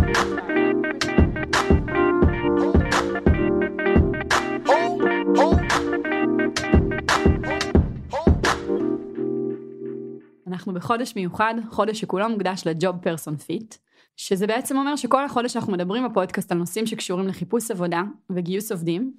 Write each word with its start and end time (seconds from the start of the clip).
אנחנו 10.48 10.74
בחודש 10.74 11.16
מיוחד, 11.16 11.54
חודש 11.70 12.00
שכולו 12.00 12.30
מוקדש 12.30 12.62
ל 12.66 12.74
job 12.74 12.98
person 12.98 13.38
fit, 13.38 13.76
שזה 14.18 14.48
בעצם 14.48 14.78
אומר 14.78 14.96
שכל 14.96 15.26
החודש 15.26 15.56
אנחנו 15.56 15.74
מדברים 15.74 16.10
בפודקאסט 16.10 16.52
על 16.52 16.58
נושאים 16.58 16.86
שקשורים 16.86 17.28
לחיפוש 17.28 17.72
עבודה 17.72 18.02
וגיוס 18.30 18.72
עובדים, 18.72 19.14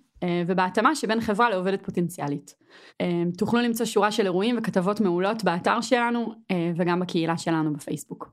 ובהתאמה 0.46 0.94
שבין 0.94 1.20
חברה 1.20 1.50
לעובדת 1.50 1.84
פוטנציאלית. 1.84 2.54
אה, 3.00 3.22
תוכלו 3.38 3.60
למצוא 3.60 3.86
שורה 3.86 4.12
של 4.12 4.24
אירועים 4.24 4.58
וכתבות 4.58 5.00
מעולות 5.00 5.44
באתר 5.44 5.80
שלנו 5.80 6.34
אה, 6.50 6.72
וגם 6.76 7.00
בקהילה 7.00 7.38
שלנו 7.38 7.72
בפייסבוק. 7.72 8.32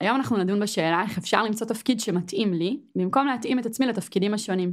היום 0.00 0.16
אנחנו 0.16 0.36
נדון 0.36 0.60
בשאלה 0.60 1.02
איך 1.02 1.18
אפשר 1.18 1.42
למצוא 1.42 1.66
תפקיד 1.66 2.00
שמתאים 2.00 2.54
לי, 2.54 2.80
במקום 2.96 3.26
להתאים 3.26 3.58
את 3.58 3.66
עצמי 3.66 3.86
לתפקידים 3.86 4.34
השונים. 4.34 4.72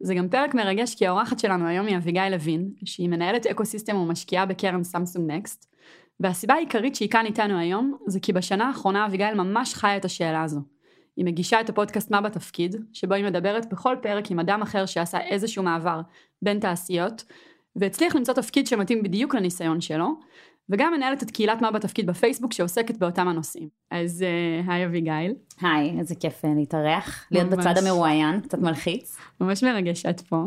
זה 0.00 0.14
גם 0.14 0.28
פרק 0.28 0.54
מרגש 0.54 0.94
כי 0.94 1.06
האורחת 1.06 1.38
שלנו 1.38 1.66
היום 1.66 1.86
היא 1.86 1.96
אביגיל 1.96 2.28
לוין, 2.28 2.70
שהיא 2.84 3.08
מנהלת 3.08 3.46
אקו 3.46 3.64
סיסטם 3.64 3.96
ומשקיעה 3.96 4.46
בקרן 4.46 4.84
סמסונג 4.84 5.32
נקסט, 5.32 5.74
והסיבה 6.20 6.54
העיקרית 6.54 6.94
שהיא 6.94 7.10
כאן 7.10 7.26
איתנו 7.26 7.58
היום, 7.58 7.96
זה 8.06 8.20
כי 8.20 8.32
בשנה 8.32 8.66
האחרונה 8.66 9.06
אביגיל 9.06 9.34
ממש 9.34 9.74
חיה 9.74 9.96
את 9.96 10.04
השאלה 10.04 10.42
הזו. 10.42 10.60
היא 11.18 11.24
מגישה 11.24 11.60
את 11.60 11.68
הפודקאסט 11.68 12.10
מה 12.10 12.20
בתפקיד, 12.20 12.76
שבו 12.92 13.14
היא 13.14 13.24
מדברת 13.24 13.72
בכל 13.72 13.96
פרק 14.02 14.30
עם 14.30 14.40
אדם 14.40 14.62
אחר 14.62 14.86
שעשה 14.86 15.20
איזשהו 15.20 15.62
מעבר 15.62 16.00
בין 16.42 16.60
תעשיות, 16.60 17.24
והצליח 17.76 18.16
למצוא 18.16 18.34
תפקיד 18.34 18.66
שמתאים 18.66 19.02
בדיוק 19.02 19.34
לניסיון 19.34 19.80
שלו, 19.80 20.08
וגם 20.70 20.92
מנהלת 20.92 21.22
את 21.22 21.30
קהילת 21.30 21.62
מה 21.62 21.70
בתפקיד 21.70 22.06
בפייסבוק 22.06 22.52
שעוסקת 22.52 22.96
באותם 22.96 23.28
הנושאים. 23.28 23.68
אז 23.90 24.24
uh, 24.24 24.70
היי 24.70 24.86
אביגיל. 24.86 25.34
היי, 25.60 25.98
איזה 25.98 26.14
כיף 26.14 26.44
אה, 26.44 26.50
להתארח, 26.56 27.26
להיות 27.30 27.48
בצד 27.48 27.78
המרואיין, 27.78 28.40
קצת 28.40 28.58
מלחיץ. 28.58 29.16
ממש 29.40 29.64
מרגש 29.64 30.02
שאת 30.02 30.20
פה. 30.20 30.44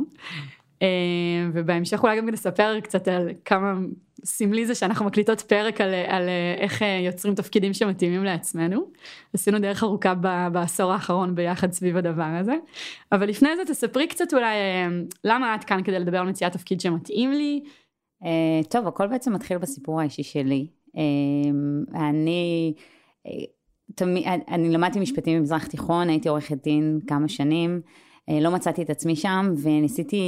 Uh, 0.81 0.83
ובהמשך 1.53 2.03
אולי 2.03 2.17
גם 2.17 2.29
נספר 2.29 2.79
קצת 2.79 3.07
על 3.07 3.29
כמה 3.45 3.73
סמלי 4.25 4.65
זה 4.65 4.75
שאנחנו 4.75 5.05
מקליטות 5.05 5.41
פרק 5.41 5.81
על, 5.81 5.93
על 6.07 6.29
איך 6.57 6.81
אה, 6.81 7.01
יוצרים 7.05 7.35
תפקידים 7.35 7.73
שמתאימים 7.73 8.23
לעצמנו. 8.23 8.81
עשינו 9.33 9.59
דרך 9.59 9.83
ארוכה 9.83 10.13
ב, 10.13 10.47
בעשור 10.51 10.91
האחרון 10.91 11.35
ביחד 11.35 11.71
סביב 11.71 11.97
הדבר 11.97 12.23
הזה. 12.39 12.55
אבל 13.11 13.29
לפני 13.29 13.49
זה 13.55 13.61
תספרי 13.65 14.07
קצת 14.07 14.33
אולי 14.33 14.55
אה, 14.55 14.87
למה 15.23 15.55
את 15.55 15.63
כאן 15.63 15.83
כדי 15.83 15.99
לדבר 15.99 16.17
על 16.17 16.29
מציאת 16.29 16.51
תפקיד 16.51 16.81
שמתאים 16.81 17.31
לי. 17.31 17.63
טוב, 18.69 18.87
הכל 18.87 19.07
בעצם 19.07 19.33
מתחיל 19.33 19.57
בסיפור 19.57 20.01
האישי 20.01 20.23
שלי. 20.23 20.67
אני, 21.95 22.73
תמי, 23.95 24.25
אני 24.47 24.69
למדתי 24.69 24.99
משפטים 24.99 25.39
במזרח 25.39 25.67
תיכון, 25.67 26.09
הייתי 26.09 26.29
עורכת 26.29 26.63
דין 26.63 26.99
כמה 27.07 27.27
שנים. 27.27 27.81
אה, 28.29 28.39
לא 28.39 28.51
מצאתי 28.51 28.81
את 28.81 28.89
עצמי 28.89 29.15
שם 29.15 29.53
וניסיתי 29.63 30.23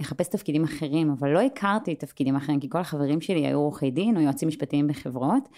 לחפש 0.00 0.28
תפקידים 0.28 0.64
אחרים, 0.64 1.10
אבל 1.10 1.30
לא 1.30 1.40
הכרתי 1.40 1.94
תפקידים 1.94 2.36
אחרים, 2.36 2.60
כי 2.60 2.68
כל 2.68 2.78
החברים 2.78 3.20
שלי 3.20 3.46
היו 3.46 3.58
עורכי 3.58 3.90
דין 3.90 4.16
או 4.16 4.20
יועצים 4.22 4.48
משפטיים 4.48 4.86
בחברות, 4.86 5.48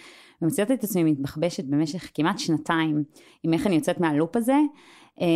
ומצאתי 0.43 0.75
את 0.75 0.85
עצמי 0.85 1.05
מתבחבשת 1.05 1.65
במשך 1.65 2.11
כמעט 2.15 2.39
שנתיים 2.39 3.05
עם 3.43 3.53
איך 3.53 3.67
אני 3.67 3.75
יוצאת 3.75 4.01
מהלופ 4.01 4.37
הזה, 4.37 4.57
אה, 5.21 5.27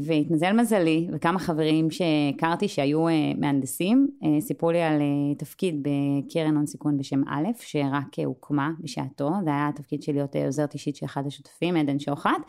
והתמזל 0.00 0.52
מזלי, 0.52 1.08
וכמה 1.12 1.38
חברים 1.38 1.88
שהכרתי 1.90 2.68
שהיו 2.68 3.08
אה, 3.08 3.32
מהנדסים, 3.38 4.08
סיפרו 4.40 4.70
לי 4.70 4.82
על 4.82 5.00
תפקיד 5.38 5.82
בקרן 5.82 6.56
הון 6.56 6.66
סיכון 6.66 6.96
בשם 6.96 7.22
א', 7.28 7.48
שרק 7.60 8.18
הוקמה 8.24 8.70
בשעתו, 8.80 9.30
זה 9.44 9.50
היה 9.50 9.68
התפקיד 9.68 10.02
של 10.02 10.12
להיות 10.12 10.36
עוזרת 10.36 10.74
אישית 10.74 10.96
של 10.96 11.06
אחד 11.06 11.26
השותפים, 11.26 11.76
עדן 11.76 11.98
שוחט. 11.98 12.42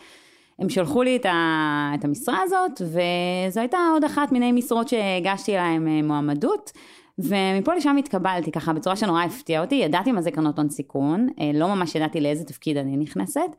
הם 0.60 0.70
שלחו 0.70 1.04
לי 1.04 1.16
את, 1.16 1.26
ה, 1.26 1.92
את 2.00 2.06
המשרה 2.06 2.42
הזאת, 2.42 2.82
וזו 2.82 3.60
הייתה 3.60 3.78
עוד 3.94 4.04
אחת 4.04 4.32
מיני 4.32 4.52
משרות 4.52 4.88
שהגשתי 4.88 5.54
להם 5.54 5.88
אה, 5.88 6.02
מועמדות. 6.02 6.72
ומפה 7.20 7.74
לשם 7.76 7.98
התקבלתי 7.98 8.52
ככה 8.52 8.74
בצורה 8.74 8.96
שנורא 8.96 9.24
הפתיעה 9.24 9.64
אותי, 9.64 9.76
ידעתי 9.76 10.12
מה 10.12 10.22
זה 10.22 10.32
קרנות 10.32 10.60
הון 10.60 10.70
סיכון, 10.70 11.28
אה, 11.40 11.52
לא 11.54 11.68
ממש 11.68 11.96
ידעתי 11.96 12.22
לאיזה 12.22 12.44
תפקיד 12.44 12.78
אני 12.78 12.98
נכנסת, 12.98 13.56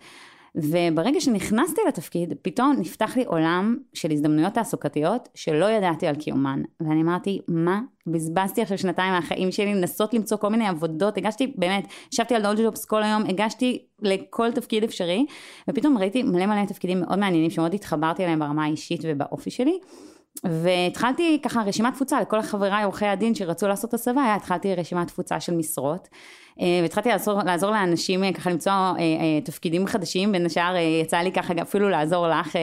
וברגע 0.57 1.21
שנכנסתי 1.21 1.81
לתפקיד, 1.89 2.35
פתאום 2.43 2.77
נפתח 2.79 3.17
לי 3.17 3.25
עולם 3.25 3.77
של 3.95 4.11
הזדמנויות 4.11 4.55
תעסוקתיות 4.55 5.29
שלא 5.35 5.71
ידעתי 5.71 6.07
על 6.07 6.15
קיומן. 6.15 6.63
ואני 6.81 7.03
אמרתי, 7.03 7.41
מה? 7.49 7.81
בזבזתי 8.07 8.63
עכשיו 8.63 8.79
שנתיים 8.79 9.13
מהחיים 9.13 9.53
שלי 9.53 9.75
לנסות 9.75 10.15
למצוא 10.15 10.37
כל 10.37 10.49
מיני 10.49 10.69
עבודות, 10.69 11.17
הגשתי, 11.17 11.53
באמת, 11.57 11.87
ישבתי 12.13 12.35
על 12.35 12.43
דולג'ובס 12.43 12.65
ג'ובס 12.67 12.85
כל 12.85 13.03
היום, 13.03 13.23
הגשתי 13.29 13.87
לכל 14.03 14.53
תפקיד 14.53 14.85
אפשרי, 14.85 15.27
ופתאום 15.71 15.99
ראיתי 15.99 16.23
מלא 16.23 16.47
מלא 16.47 16.65
תפקידים 16.67 17.01
מאוד 17.01 17.19
מעניינים 17.19 17.51
שמאוד 17.51 17.75
התחברתי 17.75 18.25
אליהם 18.25 18.39
ברמה 18.39 18.65
האישית 18.65 19.01
ובאופי 19.05 19.51
שלי. 19.51 19.79
והתחלתי 20.45 21.41
ככה 21.43 21.63
רשימת 21.63 21.95
תפוצה 21.95 22.21
לכל 22.21 22.43
חבריי 22.43 22.85
עורכי 22.85 23.07
הדין 23.07 23.35
שרצו 23.35 23.69
לעשות 23.69 23.95
הסבה, 23.95 24.35
התחלתי 24.35 24.75
רשימת 24.75 25.09
תפוצה 25.09 25.41
של 25.41 25.55
משרות. 25.55 26.09
אה, 26.61 26.79
והתחלתי 26.83 27.09
לעזור, 27.09 27.43
לעזור 27.43 27.71
לאנשים 27.71 28.25
אה, 28.25 28.33
ככה 28.33 28.51
למצוא 28.51 28.73
אה, 28.73 29.41
תפקידים 29.45 29.87
חדשים, 29.87 30.33
בין 30.33 30.47
השאר 30.47 30.75
יצא 31.03 31.17
לי 31.17 31.33
ככה 31.33 31.55
אפילו 31.63 31.89
לעזור 31.89 32.29
לך 32.29 32.57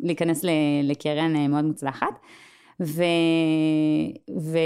להיכנס 0.00 0.44
לקרן 0.82 1.50
מאוד 1.50 1.64
מוצלחת. 1.64 2.20
ו, 2.82 3.02
ו, 4.40 4.58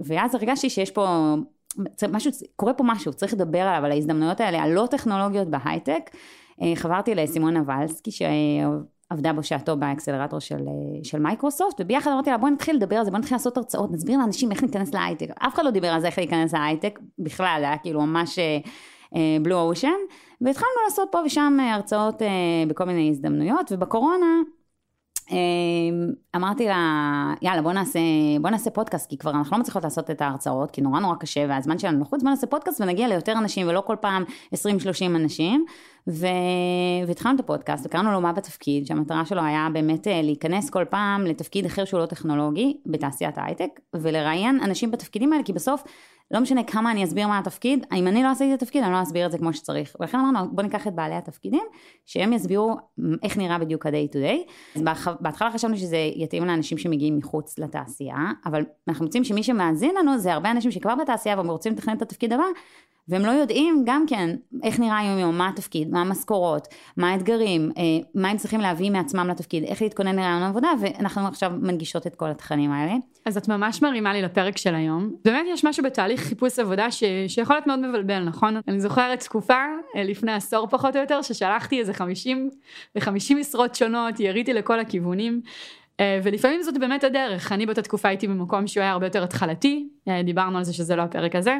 ואז 0.00 0.34
הרגשתי 0.34 0.70
שיש 0.70 0.90
פה 0.90 1.34
משהו, 2.08 2.30
קורה 2.56 2.74
פה 2.74 2.84
משהו, 2.86 3.12
צריך 3.12 3.32
לדבר 3.32 3.60
עליו, 3.60 3.84
על 3.84 3.92
ההזדמנויות 3.92 4.40
האלה, 4.40 4.62
הלא 4.62 4.88
טכנולוגיות 4.90 5.48
בהייטק. 5.48 6.10
חברתי 6.74 7.14
לסימון 7.14 7.56
נבלסקי, 7.56 8.10
עבדה 9.10 9.32
בשעתו 9.32 9.76
באקסלרטור 9.76 10.38
של, 10.38 10.64
של 11.02 11.18
מייקרוסופט, 11.18 11.80
וביחד 11.80 12.10
אמרתי 12.10 12.30
לה 12.30 12.38
בואי 12.38 12.52
נתחיל 12.52 12.76
לדבר 12.76 12.96
על 12.96 13.04
זה, 13.04 13.10
בואי 13.10 13.20
נתחיל 13.20 13.34
לעשות 13.34 13.56
הרצאות, 13.56 13.92
נסביר 13.92 14.18
לאנשים 14.18 14.50
איך 14.50 14.62
להיכנס 14.62 14.94
להייטק. 14.94 15.26
אף 15.46 15.54
אחד 15.54 15.64
לא 15.64 15.70
דיבר 15.70 15.88
על 15.88 16.00
זה 16.00 16.06
איך 16.06 16.18
להיכנס 16.18 16.52
להייטק, 16.52 16.98
בכלל, 17.18 17.62
היה 17.64 17.78
כאילו 17.78 18.00
ממש 18.00 18.38
blue 19.42 19.60
uh, 19.60 19.62
ocean, 19.62 19.88
והתחלנו 20.40 20.72
לעשות 20.84 21.08
פה 21.12 21.18
ושם 21.26 21.58
הרצאות 21.72 22.22
אה, 22.22 22.24
בכל 22.68 22.84
מיני 22.84 23.10
הזדמנויות, 23.10 23.72
ובקורונה 23.72 24.26
אמ, 25.30 26.12
אמרתי 26.36 26.66
לה, 26.66 27.34
יאללה 27.42 27.62
בוא 27.62 27.72
נעשה, 27.72 28.00
בוא 28.40 28.50
נעשה 28.50 28.70
פודקאסט, 28.70 29.10
כי 29.10 29.18
כבר 29.18 29.30
אנחנו 29.30 29.56
לא 29.56 29.60
מצליחות 29.60 29.84
לעשות 29.84 30.10
את 30.10 30.20
ההרצאות, 30.20 30.70
כי 30.70 30.80
נורא 30.80 31.00
נורא 31.00 31.14
קשה 31.14 31.46
והזמן 31.48 31.78
שלנו 31.78 32.00
לחוץ, 32.00 32.22
בוא 32.22 32.30
נעשה 32.30 32.46
פודקאסט 32.46 32.80
ונגיע 32.80 33.08
ליותר 33.08 33.32
אנשים 33.32 33.68
ולא 33.68 33.80
כל 33.86 33.96
פעם 34.00 34.24
20-30 34.54 34.56
אנשים. 35.06 35.64
ו... 36.08 36.26
והתחלנו 37.06 37.34
את 37.34 37.40
הפודקאסט 37.40 37.86
וקראנו 37.86 38.12
לו 38.12 38.20
מה 38.20 38.32
בתפקיד, 38.32 38.86
שהמטרה 38.86 39.24
שלו 39.24 39.42
היה 39.42 39.68
באמת 39.72 40.08
אה, 40.08 40.22
להיכנס 40.22 40.70
כל 40.70 40.84
פעם 40.90 41.26
לתפקיד 41.26 41.66
אחר 41.66 41.84
שהוא 41.84 42.00
לא 42.00 42.06
טכנולוגי 42.06 42.76
בתעשיית 42.86 43.38
ההייטק, 43.38 43.80
ולראיין 43.94 44.60
אנשים 44.62 44.90
בתפקידים 44.90 45.32
האלה, 45.32 45.44
כי 45.44 45.52
בסוף 45.52 45.84
לא 46.30 46.40
משנה 46.40 46.64
כמה 46.64 46.90
אני 46.90 47.04
אסביר 47.04 47.28
מה 47.28 47.38
התפקיד, 47.38 47.86
אם 47.92 48.06
אני 48.06 48.22
לא 48.22 48.28
עשיתי 48.28 48.54
את 48.54 48.62
התפקיד, 48.62 48.82
אני 48.82 48.92
לא 48.92 49.02
אסביר 49.02 49.26
את 49.26 49.32
זה 49.32 49.38
כמו 49.38 49.52
שצריך. 49.52 49.96
ולכן 50.00 50.18
אמרנו, 50.18 50.50
בוא 50.50 50.62
ניקח 50.62 50.86
את 50.86 50.94
בעלי 50.94 51.14
התפקידים, 51.14 51.62
שהם 52.06 52.32
יסבירו 52.32 52.76
איך 53.22 53.36
נראה 53.36 53.58
בדיוק 53.58 53.86
ה-day 53.86 54.12
to 54.12 54.16
day. 54.16 54.50
אז 54.76 54.82
בהתחלה 55.20 55.50
חשבנו 55.50 55.76
שזה 55.76 55.96
יתאים 56.14 56.44
לאנשים 56.44 56.78
שמגיעים 56.78 57.16
מחוץ 57.16 57.58
לתעשייה, 57.58 58.16
אבל 58.46 58.64
אנחנו 58.88 59.04
מוצאים 59.04 59.24
שמי 59.24 59.42
שמאזין 59.42 59.94
לנו 59.98 60.18
זה 60.18 60.32
הרבה 60.32 60.50
אנשים 60.50 60.70
שכבר 60.70 60.94
בתעשייה 60.94 61.36
והם 61.36 61.50
רוצים 61.50 61.72
לתכנן 61.72 61.96
את 61.96 62.02
התפקיד 62.02 62.32
הבא, 62.32 62.44
והם 63.08 63.22
לא 63.22 63.30
יודעים 63.30 63.82
גם 63.86 64.04
כן 64.06 64.36
איך 64.62 64.80
נראה 64.80 64.98
היום 64.98 65.18
יום, 65.18 65.38
מה 65.38 65.48
התפקיד, 65.48 65.90
מה 65.90 66.00
המשכורות, 66.00 66.68
מה 66.96 67.10
האתגרים, 67.10 67.72
אה, 67.76 67.82
מה 68.14 68.28
הם 68.28 68.36
צריכים 68.36 68.60
להביא 68.60 68.90
מעצמם 68.90 69.28
לתפקיד, 69.28 69.64
איך 69.64 69.82
להתכונן 69.82 70.16
לרעיון 70.16 70.42
עבודה, 70.42 70.68
ואנחנו 70.80 71.28
עכשיו 71.28 71.52
מנגישות 71.60 72.06
את 72.06 72.14
כל 72.14 72.30
התכנים 72.30 72.72
האלה. 72.72 72.92
אז 73.26 73.36
את 73.36 73.48
ממש 73.48 73.82
מרימה 73.82 74.12
לי 74.12 74.22
לפרק 74.22 74.56
של 74.56 74.74
היום. 74.74 75.14
באמת 75.24 75.46
יש 75.52 75.64
משהו 75.64 75.84
בתהליך 75.84 76.20
חיפוש 76.20 76.58
עבודה 76.58 76.90
ש... 76.90 77.04
שיכול 77.28 77.56
להיות 77.56 77.66
מאוד 77.66 77.78
מבלבל, 77.78 78.24
נכון? 78.24 78.60
אני 78.68 78.80
זוכרת 78.80 79.20
תקופה, 79.20 79.64
אה, 79.96 80.04
לפני 80.04 80.32
עשור 80.32 80.66
פחות 80.66 80.96
או 80.96 81.00
יותר, 81.00 81.22
ששלחתי 81.22 81.80
איזה 81.80 81.94
50 81.94 82.50
ו-50 82.96 83.34
משרות 83.40 83.74
שונות, 83.74 84.20
יריתי 84.20 84.52
לכל 84.52 84.80
הכיוונים. 84.80 85.40
אה, 86.00 86.20
ולפעמים 86.22 86.62
זאת 86.62 86.78
באמת 86.78 87.04
הדרך, 87.04 87.52
אני 87.52 87.66
באותה 87.66 87.82
תקופה 87.82 88.08
הייתי 88.08 88.28
במקום 88.28 88.66
שהוא 88.66 88.82
היה 88.82 88.92
הרבה 88.92 89.06
יותר 89.06 89.24
התחלתי, 89.24 89.88
דיברנו 90.24 90.58
על 90.58 90.64
זה 90.64 90.72
שזה 90.72 90.96
לא 90.96 91.02
הפרק 91.02 91.36
הזה, 91.36 91.58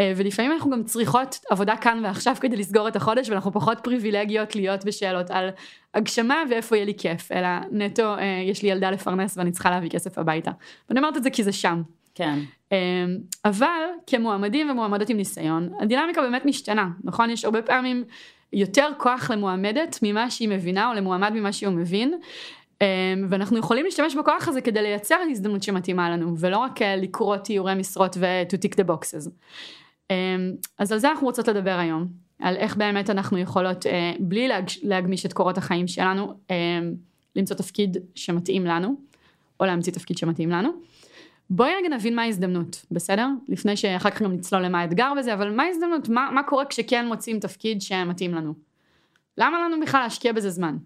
ולפעמים 0.00 0.52
אנחנו 0.52 0.70
גם 0.70 0.84
צריכות 0.84 1.38
עבודה 1.50 1.76
כאן 1.76 2.00
ועכשיו 2.04 2.36
כדי 2.40 2.56
לסגור 2.56 2.88
את 2.88 2.96
החודש 2.96 3.28
ואנחנו 3.30 3.52
פחות 3.52 3.80
פריבילגיות 3.82 4.56
להיות 4.56 4.84
בשאלות 4.84 5.30
על 5.30 5.48
הגשמה 5.94 6.42
ואיפה 6.50 6.76
יהיה 6.76 6.86
לי 6.86 6.94
כיף, 6.98 7.32
אלא 7.32 7.48
נטו 7.70 8.14
אה, 8.14 8.42
יש 8.46 8.62
לי 8.62 8.68
ילדה 8.68 8.90
לפרנס 8.90 9.38
ואני 9.38 9.52
צריכה 9.52 9.70
להביא 9.70 9.90
כסף 9.90 10.18
הביתה. 10.18 10.50
ואני 10.88 11.00
אומרת 11.00 11.16
את 11.16 11.22
זה 11.22 11.30
כי 11.30 11.42
זה 11.42 11.52
שם. 11.52 11.82
כן. 12.14 12.38
אה, 12.72 12.78
אבל 13.44 13.80
כמועמדים 14.06 14.70
ומועמדות 14.70 15.08
עם 15.08 15.16
ניסיון, 15.16 15.68
הדינמיקה 15.80 16.22
באמת 16.22 16.44
משתנה, 16.44 16.88
נכון? 17.04 17.30
יש 17.30 17.44
הרבה 17.44 17.62
פעמים 17.62 18.04
יותר 18.52 18.88
כוח 18.98 19.30
למועמדת 19.30 19.98
ממה 20.02 20.30
שהיא 20.30 20.48
מבינה 20.48 20.88
או 20.88 20.94
למועמד 20.94 21.32
ממה 21.32 21.52
שהוא 21.52 21.72
מבין. 21.72 22.14
ואנחנו 23.28 23.58
יכולים 23.58 23.84
להשתמש 23.84 24.14
בכוח 24.14 24.48
הזה 24.48 24.60
כדי 24.60 24.82
לייצר 24.82 25.16
הזדמנות 25.30 25.62
שמתאימה 25.62 26.10
לנו, 26.10 26.38
ולא 26.38 26.58
רק 26.58 26.82
לקרוא 26.82 27.36
תיאורי 27.36 27.74
משרות 27.74 28.16
ו-to 28.20 28.56
tick 28.56 28.74
the 28.74 28.88
boxes. 28.88 29.30
אז 30.78 30.92
על 30.92 30.98
זה 30.98 31.10
אנחנו 31.10 31.26
רוצות 31.26 31.48
לדבר 31.48 31.78
היום, 31.78 32.06
על 32.38 32.56
איך 32.56 32.76
באמת 32.76 33.10
אנחנו 33.10 33.38
יכולות, 33.38 33.86
בלי 34.20 34.48
להגמיש 34.82 35.26
את 35.26 35.32
קורות 35.32 35.58
החיים 35.58 35.88
שלנו, 35.88 36.34
למצוא 37.36 37.56
תפקיד 37.56 37.96
שמתאים 38.14 38.66
לנו, 38.66 38.96
או 39.60 39.64
להמציא 39.64 39.92
תפקיד 39.92 40.18
שמתאים 40.18 40.50
לנו. 40.50 40.70
בואי 41.50 41.70
רגע 41.78 41.88
נבין 41.96 42.16
מה 42.16 42.22
ההזדמנות, 42.22 42.86
בסדר? 42.90 43.28
לפני 43.48 43.76
שאחר 43.76 44.10
כך 44.10 44.22
גם 44.22 44.32
נצלול 44.32 44.62
למה 44.64 44.80
האתגר 44.80 45.12
בזה, 45.18 45.34
אבל 45.34 45.50
מה 45.50 45.62
ההזדמנות? 45.62 46.08
מה, 46.08 46.30
מה 46.32 46.42
קורה 46.42 46.64
כשכן 46.64 47.06
מוצאים 47.06 47.40
תפקיד 47.40 47.82
שמתאים 47.82 48.34
לנו? 48.34 48.54
למה 49.38 49.58
לנו 49.58 49.80
בכלל 49.80 50.00
להשקיע 50.00 50.32
בזה 50.32 50.50
זמן? 50.50 50.76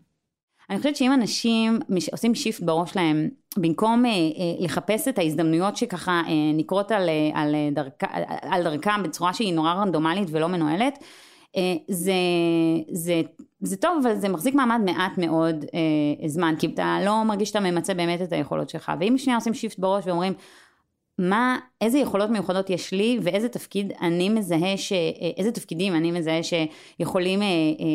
אני 0.70 0.78
חושבת 0.78 0.96
שאם 0.96 1.12
אנשים 1.12 1.78
עושים 2.12 2.34
shift 2.34 2.62
בראש 2.62 2.96
להם, 2.96 3.28
במקום 3.56 4.06
אה, 4.06 4.10
אה, 4.10 4.16
לחפש 4.58 5.08
את 5.08 5.18
ההזדמנויות 5.18 5.76
שככה 5.76 6.22
אה, 6.26 6.32
נקרות 6.54 6.92
על, 6.92 7.08
אה, 7.08 7.30
על, 7.34 7.54
אה, 7.54 7.68
דרכ, 7.72 8.04
על 8.42 8.62
דרכם 8.62 9.02
בצורה 9.02 9.34
שהיא 9.34 9.54
נורא 9.54 9.72
רנדומלית 9.72 10.28
ולא 10.30 10.46
מנוהלת, 10.46 10.98
אה, 11.56 11.74
זה, 11.88 12.12
זה, 12.90 13.20
זה 13.60 13.76
טוב, 13.76 13.98
אבל 14.02 14.14
זה 14.14 14.28
מחזיק 14.28 14.54
מעמד 14.54 14.80
מעט 14.84 15.18
מאוד 15.18 15.64
אה, 15.74 16.28
זמן, 16.28 16.54
כי 16.58 16.66
אתה 16.66 16.98
לא 17.04 17.22
מרגיש 17.24 17.48
שאתה 17.48 17.60
ממצה 17.60 17.94
באמת 17.94 18.22
את 18.22 18.32
היכולות 18.32 18.70
שלך. 18.70 18.92
ואם 19.00 19.18
שנייה 19.18 19.36
עושים 19.36 19.54
shift 19.54 19.78
בראש 19.78 20.06
ואומרים, 20.06 20.32
מה, 21.18 21.58
איזה 21.80 21.98
יכולות 21.98 22.30
מיוחדות 22.30 22.70
יש 22.70 22.92
לי 22.92 23.18
ואיזה 23.22 23.48
תפקיד 23.48 23.92
אני 24.00 24.28
מזהה, 24.28 24.76
ש, 24.76 24.92
אה, 24.92 25.30
איזה 25.36 25.52
תפקידים 25.52 25.94
אני 25.94 26.10
מזהה 26.10 26.40
שיכולים 26.42 27.42
אה, 27.42 27.46
אה, 27.46 27.50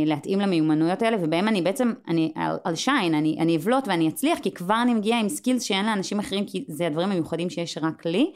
להתאים 0.06 0.40
למיומנויות 0.40 1.02
האלה 1.02 1.18
ובהם 1.22 1.48
אני 1.48 1.62
בעצם, 1.62 1.94
אני 2.08 2.34
על 2.64 2.76
שיין, 2.76 3.14
אני, 3.14 3.38
אני 3.40 3.58
אבלוט 3.58 3.88
ואני 3.88 4.10
אצליח 4.10 4.40
כי 4.40 4.52
כבר 4.52 4.82
אני 4.82 4.94
מגיעה 4.94 5.20
עם 5.20 5.30
סקילס 5.30 5.64
שאין 5.64 5.86
לאנשים 5.86 6.20
אחרים 6.20 6.46
כי 6.46 6.66
זה 6.68 6.88
הדברים 6.88 7.12
המיוחדים 7.12 7.50
שיש 7.50 7.78
רק 7.78 8.06
לי. 8.06 8.32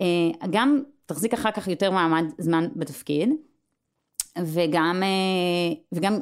אה, 0.00 0.48
גם 0.50 0.82
תחזיק 1.06 1.34
אחר 1.34 1.50
כך 1.50 1.68
יותר 1.68 1.90
מעמד 1.90 2.24
זמן 2.38 2.68
בתפקיד. 2.76 3.30
וגם, 4.44 5.02
אה, 5.02 5.74
וגם 5.92 6.18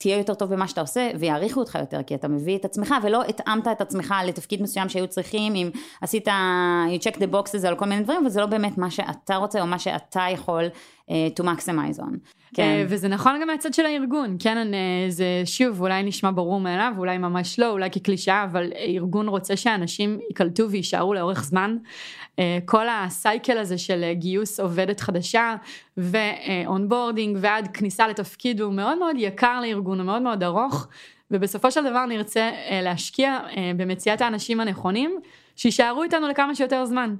תהיה 0.00 0.18
יותר 0.18 0.34
טוב 0.34 0.54
במה 0.54 0.68
שאתה 0.68 0.80
עושה 0.80 1.10
ויעריכו 1.18 1.60
אותך 1.60 1.78
יותר 1.80 2.02
כי 2.02 2.14
אתה 2.14 2.28
מביא 2.28 2.56
את 2.56 2.64
עצמך 2.64 2.94
ולא 3.02 3.22
התאמת 3.22 3.68
את 3.68 3.80
עצמך 3.80 4.14
לתפקיד 4.26 4.62
מסוים 4.62 4.88
שהיו 4.88 5.08
צריכים 5.08 5.54
אם 5.54 5.70
עשית 6.00 6.28
you 6.28 7.02
check 7.02 7.16
the 7.16 7.34
boxes 7.34 7.66
על 7.66 7.76
כל 7.76 7.84
מיני 7.84 8.02
דברים 8.02 8.26
וזה 8.26 8.40
לא 8.40 8.46
באמת 8.46 8.78
מה 8.78 8.90
שאתה 8.90 9.36
רוצה 9.36 9.60
או 9.60 9.66
מה 9.66 9.78
שאתה 9.78 10.22
יכול 10.32 10.64
uh, 11.08 11.12
to 11.40 11.44
maximize 11.44 12.00
on. 12.00 12.39
כן. 12.54 12.86
וזה 12.88 13.08
נכון 13.08 13.38
גם 13.42 13.46
מהצד 13.46 13.74
של 13.74 13.86
הארגון 13.86 14.36
כן 14.38 14.56
אני, 14.56 14.76
זה 15.08 15.42
שוב 15.44 15.80
אולי 15.80 16.02
נשמע 16.02 16.30
ברור 16.34 16.60
מאליו 16.60 16.92
אולי 16.98 17.18
ממש 17.18 17.58
לא 17.58 17.70
אולי 17.70 17.90
כקלישאה 17.90 18.44
אבל 18.44 18.72
ארגון 18.76 19.28
רוצה 19.28 19.56
שאנשים 19.56 20.18
ייקלטו 20.28 20.70
ויישארו 20.70 21.14
לאורך 21.14 21.44
זמן 21.44 21.76
אה, 22.38 22.58
כל 22.64 22.86
ה 22.88 23.00
cycle 23.00 23.58
הזה 23.58 23.78
של 23.78 24.04
אה, 24.04 24.14
גיוס 24.14 24.60
עובדת 24.60 25.00
חדשה 25.00 25.56
ו 25.96 26.09
onboarding 26.09 27.38
ועד 27.40 27.68
כניסה 27.74 28.08
לתפקיד 28.08 28.60
הוא 28.60 28.72
מאוד 28.72 28.98
מאוד 28.98 29.16
יקר 29.18 29.60
לארגון, 29.60 29.98
הוא 29.98 30.06
מאוד 30.06 30.22
מאוד 30.22 30.42
ארוך 30.42 30.88
ובסופו 31.30 31.70
של 31.70 31.90
דבר 31.90 32.06
נרצה 32.06 32.40
אה, 32.40 32.80
להשקיע 32.82 33.38
במציאת 33.76 34.20
האנשים 34.20 34.60
הנכונים 34.60 35.20
שיישארו 35.56 36.02
איתנו 36.02 36.28
לכמה 36.28 36.54
שיותר 36.54 36.84
זמן. 36.84 37.14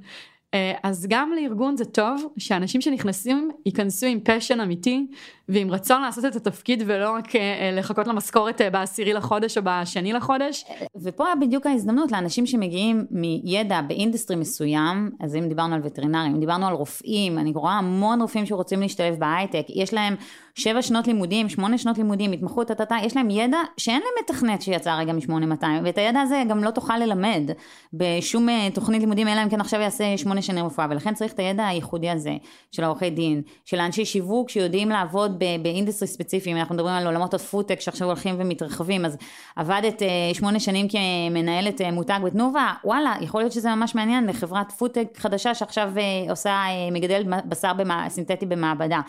אה, 0.54 0.72
אז 0.82 1.06
גם 1.08 1.32
לארגון 1.36 1.76
זה 1.76 1.84
טוב 1.84 2.24
שאנשים 2.38 2.80
שנכנסים 2.80 3.50
ייכנסו 3.66 4.06
עם 4.06 4.20
passion 4.24 4.60
אמיתי 4.60 5.06
ועם 5.48 5.70
רצון 5.70 6.02
לעשות 6.02 6.24
את 6.24 6.36
התפקיד 6.36 6.82
ולא 6.86 7.10
רק 7.10 7.36
אה, 7.36 7.40
אה, 7.40 7.70
לחכות 7.72 8.06
למשכורת 8.06 8.60
בעשירי 8.72 9.12
לחודש 9.12 9.58
או 9.58 9.62
בשני 9.64 10.12
לחודש. 10.12 10.64
ופה 11.02 11.24
בדיוק 11.40 11.66
ההזדמנות 11.66 12.12
לאנשים 12.12 12.46
שמגיעים 12.46 13.06
מידע 13.10 13.80
ב 13.80 13.87
industry 13.87 14.36
מסוים, 14.36 15.10
אז 15.20 15.36
אם 15.36 15.48
דיברנו 15.48 15.74
על 15.74 15.80
וטרינרים, 15.84 16.32
אם 16.34 16.40
דיברנו 16.40 16.66
על 16.66 16.74
רופאים, 16.74 17.38
אני 17.38 17.52
רואה 17.54 17.72
המון 17.72 18.22
רופאים 18.22 18.46
שרוצים 18.46 18.80
להשתלב 18.80 19.18
בהייטק, 19.18 19.64
יש 19.68 19.94
להם 19.94 20.14
שבע 20.54 20.82
שנות 20.82 21.06
לימודים, 21.06 21.48
שמונה 21.48 21.78
שנות 21.78 21.98
לימודים, 21.98 22.32
התמחות, 22.32 22.68
טטטה, 22.68 22.96
יש 23.02 23.16
להם 23.16 23.30
ידע 23.30 23.58
שאין 23.76 24.02
להם 24.02 24.24
מתכנת 24.24 24.62
שיצא 24.62 24.96
רגע 24.98 25.12
מ-8200, 25.12 25.64
ואת 25.84 25.98
הידע 25.98 26.20
הזה 26.20 26.42
גם 26.48 26.64
לא 26.64 26.70
תוכל 26.70 26.98
ללמד 26.98 27.50
בשום 27.92 28.48
תוכנית 28.74 29.00
לימודים, 29.00 29.28
אלא 29.28 29.42
אם 29.42 29.48
כן 29.48 29.60
עכשיו 29.60 29.80
יעשה 29.80 30.16
8 30.16 30.39
שנות 30.40 30.62
רפואה, 30.62 30.86
ולכן 30.90 31.14
צריך 31.14 31.32
את 31.32 31.38
הידע 31.38 31.66
הייחודי 31.66 32.10
הזה 32.10 32.36
של 32.72 32.84
העורכי 32.84 33.10
דין, 33.10 33.42
של 33.64 33.80
אנשי 33.80 34.04
שיווק 34.04 34.50
שיודעים 34.50 34.88
לעבוד 34.88 35.38
ב 35.62 35.67
industry 35.67 36.08
ספציפי, 36.08 36.52
אם 36.52 36.56
אנחנו 36.56 36.74
מדברים 36.74 36.94
על 36.94 37.06
עולמות 37.06 37.34
הפודטק 37.34 37.80
שעכשיו 37.80 38.06
הולכים 38.06 38.34
ומתרחבים, 38.38 39.04
אז 39.04 39.16
עבדת 39.56 40.02
אה, 40.02 40.08
שמונה 40.32 40.60
שנים 40.60 40.86
כמנהלת 40.88 41.80
אה, 41.80 41.90
מותג 41.90 42.20
בתנובה, 42.24 42.72
וואלה, 42.84 43.14
יכול 43.20 43.40
להיות 43.40 43.52
שזה 43.52 43.74
ממש 43.74 43.94
מעניין 43.94 44.26
לחברת 44.26 44.72
פודטק 44.72 45.08
חדשה 45.16 45.54
שעכשיו 45.54 45.92
אה, 45.96 46.30
עושה, 46.30 46.56
מגדלת 46.92 47.26
בשר 47.46 47.72
במע... 47.72 48.08
סינתטי 48.08 48.46
במעבדה. 48.46 49.00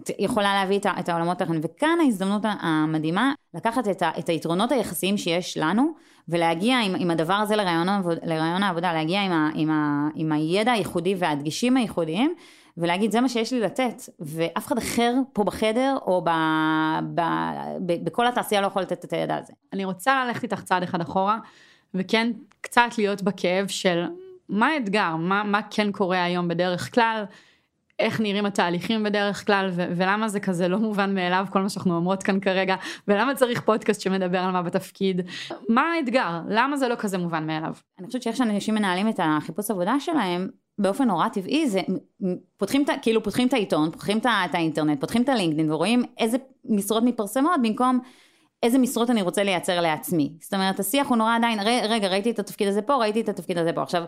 את 0.00 0.10
יכולה 0.18 0.54
להביא 0.54 0.78
את, 0.98 1.08
העולמות 1.08 1.40
האחרונים, 1.40 1.62
וכאן 1.64 1.98
ההזדמנות 2.04 2.42
המדהימה 2.44 3.32
לקחת 3.54 3.88
את, 3.88 4.02
ה, 4.02 4.10
את 4.18 4.28
היתרונות 4.28 4.72
היחסיים 4.72 5.16
שיש 5.16 5.58
לנו 5.58 5.92
ולהגיע 6.28 6.80
עם, 6.80 6.94
עם 6.98 7.10
הדבר 7.10 7.34
הזה 7.34 7.56
לרעיון 8.22 8.62
העבודה, 8.62 8.92
להגיע 8.92 9.22
עם, 9.22 9.32
ה, 9.32 9.50
עם, 9.54 9.70
ה, 9.70 10.08
עם 10.14 10.32
הידע 10.32 10.72
הייחודי 10.72 11.14
והדגשים 11.18 11.76
הייחודיים 11.76 12.34
ולהגיד 12.76 13.12
זה 13.12 13.20
מה 13.20 13.28
שיש 13.28 13.52
לי 13.52 13.60
לתת 13.60 14.02
ואף 14.20 14.66
אחד 14.66 14.78
אחר 14.78 15.14
פה 15.32 15.44
בחדר 15.44 15.96
או 16.02 16.24
ב, 16.24 16.30
ב, 17.14 17.20
ב, 17.86 18.04
בכל 18.04 18.26
התעשייה 18.26 18.60
לא 18.60 18.66
יכול 18.66 18.82
לתת 18.82 19.04
את 19.04 19.12
הידע 19.12 19.36
הזה. 19.36 19.52
אני 19.72 19.84
רוצה 19.84 20.24
ללכת 20.24 20.42
איתך 20.42 20.62
צעד 20.62 20.82
אחד 20.82 21.00
אחורה 21.00 21.38
וכן 21.94 22.32
קצת 22.60 22.88
להיות 22.98 23.22
בכאב 23.22 23.68
של 23.68 24.04
מה 24.48 24.66
האתגר, 24.66 25.16
מה, 25.16 25.44
מה 25.44 25.60
כן 25.70 25.92
קורה 25.92 26.24
היום 26.24 26.48
בדרך 26.48 26.94
כלל, 26.94 27.24
איך 27.98 28.20
נראים 28.20 28.46
התהליכים 28.46 29.02
בדרך 29.02 29.46
כלל 29.46 29.70
ו- 29.72 29.86
ולמה 29.96 30.28
זה 30.28 30.40
כזה 30.40 30.68
לא 30.68 30.78
מובן 30.78 31.14
מאליו 31.14 31.46
כל 31.50 31.62
מה 31.62 31.68
שאנחנו 31.68 31.96
אומרות 31.96 32.22
כאן 32.22 32.40
כרגע 32.40 32.76
ולמה 33.08 33.34
צריך 33.34 33.60
פודקאסט 33.60 34.00
שמדבר 34.00 34.38
על 34.38 34.50
מה 34.50 34.62
בתפקיד. 34.62 35.22
מה 35.68 35.82
האתגר? 35.82 36.40
למה 36.48 36.76
זה 36.76 36.88
לא 36.88 36.94
כזה 36.94 37.18
מובן 37.18 37.46
מאליו. 37.46 37.74
אני 37.98 38.06
חושבת 38.06 38.22
שאיך 38.22 38.36
שאנשים 38.36 38.74
מנהלים 38.74 39.08
את 39.08 39.20
החיפוש 39.22 39.70
עבודה 39.70 40.00
שלהם 40.00 40.48
באופן 40.78 41.04
נורא 41.04 41.28
טבעי 41.28 41.68
זה 41.68 41.80
פותחים 42.56 42.82
את 42.82 42.90
כאילו 43.02 43.22
פותחים 43.22 43.48
את 43.48 43.52
העיתון 43.52 43.90
פותחים 43.90 44.18
את 44.18 44.54
האינטרנט 44.54 45.00
פותחים 45.00 45.22
את 45.22 45.28
הלינקדאין 45.28 45.72
ורואים 45.72 46.02
איזה 46.18 46.36
משרות 46.64 47.02
מתפרסמות 47.02 47.62
במקום 47.62 48.00
איזה 48.62 48.78
משרות 48.78 49.10
אני 49.10 49.22
רוצה 49.22 49.42
לייצר 49.42 49.80
לעצמי. 49.80 50.32
זאת 50.40 50.54
אומרת 50.54 50.80
השיח 50.80 51.06
הוא 51.06 51.16
נורא 51.16 51.36
עדיין 51.36 51.60
רגע 51.88 52.08
ראיתי 52.08 52.30
את 52.30 52.38
התפקיד 52.38 52.68
הזה 52.68 52.82
פה 52.82 52.96
ראיתי 52.96 53.20
את 53.20 53.28
התפקיד 53.28 53.58
הזה 53.58 53.72
פה 53.72 53.82
עכשיו 53.82 54.04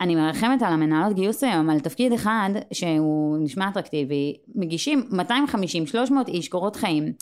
אני 0.00 0.14
מרחמת 0.14 0.62
על 0.62 0.72
המנהלות 0.72 1.16
גיוס 1.16 1.44
היום, 1.44 1.70
על 1.70 1.80
תפקיד 1.80 2.12
אחד 2.12 2.50
שהוא 2.72 3.38
נשמע 3.40 3.68
אטרקטיבי, 3.68 4.36
מגישים 4.54 5.08
250-300 5.12 6.12
איש 6.28 6.48
קורות 6.48 6.76
חיים. 6.76 7.12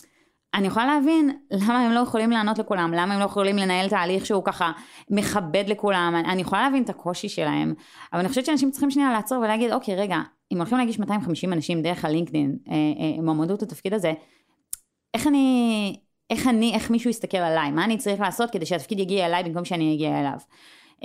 אני 0.53 0.67
יכולה 0.67 0.85
להבין 0.85 1.29
למה 1.51 1.79
הם 1.79 1.91
לא 1.91 1.99
יכולים 1.99 2.31
לענות 2.31 2.59
לכולם, 2.59 2.93
למה 2.93 3.13
הם 3.13 3.19
לא 3.19 3.25
יכולים 3.25 3.57
לנהל 3.57 3.89
תהליך 3.89 4.25
שהוא 4.25 4.43
ככה 4.43 4.71
מכבד 5.09 5.63
לכולם, 5.67 6.23
אני 6.25 6.41
יכולה 6.41 6.61
להבין 6.61 6.83
את 6.83 6.89
הקושי 6.89 7.29
שלהם, 7.29 7.73
אבל 8.13 8.19
אני 8.19 8.29
חושבת 8.29 8.45
שאנשים 8.45 8.71
צריכים 8.71 8.91
שנייה 8.91 9.11
לעצור 9.11 9.39
ולהגיד, 9.39 9.71
אוקיי, 9.71 9.95
רגע, 9.95 10.17
אם 10.51 10.57
הולכים 10.57 10.77
להגיש 10.77 10.99
250 10.99 11.53
אנשים 11.53 11.81
דרך 11.81 12.05
הלינקדאין, 12.05 12.57
אה, 12.67 12.73
אה, 12.73 13.21
מועמדות 13.21 13.61
לתפקיד 13.61 13.93
הזה, 13.93 14.13
איך 15.13 15.27
אני, 15.27 15.99
איך 16.29 16.47
אני, 16.47 16.73
איך 16.73 16.91
מישהו 16.91 17.09
יסתכל 17.09 17.37
עליי, 17.37 17.71
מה 17.71 17.83
אני 17.83 17.97
צריך 17.97 18.19
לעשות 18.21 18.51
כדי 18.51 18.65
שהתפקיד 18.65 18.99
יגיע 18.99 19.25
אליי 19.25 19.43
במקום 19.43 19.65
שאני 19.65 19.95
אגיע 19.95 20.19
אליו. 20.19 20.37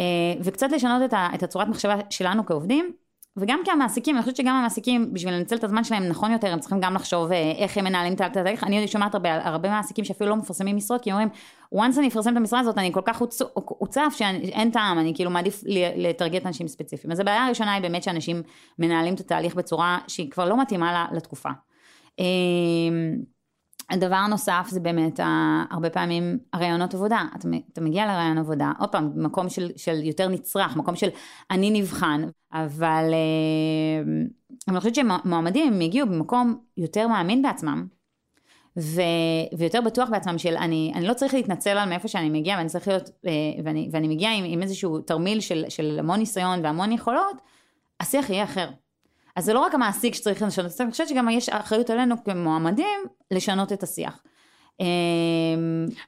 אה, 0.00 0.04
וקצת 0.40 0.72
לשנות 0.72 1.02
את, 1.04 1.12
ה, 1.12 1.28
את 1.34 1.42
הצורת 1.42 1.68
מחשבה 1.68 1.96
שלנו 2.10 2.46
כעובדים, 2.46 2.92
וגם 3.36 3.60
כמעסיקים, 3.64 4.16
אני 4.16 4.22
חושבת 4.22 4.36
שגם 4.36 4.54
המעסיקים, 4.54 5.14
בשביל 5.14 5.34
לנצל 5.34 5.56
את 5.56 5.64
הזמן 5.64 5.84
שלהם 5.84 6.08
נכון 6.08 6.32
יותר, 6.32 6.52
הם 6.52 6.60
צריכים 6.60 6.80
גם 6.80 6.94
לחשוב 6.94 7.32
אה, 7.32 7.52
איך 7.56 7.76
הם 7.76 7.84
מנהלים 7.84 8.12
את 8.12 8.20
התהליך. 8.20 8.64
אני 8.64 8.88
שומעת 8.88 9.14
הרבה, 9.14 9.34
הרבה 9.48 9.70
מעסיקים 9.70 10.04
שאפילו 10.04 10.30
לא 10.30 10.36
מפרסמים 10.36 10.76
משרות, 10.76 11.02
כי 11.02 11.12
אומרים, 11.12 11.28
once 11.74 11.98
אני 11.98 12.08
אפרסם 12.08 12.32
את 12.32 12.36
המשרה 12.36 12.60
הזאת, 12.60 12.78
אני 12.78 12.92
כל 12.92 13.00
כך 13.04 13.22
הוצף 13.54 14.14
שאין 14.18 14.70
טעם, 14.70 14.98
אני 14.98 15.12
כאילו 15.14 15.30
מעדיף 15.30 15.64
לטרגט 15.96 16.46
אנשים 16.46 16.68
ספציפיים. 16.68 17.12
אז 17.12 17.20
הבעיה 17.20 17.46
הראשונה 17.46 17.72
היא 17.72 17.82
באמת 17.82 18.02
שאנשים 18.02 18.42
מנהלים 18.78 19.14
את 19.14 19.20
התהליך 19.20 19.54
בצורה 19.54 19.98
שהיא 20.08 20.30
כבר 20.30 20.48
לא 20.48 20.60
מתאימה 20.60 21.06
לתקופה. 21.12 21.50
הדבר 23.90 24.26
נוסף 24.26 24.66
זה 24.68 24.80
באמת 24.80 25.20
הרבה 25.70 25.90
פעמים 25.90 26.38
הרעיונות 26.52 26.94
עבודה, 26.94 27.22
אתה, 27.36 27.48
אתה 27.72 27.80
מגיע 27.80 28.06
לרעיון 28.06 28.38
עבודה, 28.38 28.72
עוד 28.78 28.88
פעם, 28.88 29.12
מקום 29.14 29.48
של, 29.48 29.70
של 29.76 30.04
יותר 30.04 30.28
נצרך, 30.28 30.76
מקום 30.76 30.96
של 30.96 31.08
אני 31.50 31.70
נבחן, 31.70 32.22
אבל 32.52 33.04
אה, 33.12 34.12
אני 34.68 34.80
חושבת 34.80 34.94
שמועמדים 34.94 35.72
הם 35.72 35.80
יגיעו 35.80 36.08
במקום 36.08 36.58
יותר 36.76 37.08
מאמין 37.08 37.42
בעצמם, 37.42 37.86
ו, 38.78 39.00
ויותר 39.58 39.80
בטוח 39.80 40.08
בעצמם 40.10 40.38
של 40.38 40.56
אני, 40.56 40.92
אני 40.94 41.06
לא 41.06 41.14
צריך 41.14 41.34
להתנצל 41.34 41.78
על 41.78 41.88
מאיפה 41.88 42.08
שאני 42.08 42.30
מגיע 42.30 42.56
ואני 42.56 42.68
צריך 42.68 42.88
להיות, 42.88 43.10
אה, 43.26 43.32
ואני, 43.64 43.88
ואני 43.92 44.08
מגיע 44.08 44.30
עם, 44.30 44.44
עם 44.46 44.62
איזשהו 44.62 45.00
תרמיל 45.00 45.40
של, 45.40 45.64
של 45.68 45.96
המון 45.98 46.18
ניסיון 46.18 46.64
והמון 46.64 46.92
יכולות, 46.92 47.36
השיח 48.00 48.30
יהיה 48.30 48.44
אחר. 48.44 48.70
אז 49.36 49.44
זה 49.44 49.52
לא 49.52 49.60
רק 49.60 49.74
המעסיק 49.74 50.14
שצריך 50.14 50.42
לשנות 50.42 50.66
את 50.66 50.72
השיח, 50.72 50.80
אני 50.80 50.90
חושבת 50.90 51.08
שגם 51.08 51.28
יש 51.28 51.48
אחריות 51.48 51.90
עלינו 51.90 52.24
כמועמדים 52.24 52.98
לשנות 53.30 53.72
את 53.72 53.82
השיח. 53.82 54.22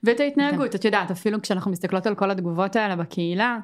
ואת 0.05 0.21
ההתנהגות, 0.21 0.75
את 0.75 0.85
יודעת, 0.85 1.11
אפילו 1.11 1.43
כשאנחנו 1.43 1.71
מסתכלות 1.71 2.07
על 2.07 2.15
כל 2.15 2.31
התגובות 2.31 2.77
האלה 2.77 2.97
בקהילה, 2.97 3.59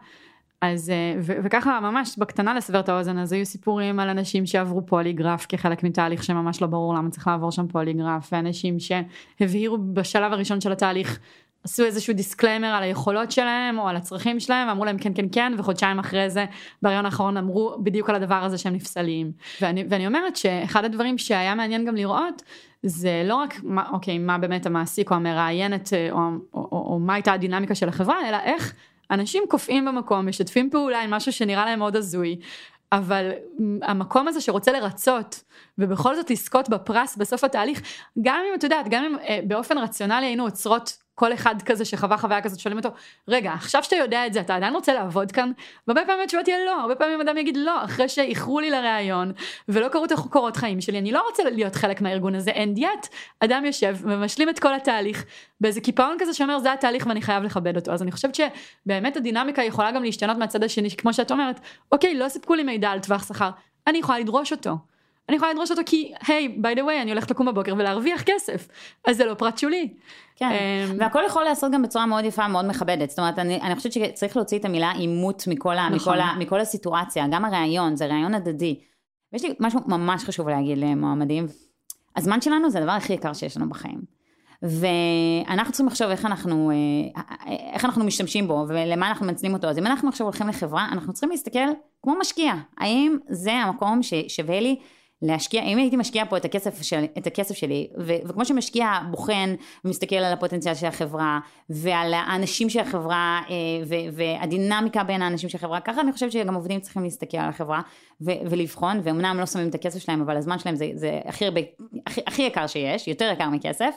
אז 0.61 0.93
ו- 1.21 1.37
וככה 1.45 1.81
ממש 1.81 2.17
בקטנה 2.19 2.55
לסבר 2.55 2.81
את 2.81 2.89
האוזן 2.89 3.19
אז 3.19 3.33
היו 3.33 3.47
סיפורים 3.47 4.01
על 4.01 4.09
אנשים 4.09 4.47
שעברו 4.47 4.87
פוליגרף 4.87 5.47
כחלק 5.49 5.83
מתהליך 5.83 6.25
שממש 6.25 6.63
לא 6.63 6.69
ברור 6.69 6.95
למה 6.95 7.11
צריך 7.11 7.27
לעבור 7.27 7.53
שם 7.53 7.69
פוליגרף 7.69 8.33
ואנשים 8.33 8.77
שהבהירו 8.79 9.79
בשלב 9.93 10.33
הראשון 10.33 10.61
של 10.61 10.73
התהליך 10.73 11.19
עשו 11.69 11.85
איזשהו 11.85 12.15
disclaimer 12.15 12.67
על 12.67 12.83
היכולות 12.83 13.31
שלהם 13.31 13.79
או 13.79 13.89
על 13.89 13.97
הצרכים 13.97 14.41
שלהם 14.41 14.69
ואמרו 14.69 14.85
להם 14.85 14.99
כן 14.99 15.15
כן 15.15 15.27
כן 15.33 15.53
וחודשיים 15.59 15.99
אחרי 15.99 16.31
זה 16.31 16.45
בריאיון 16.83 17.05
האחרון 17.05 17.37
אמרו 17.37 17.77
בדיוק 17.83 18.11
על 18.11 18.17
הדבר 18.17 18.35
הזה 18.45 18.59
שהם 18.59 18.75
נפסלים. 18.75 19.33
ואני, 19.61 19.85
ואני 19.89 20.07
אומרת 20.07 20.37
שאחד 20.37 20.85
הדברים 20.85 21.19
שהיה 21.19 21.55
מעניין 21.55 21.85
גם 21.85 21.95
לראות 21.95 22.43
זה 22.83 23.23
לא 23.25 23.35
רק 23.35 23.55
מה, 23.63 23.89
אוקיי 23.93 24.19
מה 24.19 24.39
באמת 24.39 24.67
המעסיק 24.67 25.11
או 25.11 25.17
המראיינת 25.17 25.93
או, 26.11 26.19
או, 26.19 26.29
או, 26.55 26.93
או 26.93 26.99
מה 26.99 27.15
הייתה 27.15 27.33
הדינמיקה 27.33 27.75
של 27.75 27.89
החברה 27.89 28.29
אלא 28.29 28.37
איך 28.45 28.75
אנשים 29.11 29.43
קופאים 29.49 29.85
במקום, 29.85 30.29
משתפים 30.29 30.71
פעולה 30.71 31.03
עם 31.03 31.11
משהו 31.11 31.33
שנראה 31.33 31.65
להם 31.65 31.79
מאוד 31.79 31.97
הזוי, 31.97 32.37
אבל 32.93 33.31
המקום 33.83 34.29
הזה 34.29 34.41
שרוצה 34.41 34.73
לרצות 34.73 35.43
ובכל 35.79 36.17
זאת 36.17 36.31
לזכות 36.31 36.69
בפרס 36.69 37.17
בסוף 37.17 37.45
התהליך, 37.45 37.83
גם 38.23 38.43
אם 38.49 38.55
את 38.55 38.65
יודעת, 38.65 38.89
גם 38.89 39.05
אם 39.05 39.17
אה, 39.19 39.41
באופן 39.47 39.79
רציונלי 39.79 40.27
היינו 40.27 40.45
עוצרות 40.45 41.08
כל 41.19 41.33
אחד 41.33 41.63
כזה 41.63 41.85
שחווה 41.85 42.17
חוויה 42.17 42.41
כזאת 42.41 42.61
שואלים 42.61 42.79
אותו 42.79 42.89
רגע 43.29 43.53
עכשיו 43.53 43.83
שאתה 43.83 43.97
יודע 43.97 44.27
את 44.27 44.33
זה 44.33 44.41
אתה 44.41 44.57
עדיין 44.57 44.75
רוצה 44.75 44.95
לעבוד 44.95 45.33
כאן? 45.33 45.53
והרבה 45.87 46.05
פעמים 46.07 46.23
התשובה 46.25 46.43
תהיה 46.43 46.57
לא 46.67 46.81
הרבה 46.81 46.95
פעמים 46.95 47.21
אדם 47.21 47.37
יגיד 47.37 47.57
לא 47.57 47.85
אחרי 47.85 48.09
שאיחרו 48.09 48.61
לי 48.61 48.71
לראיון 48.71 49.33
ולא 49.69 49.89
קראו 49.89 50.05
את 50.05 50.13
הקורות 50.13 50.57
חיים 50.57 50.81
שלי 50.81 50.99
אני 50.99 51.13
לא 51.13 51.23
רוצה 51.29 51.45
להיות 51.45 51.75
חלק 51.75 52.01
מהארגון 52.01 52.35
הזה 52.35 52.51
and 52.51 52.79
yet 52.79 53.09
אדם 53.41 53.65
יושב 53.65 53.97
ומשלים 54.01 54.49
את 54.49 54.59
כל 54.59 54.75
התהליך 54.75 55.25
באיזה 55.61 55.81
קיפאון 55.81 56.17
כזה 56.19 56.35
שאומר 56.35 56.59
זה 56.59 56.73
התהליך 56.73 57.07
ואני 57.07 57.23
חייב 57.23 57.43
לכבד 57.43 57.77
אותו 57.77 57.93
אז 57.93 58.03
אני 58.03 58.13
חושבת 58.13 58.35
שבאמת 58.35 59.17
הדינמיקה 59.17 59.63
יכולה 59.63 59.91
גם 59.91 60.03
להשתנות 60.03 60.37
מהצד 60.37 60.65
השני 60.65 60.91
כמו 60.91 61.13
שאת 61.13 61.31
אומרת 61.31 61.61
אוקיי 61.93 62.15
לא 62.15 62.29
סיפקו 62.29 62.55
לי 62.55 62.63
מידע 62.63 62.91
על 62.91 63.01
טווח 63.01 63.29
שכר 63.29 63.51
אני 63.87 63.99
יכולה 63.99 64.19
לדרוש 64.19 64.53
אותו. 64.53 64.77
אני 65.29 65.37
יכולה 65.37 65.53
לדרוש 65.53 65.71
אותו 65.71 65.83
כי 65.87 66.13
היי 66.27 66.49
ביי 66.49 66.75
דה 66.75 66.85
ווי 66.85 67.03
אני 67.03 67.11
הולכת 67.11 67.31
לקום 67.31 67.47
בבוקר 67.47 67.75
ולהרוויח 67.79 68.23
כסף 68.23 68.69
אז 69.07 69.17
זה 69.17 69.25
לא 69.25 69.35
פרט 69.35 69.59
שולי. 69.59 69.89
כן 70.37 70.51
um, 70.51 70.95
והכל 70.99 71.23
יכול 71.27 71.43
להיעשות 71.45 71.73
גם 71.73 71.83
בצורה 71.83 72.07
מאוד 72.07 72.25
יפה 72.25 72.49
מאוד 72.49 72.67
מכבדת 72.67 73.11
זאת 73.11 73.19
אומרת 73.19 73.39
אני, 73.39 73.61
אני 73.61 73.77
חושבת 73.77 73.93
שצריך 73.93 74.37
להוציא 74.37 74.59
את 74.59 74.65
המילה 74.65 74.93
עימות 74.93 75.45
מכל, 75.47 75.75
נכון. 75.75 75.93
מכל, 75.93 76.39
מכל 76.39 76.61
הסיטואציה 76.61 77.27
גם 77.31 77.45
הראיון 77.45 77.97
זה 77.97 78.07
ראיון 78.07 78.35
הדדי. 78.35 78.81
ויש 79.33 79.45
לי 79.45 79.55
משהו 79.61 79.81
ממש 79.87 80.25
חשוב 80.25 80.49
להגיד 80.49 80.79
למועמדים 80.79 81.47
הזמן 82.17 82.41
שלנו 82.41 82.71
זה 82.71 82.79
הדבר 82.79 82.93
הכי 82.93 83.13
יקר 83.13 83.33
שיש 83.33 83.57
לנו 83.57 83.69
בחיים. 83.69 84.19
ואנחנו 84.63 85.73
צריכים 85.73 85.87
לחשוב 85.87 86.09
איך 86.09 86.25
אנחנו, 86.25 86.71
אה, 86.71 87.55
איך 87.73 87.85
אנחנו 87.85 88.05
משתמשים 88.05 88.49
בו 88.49 88.65
ולמה 88.69 89.09
אנחנו 89.09 89.27
מנצלים 89.27 89.55
אותו. 89.55 89.67
אז 89.67 89.79
אם 89.79 89.87
אנחנו 89.87 90.09
עכשיו 90.09 90.27
הולכים 90.27 90.49
לחברה, 90.49 90.89
אנחנו 90.93 91.13
צריכים 91.13 91.31
להסתכל 91.31 91.69
כמו 92.03 92.15
משקיע. 92.21 92.55
האם 92.79 93.17
זה 93.29 93.53
המקום 93.53 94.03
ששווה 94.03 94.61
לי 94.61 94.77
להשקיע, 95.23 95.63
אם 95.63 95.79
הייתי 95.79 95.97
משקיעה 95.97 96.27
פה 96.27 96.37
את 96.37 96.45
הכסף, 96.45 96.83
של, 96.83 97.05
את 97.19 97.27
הכסף 97.27 97.55
שלי, 97.55 97.89
ו, 97.99 98.13
וכמו 98.25 98.45
שמשקיע 98.45 98.99
בוחן 99.11 99.55
ומסתכל 99.85 100.17
על 100.17 100.33
הפוטנציאל 100.33 100.75
של 100.75 100.87
החברה, 100.87 101.41
ועל 101.71 102.15
האנשים 102.15 102.71
של 102.71 102.81
החברה, 102.81 103.41
אה, 103.51 103.55
ו, 103.87 103.95
והדינמיקה 104.13 105.05
בין 105.05 105.23
האנשים 105.23 105.49
של 105.49 105.59
החברה, 105.59 105.81
ככה 105.81 106.01
אני 106.01 106.13
חושבת 106.13 106.33
שגם 106.33 106.55
עובדים 106.55 106.81
צריכים 106.81 107.03
להסתכל 107.03 107.37
על 107.37 107.49
החברה 107.49 107.81
ו, 108.21 108.31
ולבחון, 108.51 109.01
ואומנם 109.03 109.37
לא 109.41 109.47
שמים 109.47 109.69
את 109.69 109.75
הכסף 109.75 109.99
שלהם, 109.99 110.21
אבל 110.21 110.37
הזמן 110.37 110.59
שלהם 110.59 110.77
זה, 110.77 110.91
זה 110.95 111.21
הכי, 111.25 111.45
הרבה, 111.45 111.61
הכי, 112.07 112.21
הכי 112.27 112.43
יקר 112.43 112.67
שיש, 112.67 113.09
יותר 113.09 113.31
יקר 113.33 113.49
מכסף, 113.49 113.95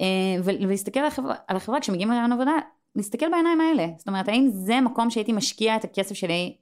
אה, 0.00 0.04
ולהסתכל 0.44 1.00
על 1.00 1.06
החברה, 1.06 1.34
על 1.48 1.56
החברה 1.56 1.80
כשמגיעים 1.80 2.10
לרעיון 2.10 2.32
עבודה, 2.32 2.52
להסתכל 2.96 3.26
בעיניים 3.30 3.60
האלה, 3.60 3.86
זאת 3.98 4.08
אומרת 4.08 4.28
האם 4.28 4.48
זה 4.48 4.80
מקום 4.80 5.10
שהייתי 5.10 5.32
משקיע 5.32 5.76
את 5.76 5.84
הכסף 5.84 6.14
שלי 6.14 6.54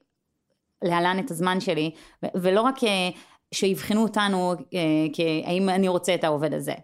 להלן 0.82 1.18
את 1.18 1.30
הזמן 1.30 1.60
שלי, 1.60 1.90
ולא 2.34 2.60
רק 2.60 2.84
אה, 2.84 3.10
שיבחנו 3.52 4.02
אותנו 4.02 4.54
אה, 4.74 4.80
האם 5.44 5.68
אני 5.68 5.88
רוצה 5.88 6.14
את 6.14 6.24
העובד 6.24 6.54
הזה. 6.54 6.74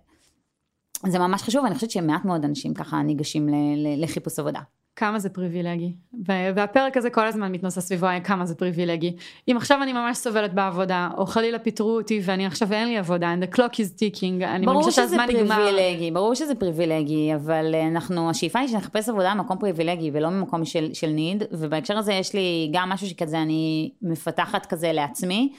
זה 1.06 1.18
ממש 1.18 1.42
חשוב, 1.42 1.64
ואני 1.64 1.75
חושבת 1.75 1.90
שמעט 1.90 2.25
מאוד 2.25 2.44
אנשים 2.44 2.75
ככה 2.75 3.02
ניגשים 3.02 3.48
לחיפוש 3.96 4.38
עבודה. 4.38 4.60
כמה 4.98 5.18
זה 5.18 5.28
פריבילגי. 5.28 5.92
והפרק 6.26 6.96
הזה 6.96 7.10
כל 7.10 7.26
הזמן 7.26 7.52
מתנוסס 7.52 7.78
סביבו 7.78 8.06
כמה 8.25 8.46
זה 8.46 8.54
פריבילגי. 8.54 9.16
אם 9.50 9.56
עכשיו 9.56 9.82
אני 9.82 9.92
ממש 9.92 10.16
סובלת 10.16 10.54
בעבודה, 10.54 11.08
או 11.16 11.26
חלילה 11.26 11.58
פיטרו 11.58 11.96
אותי 11.96 12.20
ואני 12.25 12.46
עכשיו 12.46 12.72
אין 12.72 12.88
לי 12.88 12.98
עבודה, 12.98 13.34
and 13.34 13.44
the 13.44 13.56
clock 13.56 13.72
is 13.72 13.98
ticking, 13.98 14.44
אני 14.44 14.66
מרגישה 14.66 14.90
שהזמן 14.90 15.26
נגמר. 15.28 15.56
ברור 15.56 15.70
שזה 15.70 15.76
פריבילגי, 15.76 16.10
ברור 16.10 16.34
שזה 16.34 16.54
פריבילגי, 16.54 17.34
אבל 17.34 17.75
אה, 17.75 17.88
אנחנו, 17.88 18.30
השאיפה 18.30 18.58
היא 18.58 18.68
שנחפש 18.68 19.08
עבודה 19.08 19.34
במקום 19.34 19.58
פריבילגי 19.58 20.10
ולא 20.12 20.30
ממקום 20.30 20.64
של, 20.64 20.90
של 20.94 21.08
need, 21.11 21.42
ובהקשר 21.52 21.98
הזה 21.98 22.12
יש 22.12 22.34
לי 22.34 22.70
גם 22.72 22.88
משהו 22.88 23.06
שכזה 23.06 23.42
אני 23.42 23.90
מפתחת 24.02 24.66
כזה 24.66 24.92
לעצמי. 24.92 25.52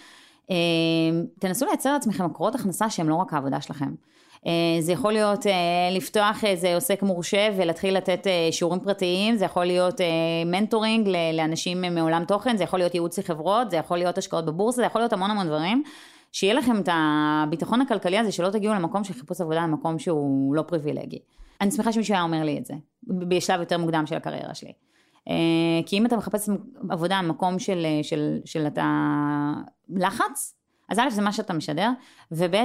אמ, 0.50 1.26
תנסו 1.40 1.66
לייצר 1.66 1.94
לעצמכם 1.94 2.26
מקורות 2.26 2.56
הכנסה 2.56 2.90
שהם 2.90 3.10
לא 3.10 3.16
רק 3.16 3.34
העבודה 3.34 3.62
שלכם. 3.62 3.90
אה, 4.48 4.82
זה 4.82 4.92
יכול 4.92 5.14
להיות 5.14 5.48
אה, 5.48 5.54
לפתוח 5.92 6.44
איזה 6.44 6.76
עוסק 6.76 7.04
מורשה 7.04 7.50
ולהתחיל 7.58 7.98
לתת 7.98 8.28
אה, 8.28 8.48
שיעורים 8.52 8.80
פרטיים, 8.80 9.36
זה 9.36 9.46
יכול 9.46 9.66
להיות 9.66 10.02
mentoring 10.46 11.10
לאנשים 11.34 11.82
מעולם 11.82 12.26
תוכן, 12.26 12.58
זה 12.58 12.64
יכול 12.64 12.80
להיות 12.80 12.94
ייעוץ 12.94 13.20
לחברות, 13.20 13.72
זה 13.72 13.78
יכול 13.78 13.98
להיות 13.98 14.18
השקעות 14.18 14.46
בבורסה, 14.46 14.76
זה 14.76 14.86
יכול 14.86 15.02
להיות 15.02 15.14
המון 15.14 15.32
המון 15.32 15.48
דברים. 15.48 15.84
שיהיה 16.32 16.54
לכם 16.54 16.80
את 16.80 16.90
הביטחון 16.92 17.82
הכלכלי 17.82 18.18
הזה 18.18 18.32
שלא 18.32 18.50
תגיעו 18.50 18.74
למקום 18.74 19.04
של 19.04 19.14
חיפוש 19.14 19.42
עבודה 19.42 19.64
למקום 19.64 20.00
שהוא 20.00 20.56
לא 20.56 20.62
פריבילגי. 20.62 21.20
אני 21.62 21.72
שמחה 21.72 21.94
שמישהו 21.94 22.14
היה 22.14 22.24
אומר 22.24 22.44
לי 22.44 22.58
את 22.58 22.66
זה, 22.66 22.74
בשלב 23.04 23.60
יותר 23.60 23.78
מוקדם 23.78 24.06
של 24.06 24.16
הקריירה 24.16 24.54
שלי. 24.54 24.72
אה, 25.30 25.36
כי 25.86 25.98
אם 25.98 26.06
אתה 26.06 26.18
מחפש 26.18 26.50
עבודה 26.90 27.22
במקום 27.24 27.60
של, 27.60 27.86
של, 28.04 28.40
של 28.46 28.68
אתה 28.68 28.86
לחץ, 29.90 30.56
אז 30.90 31.00
א' 31.00 31.10
זה 31.10 31.22
מה 31.22 31.32
שאתה 31.32 31.54
משדר, 31.54 31.90
וב' 32.32 32.56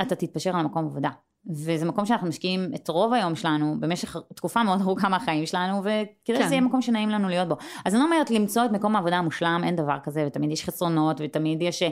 אתה 0.00 0.14
תתפשר 0.14 0.56
על 0.56 0.64
מקום 0.64 0.84
עבודה. 0.84 1.10
וזה 1.46 1.84
מקום 1.84 2.06
שאנחנו 2.06 2.28
משקיעים 2.28 2.70
את 2.74 2.88
רוב 2.88 3.12
היום 3.12 3.36
שלנו 3.36 3.76
במשך 3.80 4.16
תקופה 4.34 4.62
מאוד 4.62 4.80
ארוכה 4.80 5.08
מהחיים 5.08 5.46
שלנו 5.46 5.78
וכדי 5.78 6.38
כן. 6.38 6.42
שזה 6.42 6.54
יהיה 6.54 6.60
מקום 6.60 6.82
שנעים 6.82 7.08
לנו 7.08 7.28
להיות 7.28 7.48
בו. 7.48 7.56
אז 7.84 7.94
אני 7.94 8.00
לא 8.00 8.04
אומרת 8.04 8.30
למצוא 8.30 8.64
את 8.64 8.70
מקום 8.70 8.96
העבודה 8.96 9.16
המושלם 9.16 9.60
אין 9.64 9.76
דבר 9.76 9.96
כזה 10.02 10.24
ותמיד 10.26 10.50
יש 10.50 10.64
חסרונות 10.64 11.20
ותמיד 11.24 11.62
יש 11.62 11.82
אה, 11.82 11.88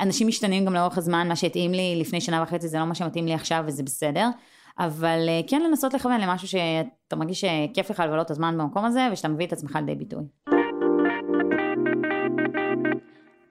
אנשים 0.00 0.28
משתנים 0.28 0.64
גם 0.64 0.74
לאורך 0.74 0.98
הזמן 0.98 1.28
מה 1.28 1.36
שהתאים 1.36 1.72
לי 1.72 1.96
לפני 2.00 2.20
שנה 2.20 2.42
וחצי 2.42 2.68
זה 2.68 2.78
לא 2.78 2.84
מה 2.84 2.94
שמתאים 2.94 3.26
לי 3.26 3.34
עכשיו 3.34 3.64
וזה 3.66 3.82
בסדר. 3.82 4.28
אבל 4.78 5.28
אה, 5.28 5.40
כן 5.46 5.62
לנסות 5.62 5.94
לכוון 5.94 6.20
למשהו 6.20 6.48
שאתה 6.48 7.16
מרגיש 7.16 7.40
שכיף 7.44 7.90
לך 7.90 8.00
לבלות 8.00 8.26
את 8.26 8.30
הזמן 8.30 8.58
במקום 8.58 8.84
הזה 8.84 9.08
ושאתה 9.12 9.28
מביא 9.28 9.46
את 9.46 9.52
עצמך 9.52 9.76
לידי 9.76 9.94
ביטוי. 9.94 10.24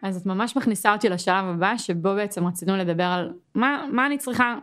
אז 0.02 0.18
את 0.18 0.26
ממש 0.26 0.58
מכניסה 0.58 0.94
אותי 0.94 1.10
לשלב 1.10 1.46
הבא 1.46 1.78
שבו 1.78 2.16
בעצם 2.16 2.48
רצינו 2.48 2.78
לדבר 2.78 3.04
על 3.04 3.34
מה, 3.56 3.86
מה 3.92 4.06
אני 4.06 4.18
צריכה 4.18 4.56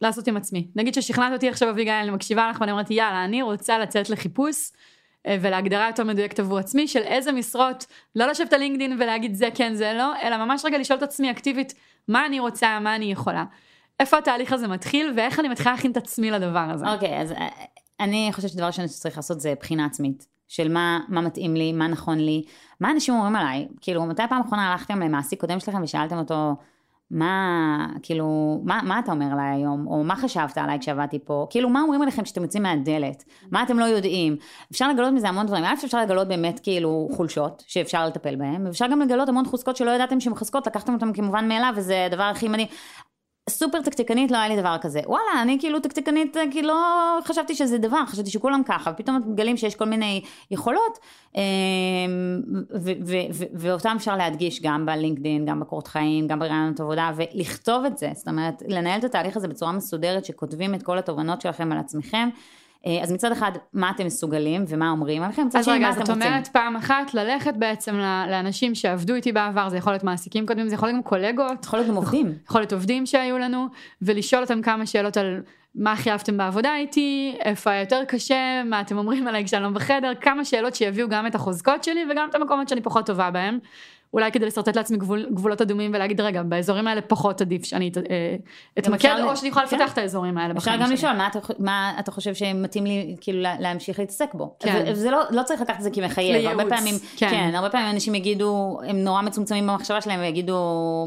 לעשות 0.00 0.26
עם 0.26 0.36
עצמי. 0.36 0.68
נגיד 0.76 0.94
ששכנעת 0.94 1.32
אותי 1.32 1.48
עכשיו 1.48 1.70
אביגיל, 1.70 1.92
אני 1.92 2.10
מקשיבה 2.10 2.50
לך 2.50 2.60
ואני 2.60 2.72
אומרת 2.72 2.90
יאללה 2.90 3.24
אני 3.24 3.42
רוצה 3.42 3.78
לצאת 3.78 4.10
לחיפוש 4.10 4.70
אה, 5.26 5.36
ולהגדרה 5.40 5.86
יותר 5.86 6.04
מדויקת 6.04 6.40
עבור 6.40 6.58
עצמי 6.58 6.88
של 6.88 7.02
איזה 7.02 7.32
משרות, 7.32 7.86
לא 8.16 8.26
לשבת 8.26 8.52
על 8.52 8.60
לינקדין 8.60 8.96
ולהגיד 9.00 9.34
זה 9.34 9.48
כן 9.54 9.74
זה 9.74 9.92
לא, 9.98 10.12
אלא 10.22 10.36
ממש 10.36 10.64
רגע 10.64 10.78
לשאול 10.78 10.98
את 10.98 11.02
עצמי 11.02 11.30
אקטיבית 11.30 11.74
מה 12.08 12.26
אני 12.26 12.40
רוצה, 12.40 12.80
מה 12.80 12.96
אני 12.96 13.12
יכולה. 13.12 13.44
איפה 14.00 14.18
התהליך 14.18 14.52
הזה 14.52 14.68
מתחיל 14.68 15.12
ואיך 15.16 15.40
אני 15.40 15.48
מתחילה 15.48 15.70
להכין 15.70 15.90
את 15.90 15.96
עצמי 15.96 16.30
לדבר 16.30 16.66
הזה. 16.70 16.92
אוקיי, 16.92 17.18
okay, 17.18 17.22
אז 17.22 17.32
אה, 17.32 17.48
אני 18.00 18.28
חושבת 18.32 18.50
שדבר 18.50 18.66
ראשון 18.66 18.88
שצריך 18.88 19.16
לעשות 19.16 19.40
זה 19.40 19.54
בחינה 19.60 19.86
עצמית. 19.86 20.34
של 20.48 20.72
מה, 20.72 21.00
מה 21.08 21.20
מתאים 21.20 21.54
לי, 21.54 21.72
מה 21.72 21.88
נכון 21.88 22.18
לי, 22.18 22.42
מה 22.80 22.90
אנשים 22.90 23.14
אומרים 23.14 23.36
עליי. 23.36 23.68
כאילו, 23.80 24.06
מתי 24.06 24.22
פעם 24.28 24.40
אחרונה 24.40 24.72
הלכתם 24.72 25.00
למעסיק 25.00 25.40
קודם 25.40 25.60
שלכם 25.60 25.82
ושאלתם 25.82 26.18
אותו, 26.18 26.54
מה, 27.10 27.86
כאילו, 28.02 28.60
מה, 28.64 28.80
מה 28.84 28.98
אתה 28.98 29.12
אומר 29.12 29.26
עליי 29.32 29.54
היום, 29.54 29.86
או 29.86 30.04
מה 30.04 30.16
חשבת 30.16 30.58
עליי 30.58 30.78
כשעבדתי 30.80 31.18
פה, 31.24 31.46
כאילו, 31.50 31.68
מה 31.68 31.80
אומרים 31.80 32.02
עליכם 32.02 32.22
כשאתם 32.22 32.42
יוצאים 32.42 32.62
מהדלת, 32.62 33.24
מה 33.50 33.62
אתם 33.62 33.78
לא 33.78 33.84
יודעים. 33.84 34.36
אפשר 34.72 34.88
לגלות 34.88 35.12
מזה 35.12 35.28
המון 35.28 35.46
דברים, 35.46 35.64
א' 35.64 35.74
אפשר 35.84 36.00
לגלות 36.00 36.28
באמת 36.28 36.60
כאילו 36.60 37.08
חולשות, 37.12 37.64
שאפשר 37.66 38.06
לטפל 38.06 38.36
בהן, 38.36 38.66
ואפשר 38.66 38.86
גם 38.86 39.00
לגלות 39.00 39.28
המון 39.28 39.44
חוזקות 39.44 39.76
שלא 39.76 39.90
ידעתם 39.90 40.20
שהן 40.20 40.34
חזקות, 40.34 40.66
לקחתם 40.66 40.94
אותן 40.94 41.12
כמובן 41.12 41.48
מאליו, 41.48 41.72
וזה 41.76 42.06
הדבר 42.06 42.22
הכי 42.22 42.48
מדהים. 42.48 42.68
סופר 43.50 43.80
תקתקנית 43.80 44.30
לא 44.30 44.36
היה 44.36 44.48
לי 44.48 44.56
דבר 44.56 44.76
כזה. 44.80 45.00
וואלה 45.06 45.42
אני 45.42 45.56
כאילו 45.60 45.80
תקתקנית 45.80 46.36
כאילו 46.50 46.68
לא 46.68 47.18
חשבתי 47.24 47.54
שזה 47.54 47.78
דבר 47.78 48.06
חשבתי 48.06 48.30
שכולם 48.30 48.62
ככה. 48.66 48.90
ופתאום 48.94 49.20
מגלים 49.26 49.56
שיש 49.56 49.74
כל 49.74 49.84
מיני 49.84 50.22
יכולות 50.50 50.98
אמ, 51.34 51.40
ואותם 53.54 53.94
אפשר 53.96 54.16
להדגיש 54.16 54.62
גם 54.62 54.86
בלינקדאין 54.86 55.46
גם 55.46 55.60
בקורות 55.60 55.86
חיים 55.86 56.26
גם 56.26 56.38
ברעיונות 56.38 56.80
עבודה 56.80 57.10
ולכתוב 57.16 57.84
את 57.84 57.98
זה. 57.98 58.10
זאת 58.14 58.28
אומרת 58.28 58.62
לנהל 58.68 58.98
את 58.98 59.04
התהליך 59.04 59.36
הזה 59.36 59.48
בצורה 59.48 59.72
מסודרת 59.72 60.24
שכותבים 60.24 60.74
את 60.74 60.82
כל 60.82 60.98
התובנות 60.98 61.40
שלכם 61.40 61.72
על 61.72 61.78
עצמכם 61.78 62.28
אה, 62.28 62.40
אז 63.02 63.12
מצד 63.12 63.32
אחד, 63.32 63.52
מה 63.72 63.90
אתם 63.90 64.06
מסוגלים 64.06 64.64
ומה 64.68 64.90
אומרים 64.90 65.22
עליכם, 65.22 65.46
מצד 65.46 65.64
שני, 65.64 65.78
מה 65.78 65.90
אתם 65.90 66.00
רוצים. 66.00 66.14
אז 66.14 66.20
רגע, 66.20 66.26
זאת 66.26 66.30
אומרת 66.32 66.48
פעם 66.48 66.76
אחת 66.76 67.14
ללכת 67.14 67.54
בעצם 67.58 67.96
לאנשים 68.30 68.74
שעבדו 68.74 69.14
איתי 69.14 69.32
בעבר, 69.32 69.68
זה 69.68 69.76
יכול 69.76 69.92
להיות 69.92 70.04
מעסיקים 70.04 70.46
קודמים, 70.46 70.68
זה 70.68 70.74
יכול 70.74 70.88
להיות 70.88 70.96
גם 70.96 71.02
קולגות. 71.02 71.64
יכול 71.64 71.78
להיות 71.78 71.90
גם 71.90 71.96
עובדים. 71.96 72.32
יכול 72.48 72.60
להיות 72.60 72.72
עובדים 72.72 73.06
שהיו 73.06 73.38
לנו, 73.38 73.66
ולשאול 74.02 74.42
אותם 74.42 74.62
כמה 74.62 74.86
שאלות 74.86 75.16
על 75.16 75.40
מה 75.74 75.92
הכי 75.92 76.10
אהבתם 76.10 76.36
בעבודה 76.36 76.76
איתי, 76.76 77.36
איפה 77.40 77.70
היה 77.70 77.80
יותר 77.80 78.02
קשה, 78.08 78.62
מה 78.64 78.80
אתם 78.80 78.98
אומרים 78.98 79.26
עליי 79.26 79.44
כשאני 79.44 79.62
לא 79.62 79.68
בחדר, 79.68 80.12
כמה 80.20 80.44
שאלות 80.44 80.74
שיביאו 80.74 81.08
גם 81.08 81.26
את 81.26 81.34
החוזקות 81.34 81.84
שלי 81.84 82.00
וגם 82.10 82.28
את 82.30 82.34
המקומות 82.34 82.68
שאני 82.68 82.80
פחות 82.80 83.06
טובה 83.06 83.30
בהם. 83.30 83.58
אולי 84.14 84.32
כדי 84.32 84.46
לשרטט 84.46 84.76
לעצמי 84.76 84.96
גבול, 84.96 85.26
גבולות 85.30 85.60
אדומים 85.60 85.90
ולהגיד 85.94 86.20
רגע 86.20 86.42
באזורים 86.42 86.86
האלה 86.86 87.00
פחות 87.00 87.40
עדיף 87.40 87.64
שאני 87.64 87.90
אה, 88.10 88.36
אתמקד 88.78 89.16
או 89.22 89.36
שאני 89.36 89.48
יכולה 89.48 89.64
לפתח 89.64 89.78
כן. 89.78 89.92
את 89.92 89.98
האזורים 89.98 90.38
האלה 90.38 90.54
בחיים 90.54 90.76
שלי. 90.76 90.84
אפשר 90.84 90.86
גם 90.86 90.92
לשאול 90.92 91.12
מה 91.12 91.26
אתה, 91.26 91.38
מה 91.58 91.92
אתה 91.98 92.10
חושב 92.10 92.34
שמתאים 92.34 92.84
לי 92.86 93.16
כאילו 93.20 93.42
להמשיך 93.60 93.98
להתעסק 93.98 94.34
בו. 94.34 94.56
כן. 94.60 94.84
וזה 94.86 95.10
לא, 95.10 95.18
לא 95.30 95.42
צריך 95.42 95.60
לקחת 95.60 95.78
את 95.78 95.82
זה 95.82 95.90
כמחייב. 95.90 96.46
הרבה 96.46 96.64
פעמים, 96.76 96.94
כן. 97.16 97.30
כן, 97.30 97.54
הרבה 97.54 97.70
פעמים 97.70 97.90
אנשים 97.90 98.14
יגידו, 98.14 98.80
הם 98.88 98.96
נורא 98.96 99.22
מצומצמים 99.22 99.66
במחשבה 99.66 100.00
שלהם 100.00 100.20
ויגידו 100.20 100.58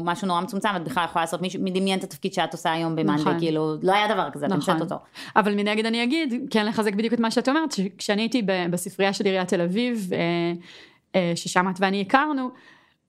משהו 0.04 0.28
נורא 0.28 0.40
מצומצם, 0.40 0.68
את 0.76 0.84
בכלל 0.84 1.04
יכולה 1.04 1.22
לעשות 1.22 1.42
מישהו, 1.42 1.62
מדמיין 1.62 1.98
את 1.98 2.04
התפקיד 2.04 2.32
שאת 2.32 2.52
עושה 2.52 2.72
היום 2.72 2.96
במאנדי, 2.96 3.20
נכון. 3.20 3.38
כאילו 3.38 3.74
לא 3.82 3.92
היה 3.92 4.14
דבר 4.14 4.28
כזה, 4.32 4.46
נכון. 4.46 4.80
אותו. 4.80 4.96
אבל 5.36 5.54
מנגד 5.54 5.86
אני 5.86 6.04
אגיד, 6.04 6.34
כן 6.50 6.66
לחזק 6.66 6.94
בדיוק 6.94 7.14
את 7.14 7.20
מה 7.20 7.30
שאת 7.30 7.48
אומרת, 7.48 7.74
כשאני 7.98 8.22
הייתי 8.22 8.42
בספרייה 8.70 9.12
של 9.12 9.24
עיריית 9.24 9.48
תל 9.48 9.60
אביב, 9.60 10.10
אה, 10.12 10.18
אה, 11.14 11.32
ששם 11.34 11.68
את 11.70 11.74
ואני 11.80 12.00
הכרנו, 12.00 12.50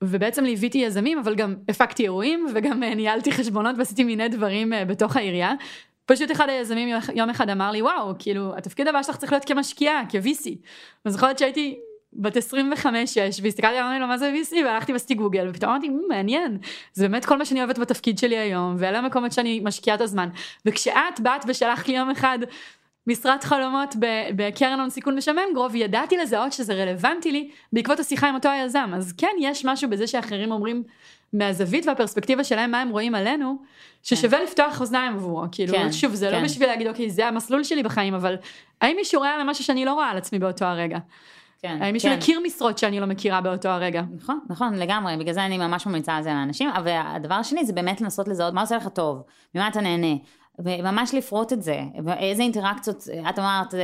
ובעצם 0.04 0.44
ליוויתי 0.44 0.78
יזמים 0.78 1.18
אבל 1.18 1.34
גם 1.34 1.54
הפקתי 1.68 2.02
אירועים 2.02 2.46
וגם 2.54 2.82
אה, 2.82 2.94
ניהלתי 2.94 3.32
חשבונות 3.32 3.76
ועשיתי 3.78 4.04
מיני 4.04 4.28
דברים 4.28 4.72
אה, 4.72 4.84
בתוך 4.84 5.16
העירייה. 5.16 5.52
פשוט 6.06 6.30
אחד 6.30 6.48
היזמים 6.48 6.96
יום 7.14 7.30
אחד 7.30 7.50
אמר 7.50 7.70
לי 7.70 7.82
וואו 7.82 8.14
כאילו 8.18 8.56
התפקיד 8.56 8.88
הבא 8.88 9.02
שלך 9.02 9.16
צריך 9.16 9.32
להיות 9.32 9.44
כמשקיעה 9.44 10.02
כ-VC. 10.08 10.50
אז 11.04 11.12
זוכרת 11.12 11.38
שהייתי 11.38 11.78
בת 12.12 12.36
25-6 12.36 12.40
והסתכלתי 13.42 13.80
אמרתי 13.80 14.00
לו 14.00 14.06
מה 14.06 14.18
זה 14.18 14.32
VC 14.34 14.54
והלכתי 14.64 14.92
ועשיתי 14.92 15.14
גוגל 15.14 15.48
ופתאום 15.50 15.72
אמרתי 15.72 15.88
מעניין 16.08 16.58
זה 16.92 17.08
באמת 17.08 17.24
כל 17.24 17.38
מה 17.38 17.44
שאני 17.44 17.60
אוהבת 17.60 17.78
בתפקיד 17.78 18.18
שלי 18.18 18.38
היום 18.38 18.76
ואלה 18.78 18.98
המקומות 18.98 19.32
שאני 19.32 19.60
משקיעה 19.64 19.96
את 19.96 20.00
הזמן 20.00 20.28
וכשאת 20.66 21.20
באת 21.22 21.44
ושלחת 21.48 21.88
לי 21.88 21.96
יום 21.96 22.10
אחד 22.10 22.38
משרת 23.06 23.44
חלומות 23.44 23.94
בקרן 24.36 24.80
הון 24.80 24.90
סיכון 24.90 25.16
משמם 25.16 25.42
גרוב, 25.54 25.74
ידעתי 25.74 26.16
לזהות 26.16 26.52
שזה 26.52 26.74
רלוונטי 26.74 27.32
לי 27.32 27.50
בעקבות 27.72 28.00
השיחה 28.00 28.28
עם 28.28 28.34
אותו 28.34 28.48
היזם. 28.48 28.90
אז 28.96 29.12
כן, 29.12 29.32
יש 29.40 29.64
משהו 29.64 29.90
בזה 29.90 30.06
שאחרים 30.06 30.52
אומרים 30.52 30.82
מהזווית 31.32 31.86
והפרספקטיבה 31.86 32.44
שלהם 32.44 32.70
מה 32.70 32.80
הם 32.80 32.88
רואים 32.88 33.14
עלינו, 33.14 33.56
ששווה 34.02 34.38
כן. 34.38 34.44
לפתוח 34.44 34.80
אוזניים 34.80 35.14
עבורו. 35.14 35.44
כאילו, 35.52 35.72
כן, 35.72 35.92
שוב, 35.92 36.14
זה 36.14 36.26
לא 36.26 36.30
כן. 36.30 36.38
לא 36.38 36.44
בשביל 36.44 36.68
להגיד, 36.68 36.86
אוקיי, 36.86 37.10
זה 37.10 37.26
המסלול 37.26 37.64
שלי 37.64 37.82
בחיים, 37.82 38.14
אבל 38.14 38.36
האם 38.80 38.96
מישהו 38.96 39.18
רואה 39.18 39.38
למשהו 39.38 39.64
שאני 39.64 39.84
לא 39.84 39.92
רואה 39.92 40.10
על 40.10 40.16
עצמי 40.16 40.38
באותו 40.38 40.64
הרגע? 40.64 40.98
כן, 41.62 41.78
האם 41.80 41.92
מישהו 41.92 42.10
כן. 42.10 42.16
מכיר 42.18 42.40
משרות 42.46 42.78
שאני 42.78 43.00
לא 43.00 43.06
מכירה 43.06 43.40
באותו 43.40 43.68
הרגע? 43.68 44.02
נכון, 44.16 44.40
נכון, 44.48 44.74
לגמרי, 44.74 45.16
בגלל 45.16 45.34
זה 45.34 45.44
אני 45.44 45.58
ממש 45.58 45.86
ממליצה 45.86 46.16
על 46.16 46.22
זה 46.22 46.30
לאנשים, 46.30 46.70
אבל 46.70 46.90
הדבר 47.04 47.34
השני 47.34 47.64
זה 47.64 47.72
באמת 47.72 48.00
לנסות 48.00 48.28
לזהות 48.28 48.54
מה 48.54 48.60
עושה 48.60 48.76
לך 48.76 48.88
טוב, 48.88 49.22
ממה 49.54 49.68
אתה 49.68 49.80
נהנה, 49.80 50.16
וממש 50.64 51.14
לפרוט 51.14 51.52
את 51.52 51.62
זה, 51.62 51.80
איזה 52.18 52.42
אינטראקציות, 52.42 53.08
את 53.30 53.38
אמרת 53.38 53.74
אה, 53.74 53.80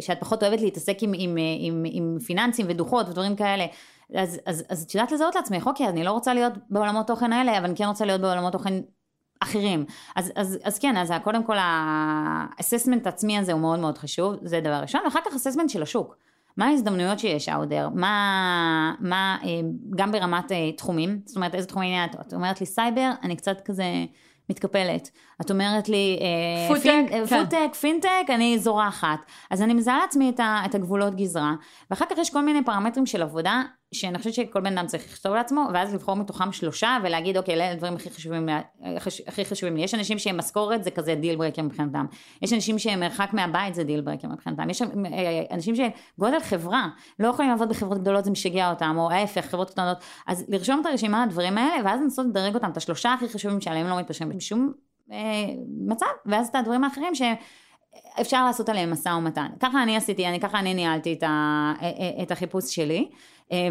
שאת 0.00 0.20
פחות 0.20 0.42
אוהבת 0.42 0.60
להתעסק 0.60 0.98
עם, 1.00 1.12
עם, 1.14 1.36
עם, 1.58 1.84
עם 1.86 2.18
פיננסים 2.26 2.66
ודוחות 2.68 3.08
ודברים 3.08 3.36
כאלה, 3.36 3.66
אז, 4.14 4.40
אז, 4.46 4.64
אז 4.68 4.82
את 4.82 4.94
יודעת 4.94 5.12
לזהות 5.12 5.34
לעצמך, 5.34 5.66
אוקיי, 5.66 5.88
אני 5.88 6.04
לא 6.04 6.10
רוצה 6.10 6.34
להיות 6.34 6.52
בעולמות 6.70 7.06
תוכן 7.06 7.32
האלה, 7.32 7.58
אבל 7.58 7.64
אני 7.64 7.76
כן 7.76 7.84
רוצה 7.84 8.04
להיות 8.04 8.20
בעולמות 8.20 8.52
תוכן 8.52 8.74
אחרים. 9.40 9.84
אז, 10.16 10.32
אז, 10.36 10.58
אז 10.64 10.78
כן, 10.78 10.96
אז 10.96 11.12
קודם 11.24 11.44
כל 11.44 11.56
ה 11.58 11.72
assessment 11.72 13.06
העצמי 13.06 13.38
הזה 13.38 13.52
הוא 13.52 13.60
מאוד 13.60 13.78
מאוד 13.78 13.98
חשוב, 13.98 14.34
זה 14.42 14.60
דבר 14.60 14.80
ראשון, 14.82 15.00
ואחר 15.04 15.20
כך 15.26 15.34
assessment 15.34 15.70
של 15.70 15.82
השוק. 15.82 16.16
מה 16.56 16.66
ההזדמנויות 16.66 17.18
שיש 17.18 17.48
out 17.48 17.61
there, 17.61 17.88
מה, 17.94 18.94
מה, 19.00 19.38
אה, 19.44 19.48
גם 19.96 20.12
ברמת 20.12 20.52
אה, 20.52 20.72
תחומים, 20.72 21.20
זאת 21.24 21.36
אומרת 21.36 21.54
איזה 21.54 21.66
תחומים 21.66 22.04
את, 22.04 22.16
את 22.20 22.34
אומרת 22.34 22.60
לי 22.60 22.66
סייבר, 22.66 23.10
אני 23.22 23.36
קצת 23.36 23.60
כזה 23.60 23.84
מתקפלת. 24.50 25.10
את 25.40 25.50
אומרת 25.50 25.88
לי, 25.88 26.18
אה, 26.20 26.68
פודטק, 26.74 27.04
כן. 27.08 27.26
פודטק, 27.26 27.74
פינטק, 27.80 28.26
אני 28.28 28.58
זורחת. 28.58 29.18
אז 29.50 29.62
אני 29.62 29.74
מזהה 29.74 29.98
לעצמי 29.98 30.30
את, 30.30 30.40
ה, 30.40 30.62
את 30.66 30.74
הגבולות 30.74 31.14
גזרה, 31.14 31.54
ואחר 31.90 32.04
כך 32.10 32.18
יש 32.18 32.30
כל 32.30 32.42
מיני 32.42 32.64
פרמטרים 32.64 33.06
של 33.06 33.22
עבודה, 33.22 33.62
שאני 33.92 34.18
חושבת 34.18 34.34
שכל 34.34 34.60
בן 34.60 34.78
אדם 34.78 34.86
צריך 34.86 35.04
לכתוב 35.12 35.34
לעצמו, 35.34 35.64
ואז 35.72 35.94
לבחור 35.94 36.16
מתוכם 36.16 36.52
שלושה, 36.52 36.98
ולהגיד, 37.02 37.36
אוקיי, 37.36 37.54
אלה 37.54 37.72
הדברים 37.72 37.94
הכי 37.94 38.10
חשובים, 38.10 38.48
הכי 39.26 39.44
חשובים 39.44 39.76
לי. 39.76 39.82
יש 39.82 39.94
אנשים 39.94 40.18
שהם 40.18 40.36
משכורת, 40.36 40.84
זה 40.84 40.90
כזה 40.90 41.14
deal 41.14 41.36
breaker 41.36 41.62
מבחינתם. 41.62 42.06
יש 42.42 42.52
אנשים 42.52 42.78
שהם 42.78 43.00
מרחק 43.00 43.30
מהבית, 43.32 43.74
זה 43.74 43.84
deal 43.84 44.00
breaker 44.00 44.28
מבחינתם. 44.28 44.70
יש 44.70 44.82
אה, 44.82 44.88
אנשים 45.50 45.74
שגודל 45.74 46.40
חברה, 46.40 46.88
לא 47.18 47.28
יכולים 47.28 47.50
לעבוד 47.50 47.68
בחברות 47.68 47.98
גדולות, 47.98 48.24
זה 48.24 48.30
משגע 48.30 48.70
אותם, 48.70 48.94
או 48.98 49.10
ההפך, 49.10 49.44
חברות 49.44 49.70
קטנות. 49.70 49.98
אז 50.26 50.44
לרשום 50.48 50.80
את 50.80 50.86
הרשימה, 50.86 51.22
הדברים 51.22 51.58
האלה, 51.58 51.84
ואז 51.84 52.00
לנסות 52.00 52.26
לדרג 52.26 52.54
אותם, 52.54 52.70
את 52.70 52.76
השלושה 52.76 53.12
הכי 53.12 53.28
חשובים 53.28 53.60
שעליהם 53.60 53.86
לא 53.86 53.98
מתפשרים 53.98 54.37
בשום 54.38 54.72
אה, 55.12 55.54
מצב, 55.86 56.06
ואז 56.26 56.48
את 56.48 56.54
הדברים 56.54 56.84
האחרים 56.84 57.12
שאפשר 57.14 58.44
לעשות 58.44 58.68
עליהם 58.68 58.92
משא 58.92 59.08
ומתן. 59.08 59.46
ככה 59.60 59.82
אני 59.82 59.96
עשיתי, 59.96 60.26
אני, 60.26 60.40
ככה 60.40 60.58
אני 60.58 60.74
ניהלתי 60.74 61.12
את, 61.12 61.22
ה, 61.22 61.72
אה, 61.82 61.90
אה, 61.98 62.22
את 62.22 62.30
החיפוש 62.30 62.74
שלי, 62.74 63.08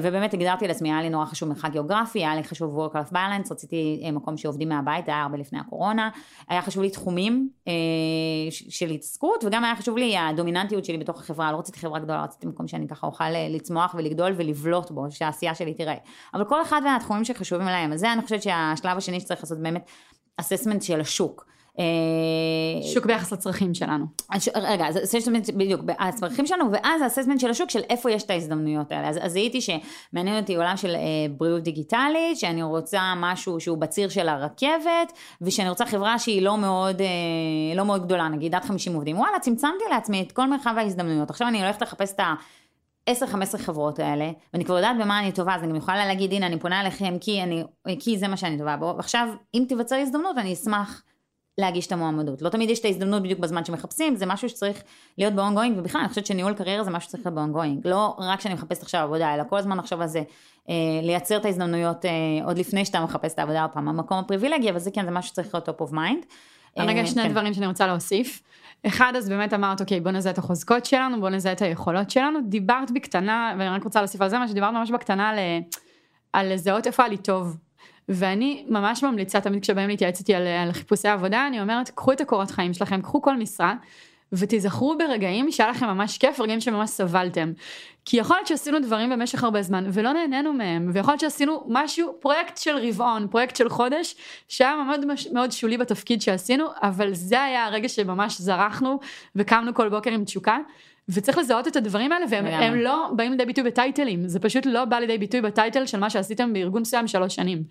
ובאמת 0.02 0.34
הגדרתי 0.34 0.68
לעצמי, 0.68 0.92
היה 0.92 1.02
לי 1.02 1.10
נורא 1.10 1.26
חשוב 1.26 1.50
מרחק 1.50 1.72
גיאוגרפי, 1.72 2.20
היה 2.20 2.36
לי 2.36 2.44
חשוב 2.44 2.80
work-life 2.80 3.14
balance, 3.14 3.52
רציתי 3.52 4.10
מקום 4.14 4.38
שעובדים 4.38 4.70
מהבית, 4.70 5.06
זה 5.06 5.12
היה 5.12 5.22
הרבה 5.22 5.38
לפני 5.38 5.60
הקורונה, 5.60 6.10
היה 6.50 6.62
חשוב 6.62 6.84
לי 6.84 6.90
תחומים 6.90 7.50
של 8.50 8.90
התעסקות, 8.90 9.44
וגם 9.44 9.64
היה 9.64 9.76
חשוב 9.76 9.98
לי 9.98 10.18
הדומיננטיות 10.18 10.86
שלי 10.86 10.98
בתוך 10.98 11.20
החברה, 11.20 11.52
לא 11.52 11.58
רציתי 11.58 11.80
חברה 11.80 12.00
גדולה, 12.00 12.24
רציתי 12.24 12.48
מקום 12.48 12.68
שאני 12.68 12.88
ככה 12.88 13.08
אוכל 13.08 13.30
לצמוח 13.50 13.96
ולגדול 13.98 14.34
ולבלוט 14.38 14.92
בו, 14.92 15.06
שהעשייה 15.10 15.56
שלי 15.56 15.74
תראה. 15.74 15.96
אבל 16.34 16.46
כל 16.46 16.62
אחד 16.62 16.82
מהתחומים 16.84 17.26
שחשובים 17.26 17.68
להם, 17.68 17.94
אז 17.94 18.00
זה 18.00 18.14
אני 18.14 18.22
חושבת 18.22 18.44
שהשלב 18.44 18.98
השני 18.98 19.20
שצריך 19.20 19.40
לעשות 19.40 19.60
באמת 19.60 19.90
אססמנט 20.38 20.82
של 20.82 21.02
השוק. 21.02 21.47
אה, 21.80 22.88
שוק 22.93 23.06
ביחס 23.06 23.32
לצרכים 23.32 23.73
שלנו. 23.73 24.06
רגע, 24.56 24.88
אז 24.88 24.97
אססמנט 24.97 25.50
בדיוק, 25.50 25.82
הצרכים 26.00 26.45
שלנו, 26.45 26.71
ואז 26.71 27.02
האססמנט 27.02 27.39
של 27.39 27.50
השוק 27.50 27.69
של 27.69 27.82
איפה 27.89 28.12
יש 28.12 28.23
את 28.23 28.30
ההזדמנויות 28.30 28.91
האלה. 28.91 29.10
אז, 29.10 29.19
אז 29.21 29.32
זיהיתי 29.32 29.60
שמעניין 29.62 30.39
אותי 30.41 30.56
עולם 30.56 30.78
של 30.78 30.95
אה, 30.95 31.02
בריאות 31.38 31.63
דיגיטלית, 31.63 32.38
שאני 32.38 32.63
רוצה 32.63 33.13
משהו 33.17 33.60
שהוא 33.60 33.78
בציר 33.78 34.10
של 34.10 34.30
הרכבת, 34.30 35.13
ושאני 35.41 35.69
רוצה 35.69 35.86
חברה 35.86 36.19
שהיא 36.19 36.41
לא 36.41 36.58
מאוד, 36.58 37.02
אה, 37.02 37.08
לא 37.76 37.86
מאוד 37.86 38.06
גדולה, 38.06 38.28
נגיד 38.28 38.56
עד 38.56 38.65
50 38.65 38.93
עובדים. 38.93 39.19
וואלה, 39.19 39.39
צמצמתי 39.39 39.84
לעצמי 39.89 40.21
את 40.21 40.32
כל 40.32 40.50
מרחב 40.50 40.73
ההזדמנויות. 40.78 41.30
עכשיו 41.30 41.47
אני 41.47 41.62
הולכת 41.63 41.82
לחפש 41.82 42.13
את 42.13 42.19
ה... 42.19 42.34
10-15 43.10 43.58
חברות 43.58 44.00
האלה, 44.00 44.32
ואני 44.54 44.65
כבר 44.65 44.76
יודעת 44.76 44.96
במה 45.02 45.20
אני 45.20 45.32
טובה, 45.32 45.56
אז 45.56 45.63
אני 45.63 45.78
יכולה 45.78 46.06
להגיד, 46.06 46.34
הנה, 46.34 46.46
אני 46.46 46.60
פונה 46.60 46.82
אליכם 46.82 47.17
כי, 47.22 47.43
אני, 47.43 47.63
כי 48.00 48.17
זה 48.17 48.28
מה 48.28 48.38
שאני 48.38 48.58
טובה 48.58 48.78
בו, 48.78 48.93
ועכשיו, 48.98 49.28
אם 49.54 49.65
תיווצר 49.67 49.96
הזדמנות, 49.96 50.38
אני 50.38 50.54
אשמח 50.54 51.04
להגיש 51.58 51.88
את 51.88 51.91
המועמדות. 51.91 52.41
לא 52.41 52.50
תמיד 52.50 52.70
יש 52.70 52.80
את 52.80 52.86
ההזדמנות 52.86 53.24
בדיוק 53.24 53.39
בזמן 53.39 53.65
שמחפשים, 53.65 54.15
זה 54.15 54.26
משהו 54.26 54.50
שצריך 54.50 54.84
להיות 55.17 55.34
ב-ongoing, 55.34 55.72
ובכלל, 55.78 56.02
אני 56.02 56.10
חושבת 56.10 56.26
שניהול 56.26 56.54
קריירה 56.54 56.84
זה 56.84 56.91
משהו 56.91 57.10
שצריך 57.10 57.26
להיות 57.26 57.36
ב-ongoing. 57.36 57.89
לא 57.89 58.15
רק 58.17 58.41
שאני 58.41 58.54
מחפשת 58.54 58.82
עכשיו 58.82 59.02
עבודה, 59.02 59.34
אלא 59.34 59.43
כל 59.50 59.58
הזמן 59.58 59.78
לחשוב 59.78 60.02
על 60.02 60.08
זה, 60.08 60.22
אה, 60.70 60.76
לייצר 61.04 61.38
את 61.38 61.46
ההזדמנויות 61.46 62.06
אה, 62.06 62.12
עוד 62.46 62.58
לפני 62.58 62.86
שאתה 62.86 63.02
מחפש 63.02 63.34
את 63.34 63.39
העבודה, 63.39 63.62
עוד 63.62 63.72
פעם, 63.72 63.88
המקום 63.88 64.17
הפריבילגי, 64.17 64.70
אבל 64.70 64.80
זה 64.80 64.91
כן, 64.91 65.06
זה 65.06 65.12
משהו 65.12 65.30
שצריך 65.30 65.54
להיות 65.54 65.70
top 65.70 65.82
of 65.82 65.91
mind. 65.91 66.26
רגע, 66.78 67.02
אה, 67.02 67.08
שני 67.08 67.24
כן. 67.24 67.32
דברים 67.32 67.54
שאני 67.54 67.68
רוצה 67.68 67.88
להוסיף. 67.88 68.44
אחד, 68.88 69.13
אז 69.18 69.30
באמת 69.30 69.54
אמרת, 69.54 69.82
אוקיי, 69.82 70.00
בוא 70.00 70.12
נזהה 70.12 70.34
את 70.34 70.38
החוזקות 70.38 70.86
שלנו, 70.86 71.20
בוא 71.20 71.30
נזהה 71.30 71.54
את 71.54 71.62
היכולות 71.62 72.10
שלנו. 72.10 72.40
דיברת 72.48 72.92
בקטנה, 72.92 73.56
ואני 73.60 73.70
רק 73.70 73.84
רוצה 73.84 74.00
להוסיף 74.00 74.22
על 74.22 74.30
זה 74.30 74.40
מה 74.40 74.48
שדיברת 74.48 74.74
ממש 74.74 74.92
בקטנה, 74.92 75.30
על, 75.30 75.38
על 76.34 76.54
לזהות 76.54 76.88
איפה 76.88 77.04
היה 77.04 77.18
טוב. 77.18 77.58
ואני 78.10 78.66
ממש 78.70 79.04
ממליצה 79.04 79.42
תמיד 79.42 79.62
כשבאים 79.62 79.90
להתייעץ 79.90 80.20
איתי 80.20 80.36
על, 80.36 80.48
על 80.48 80.72
חיפושי 80.72 81.08
עבודה, 81.08 81.48
אני 81.48 81.62
אומרת, 81.62 81.90
קחו 81.90 82.12
את 82.12 82.22
הקורות 82.22 82.52
חיים 82.52 82.74
שלכם, 82.74 83.02
קחו 83.02 83.22
כל 83.22 83.38
משרה. 83.38 83.76
ותיזכרו 84.34 84.98
ברגעים 84.98 85.52
שהיה 85.52 85.70
לכם 85.70 85.86
ממש 85.86 86.18
כיף, 86.18 86.40
רגעים 86.40 86.62
שממש 86.62 86.90
סבלתם. 86.90 87.52
כי 88.06 88.18
יכול 88.18 88.36
להיות 88.36 88.48
שעשינו 88.48 88.80
דברים 88.80 89.10
במשך 89.10 89.44
הרבה 89.44 89.62
זמן 89.62 89.90
ולא 89.94 90.13
נהנינו 90.13 90.54
מהם, 90.54 90.90
ויכול 90.94 91.12
להיות 91.12 91.20
שעשינו 91.20 91.63
משהו, 91.68 92.16
פרויקט 92.20 92.58
של 92.58 92.78
רבעון, 92.78 93.28
פרויקט 93.28 93.56
של 93.56 93.70
חודש, 93.70 94.16
שהיה 94.48 94.76
מאוד, 94.76 95.06
מאוד 95.34 95.52
שולי 95.52 95.78
בתפקיד 95.78 96.22
שעשינו, 96.22 96.66
אבל 96.82 97.13
זה 97.13 97.44
היה 97.44 97.66
הרגע 97.66 97.90
שממש 97.90 98.42
זרחנו 98.42 99.00
וקמנו 99.36 99.74
כל 99.74 99.90
בוקר 99.90 100.12
עם 100.12 100.24
תשוקה. 100.24 100.58
וצריך 101.10 101.38
לזהות 101.38 101.67
את 101.67 101.76
הדברים 101.76 102.12
האלה 102.12 102.26
והם 102.30 102.76
לא 102.76 103.10
באים 103.15 103.32
לידי 103.32 103.46
ביטוי 103.46 103.63
בטייטלים 103.63 104.28
זה 104.28 104.39
פשוט 104.39 104.65
לא 104.65 104.86
בא 104.86 105.00
לידי 105.00 105.17
ביטוי 105.17 105.41
בטייטל 105.41 105.86
של 105.86 106.00
מה 106.00 106.10
שעשיתם 106.10 106.54
בארגון 106.54 106.82
מסוים 106.82 107.08
שלוש 107.08 107.36
שנים. 107.36 107.63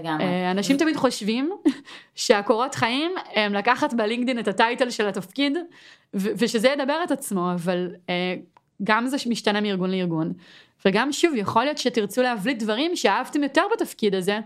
לגמרי. 0.00 0.24
אה, 0.24 0.50
אנשים 0.50 0.76
תמיד 0.76 0.96
חושבים 0.96 1.50
שהקורות 2.14 2.74
חיים 2.74 3.10
הם 3.34 3.52
לקחת 3.52 3.94
בלינקדין 3.94 4.38
את 4.38 4.48
הטייטל 4.48 4.90
של 4.90 5.08
התפקיד 5.08 5.58
ושזה 6.14 6.68
ידבר 6.68 6.96
את 7.04 7.10
עצמו 7.10 7.52
אבל 7.54 7.90
אה, 8.08 8.34
גם 8.84 9.06
זה 9.06 9.16
משתנה 9.26 9.60
מארגון 9.60 9.90
לארגון 9.90 10.32
וגם 10.84 11.12
שוב 11.12 11.34
יכול 11.36 11.64
להיות 11.64 11.78
שתרצו 11.78 12.22
להבליט 12.22 12.62
דברים 12.62 12.96
שאהבתם 12.96 13.42
יותר 13.42 13.62
בתפקיד 13.72 14.14
הזה. 14.14 14.38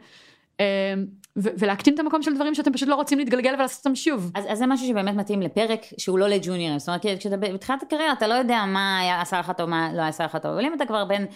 ולהקטין 1.36 1.94
את 1.94 1.98
המקום 1.98 2.22
של 2.22 2.34
דברים 2.34 2.54
שאתם 2.54 2.72
פשוט 2.72 2.88
לא 2.88 2.94
רוצים 2.94 3.18
להתגלגל 3.18 3.54
ולעשות 3.54 3.86
אותם 3.86 3.94
שוב. 3.94 4.30
אז, 4.34 4.44
אז 4.48 4.58
זה 4.58 4.66
משהו 4.66 4.86
שבאמת 4.88 5.14
מתאים 5.14 5.42
לפרק 5.42 5.80
שהוא 5.98 6.18
לא 6.18 6.28
לג'וניורים, 6.28 6.78
זאת 6.78 6.88
אומרת 6.88 7.06
כשאתה 7.18 7.36
בתחילת 7.36 7.82
הקריירה 7.82 8.12
אתה 8.12 8.26
לא 8.26 8.34
יודע 8.34 8.64
מה 8.66 8.98
היה 8.98 9.20
עשה 9.20 9.38
לך 9.38 9.52
טוב, 9.56 9.70
מה 9.70 9.90
לא 9.94 10.02
עשה 10.02 10.24
לך 10.24 10.36
טוב, 10.36 10.50
אבל 10.50 10.64
אם 10.64 10.74
אתה 10.74 10.86
כבר 10.86 11.04
בין 11.04 11.26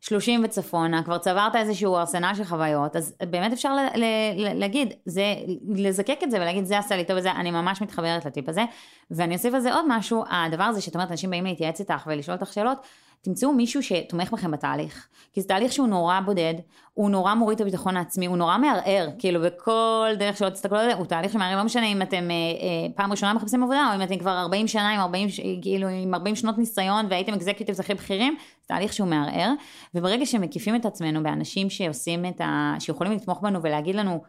30 0.00 0.40
וצפונה, 0.44 1.02
כבר 1.02 1.18
צברת 1.18 1.56
איזשהו 1.56 1.96
ארסנל 1.96 2.32
של 2.36 2.44
חוויות, 2.44 2.96
אז 2.96 3.14
באמת 3.30 3.52
אפשר 3.52 3.74
ל- 3.74 4.00
ל- 4.00 4.58
להגיד, 4.58 4.92
זה, 5.04 5.34
לזקק 5.68 6.18
את 6.22 6.30
זה 6.30 6.36
ולהגיד, 6.36 6.64
זה 6.64 6.78
עשה 6.78 6.96
לי 6.96 7.04
טוב 7.04 7.16
וזה, 7.18 7.32
אני 7.32 7.50
ממש 7.50 7.82
מתחברת 7.82 8.24
לטיפ 8.24 8.48
הזה. 8.48 8.64
ואני 9.10 9.34
אוסיף 9.34 9.54
על 9.54 9.60
זה 9.60 9.74
עוד 9.74 9.84
משהו, 9.88 10.24
הדבר 10.30 10.64
הזה 10.64 10.80
שאת 10.80 10.94
אומרת, 10.94 11.10
אנשים 11.10 11.30
באים 11.30 11.44
להתייעץ 11.44 11.80
איתך 11.80 12.06
ולשאול 12.06 12.36
אותך 12.36 12.52
שאלות, 12.52 12.78
תמצאו 13.22 13.52
מישהו 13.52 13.82
שתומך 13.82 14.32
בכם 14.32 14.50
בתהליך. 14.50 15.08
כי 15.32 15.40
זה 15.40 15.48
תהליך 15.48 15.72
שהוא 15.72 15.86
נורא 15.86 16.20
בודד, 16.20 16.54
הוא 16.94 17.10
נורא 17.10 17.34
מוריד 17.34 17.56
את 17.56 17.60
הביטחון 17.60 17.96
העצמי, 17.96 18.26
הוא 18.26 18.36
נורא 18.36 18.58
מערער, 18.58 19.08
כאילו 19.18 19.40
בכל 19.40 20.08
דרך 20.18 20.36
שלא 20.36 20.48
תסתכלו 20.48 20.78
על 20.78 20.90
זה, 20.90 20.94
הוא 20.94 21.06
תהליך 21.06 21.32
שמערער, 21.32 21.56
לא 21.56 21.64
משנה 21.64 21.86
אם 21.86 22.02
אתם 22.02 22.30
אה, 22.30 22.36
אה, 22.36 22.92
פעם 22.94 23.10
ראשונה 23.10 23.34
מחפשים 23.34 23.62
עבודה, 23.62 23.90
או 23.90 23.96
אם 23.96 24.02
אתם 24.02 24.18
כבר 24.18 24.30
40 24.30 24.68
שנה 24.68 24.90
עם 24.90 25.00
40, 25.00 25.28
כאילו, 25.62 25.88
עם 25.88 26.14
40 26.14 26.36
שנות 26.36 26.58
ניסיון 26.58 27.06
והייתם 27.10 27.34
אקזקיוטיבס 27.34 27.80
הכי 27.80 27.94
בכירים, 27.94 28.36
זה 28.40 28.68
תהליך 28.68 28.92
שהוא 28.92 29.08
מערער, 29.08 29.52
וברגע 29.94 30.26
שמקיפים 30.26 30.76
את 30.76 30.86
עצמנו 30.86 31.22
באנשים 31.22 31.70
שעושים 31.70 32.24
את 32.26 32.40
ה... 32.40 32.74
שיכולים 32.78 33.12
לתמוך 33.12 33.40
בנו 33.42 33.62
ולהגיד 33.62 33.94
לנו, 33.94 34.22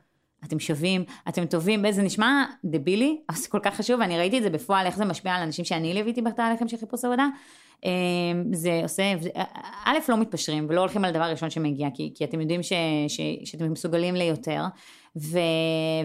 אתם 0.46 0.60
שווים, 0.60 1.04
אתם 1.30 1.46
טובים, 1.46 1.92
זה 1.92 2.02
נשמע 2.02 2.46
דבילי, 2.66 3.22
אבל 3.30 3.38
זה 3.38 3.48
כל 3.50 3.60
כך 3.64 3.76
חשוב, 3.76 4.00
ואני 4.00 4.18
ראיתי 4.18 4.38
את 4.38 4.44
זה 4.44 4.50
בפועל, 4.50 4.86
איך 4.86 4.98
זה 4.98 5.06
משפיע 5.06 5.34
על 5.34 5.42
אנשים 5.42 5.66
שאני 5.66 5.94
ליוויתי 5.94 6.22
בתהליכים 6.22 6.68
של 6.68 6.78
חיפוש 6.78 7.06
עבודה. 7.06 7.28
אמ, 7.84 8.54
זה 8.54 8.80
עושה, 8.84 9.04
א', 9.86 9.98
לא 10.10 10.18
מתפשרים 10.18 10.66
ולא 10.70 10.80
הולכים 10.80 11.04
על 11.04 11.10
הדבר 11.10 11.24
הראשון 11.24 11.50
שמגיע, 11.50 11.88
כי, 11.94 12.12
כי 12.16 12.24
אתם 12.26 12.42
יודעים 12.42 12.64
ש, 12.64 12.74
ש, 13.08 13.22
שאתם 13.44 13.72
מסוגלים 13.72 14.16
ליותר, 14.16 14.64
ו, 15.18 15.40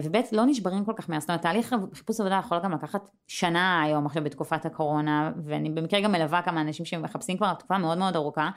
וב', 0.03 0.15
לא 0.31 0.45
נשברים 0.45 0.85
כל 0.85 0.93
כך 0.95 1.09
מהר, 1.09 1.19
זאת 1.19 1.29
אומרת, 1.29 1.41
תהליך 1.41 1.75
חיפוש 1.93 2.19
עבודה 2.19 2.41
יכול 2.45 2.59
גם 2.63 2.71
לקחת 2.71 3.09
שנה 3.27 3.81
היום 3.81 4.05
עכשיו 4.05 4.23
בתקופת 4.23 4.65
הקורונה, 4.65 5.31
ואני 5.45 5.69
במקרה 5.69 6.01
גם 6.01 6.11
מלווה 6.11 6.41
כמה 6.41 6.61
אנשים 6.61 6.85
שמחפשים 6.85 7.37
כבר 7.37 7.53
תקופה 7.53 7.77
מאוד 7.77 7.97
מאוד 7.97 8.15
ארוכה. 8.15 8.49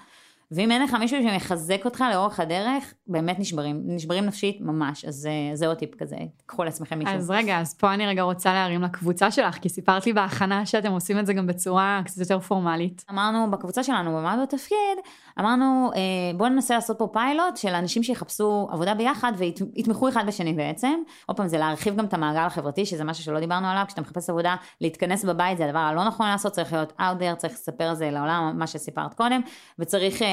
ואם 0.50 0.70
אין 0.70 0.82
לך 0.82 0.94
מישהו 0.94 1.22
שמחזק 1.22 1.84
אותך 1.84 2.04
לאורך 2.12 2.40
הדרך, 2.40 2.94
באמת 3.06 3.38
נשברים, 3.38 3.82
נשברים 3.84 4.24
נפשית 4.24 4.61
ממש, 4.61 5.04
אז 5.04 5.26
אה, 5.26 5.56
זה 5.56 5.66
עוד 5.66 5.76
טיפ 5.76 5.94
כזה, 5.94 6.16
קחו 6.46 6.64
לעצמכם 6.64 6.98
מישהו. 6.98 7.14
אז 7.14 7.30
רגע, 7.30 7.61
אז 7.61 7.74
פה 7.74 7.94
אני 7.94 8.06
רגע 8.06 8.22
רוצה 8.22 8.52
להרים 8.52 8.82
לקבוצה 8.82 9.30
שלך, 9.30 9.58
כי 9.58 9.68
סיפרת 9.68 10.06
לי 10.06 10.12
בהכנה 10.12 10.66
שאתם 10.66 10.92
עושים 10.92 11.18
את 11.18 11.26
זה 11.26 11.32
גם 11.32 11.46
בצורה 11.46 12.02
קצת 12.04 12.20
יותר 12.20 12.40
פורמלית. 12.40 13.04
אמרנו 13.11 13.50
בקבוצה 13.50 13.82
שלנו, 13.82 14.11
במה 14.11 14.42
בתפקיד, 14.42 14.98
אמרנו 15.40 15.90
אה, 15.94 16.01
בואו 16.37 16.48
ננסה 16.48 16.74
לעשות 16.74 16.98
פה 16.98 17.09
פיילוט 17.12 17.57
של 17.57 17.74
אנשים 17.74 18.03
שיחפשו 18.03 18.68
עבודה 18.70 18.94
ביחד 18.94 19.33
ויתמכו 19.37 20.09
אחד 20.09 20.24
בשני 20.27 20.53
בעצם. 20.53 20.94
עוד 21.27 21.37
פעם, 21.37 21.48
זה 21.48 21.59
להרחיב 21.59 21.96
גם 21.96 22.05
את 22.05 22.14
המעגל 22.14 22.40
החברתי, 22.40 22.87
שזה 22.87 23.05
משהו 23.05 23.24
שלא 23.24 23.40
דיברנו 23.40 23.66
עליו, 23.66 23.85
כשאתה 23.87 24.01
מחפש 24.01 24.31
עבודה, 24.31 24.57
להתכנס 24.81 25.24
בבית 25.24 25.59
זה 25.59 25.64
הדבר 25.64 25.79
הלא 25.79 26.05
נכון 26.05 26.27
לעשות, 26.27 26.53
צריך 26.53 26.72
להיות 26.72 26.92
there, 26.98 27.37
צריך 27.37 27.53
לספר 27.53 27.85
על 27.85 27.94
זה 27.94 28.11
לעולם, 28.11 28.55
מה 28.59 28.66
שסיפרת 28.66 29.14
קודם, 29.14 29.40
וצריך... 29.79 30.22
אה, 30.22 30.29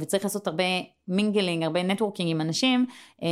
וצריך 0.00 0.24
לעשות 0.24 0.46
הרבה 0.46 0.64
mingling, 1.08 1.62
הרבה 1.62 1.82
networking 1.82 2.30
עם 2.30 2.40
אנשים, 2.40 2.86
אה, 3.22 3.28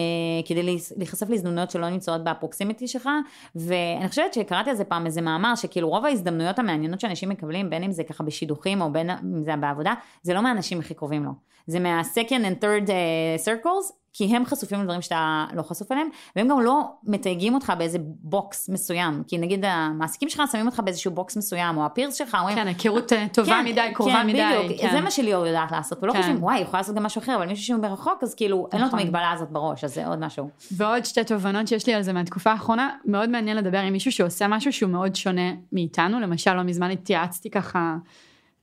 כדי 0.47 0.77
להיחשף 0.97 1.31
להזדמנויות 1.31 1.71
שלא 1.71 1.91
נמצאות 1.91 2.25
ב 2.25 2.31
proximity 2.31 2.89
שלך, 2.89 3.09
ואני 3.55 4.09
חושבת 4.09 4.35
שקראתי 4.35 4.71
על 4.71 4.77
זה 4.77 4.85
פעם 4.85 5.07
איזה 5.07 5.21
מאמר, 5.21 5.55
שכאילו 5.55 5.89
רוב 5.89 6.05
ההזדמנויות 6.05 6.59
המעניינות 6.59 7.01
שאנשים 7.01 7.29
מקבלים, 7.29 7.71
בין 7.71 7.83
אם 7.83 7.93
זה 7.93 8.05
ככה 8.05 8.25
בשידוכים 8.25 8.81
או 8.81 8.93
בין 8.93 9.11
אם 9.11 9.45
זה 9.45 9.57
בעבודה, 9.57 9.95
זה 10.23 10.35
לא 10.35 10.43
מהאנשים 10.43 10.81
הכי 10.81 10.95
קרובים 10.95 11.25
לו, 11.25 11.31
זה 11.67 11.81
מה 11.81 11.93
second 11.93 12.29
and 12.29 12.63
third 12.63 12.89
uh, 12.89 13.45
circles, 13.47 14.04
כי 14.17 14.37
הם 14.37 14.47
חשופים 14.47 14.81
לדברים 14.81 15.03
שאתה 15.03 15.47
לא 15.55 15.63
חשוף 15.63 15.93
אליהם, 15.93 16.09
והם 16.37 16.49
גם 16.49 16.61
לא 16.61 16.83
מתייגים 17.05 17.55
אותך 17.55 17.73
באיזה 17.79 17.99
box 18.01 18.69
מסוים, 18.69 19.23
כי 19.27 19.39
נגיד 19.39 19.65
המעסיקים 19.65 20.29
שלך 20.29 20.43
שמים 20.53 20.67
אותך 20.67 20.81
באיזשהו 20.81 21.11
box 21.11 21.37
מסוים, 21.37 21.77
או 21.77 21.87
ה 21.87 21.91
peers 21.91 22.15
שלך 22.15 22.37
אומרים... 22.41 22.57
כן, 22.57 22.67
היכרות 22.67 23.13
אה, 23.13 23.27
טובה 23.33 23.51
כן, 23.51 23.65
מדי, 23.65 23.81
קרובה 23.95 24.13
כן, 24.13 24.27
מדי. 24.27 24.43
בדיוק, 24.65 24.81
כן, 24.81 24.91
זה 24.93 25.01
מה 25.01 25.11
שליאור 25.11 25.47
יודעת 25.47 25.73
לעשות, 25.73 25.99
ולא 26.03 26.13
כן. 26.13 26.19
חושבים, 26.19 26.43
וואי, 26.43 26.59
יכולה 26.59 26.81
לעשות 26.81 26.95
גם 26.95 27.03
משהו 27.03 27.19
אחר, 27.19 27.37
אבל 27.37 27.47
מישהו 27.47 27.65
שהוא 27.65 27.81
מרחוק, 27.81 28.23
אז 28.23 28.35
כאילו, 28.35 28.57
נכון. 28.57 28.69
אין 28.73 28.81
לו 28.81 28.87
את 28.87 28.89
נכון. 28.89 29.01
המגבלה 29.01 29.33
הזאת 29.33 29.51
בראש, 29.51 29.85
אז 29.85 29.95
זה 29.95 30.07
עוד 30.07 30.19
משהו. 30.19 30.49
ועוד 30.73 31.05
שתי 31.05 31.25
תובנות 31.25 31.69
שיש 31.69 31.87
לי 31.87 31.95
על 31.95 32.03
זה 32.03 32.13
מהתקופה 32.13 32.51
האחרונה, 32.51 32.91
מאוד 33.05 33.31
מעניין 33.31 33.57
לדבר 33.57 33.79
עם 33.79 33.93
מישהו 33.93 34.13
שעושה 34.13 34.49
משהו 34.49 34.73
שהוא 34.73 34.91
מאוד 34.91 35.17
שונה 35.17 35.53
מאיתנו, 35.73 36.21
למשל 36.21 36.55
לא 36.55 36.63
מזמן 36.63 36.91
התייעצתי 36.91 37.51
ככה 37.51 37.97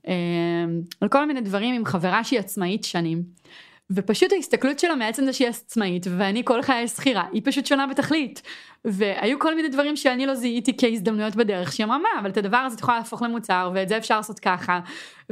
אה, 0.08 0.14
על 1.00 1.08
כל 1.08 1.26
מיני 1.26 1.40
דברים 1.40 1.74
עם 1.74 1.84
חברה 1.84 2.24
שהיא 2.24 2.38
עצמאית 2.38 2.84
שנים. 2.84 3.22
ופשוט 3.94 4.32
ההסתכלות 4.32 4.78
שלה 4.78 4.94
מעצם 4.94 5.24
זה 5.24 5.32
שהיא 5.32 5.48
עצמאית 5.48 6.06
ואני 6.18 6.42
כל 6.44 6.62
חיי 6.62 6.88
שכירה 6.88 7.24
היא 7.32 7.42
פשוט 7.44 7.66
שונה 7.66 7.86
בתכלית 7.86 8.42
והיו 8.84 9.38
כל 9.38 9.54
מיני 9.54 9.68
דברים 9.68 9.96
שאני 9.96 10.26
לא 10.26 10.34
זיהיתי 10.34 10.76
כהזדמנויות 10.78 11.36
בדרך 11.36 11.72
שהיא 11.72 11.84
אמרה 11.84 11.98
מה 11.98 12.08
אבל 12.20 12.30
את 12.30 12.36
הדבר 12.36 12.56
הזה 12.56 12.74
את 12.74 12.80
יכולה 12.80 12.98
להפוך 12.98 13.22
למוצר 13.22 13.70
ואת 13.74 13.88
זה 13.88 13.96
אפשר 13.96 14.16
לעשות 14.16 14.38
ככה. 14.38 14.80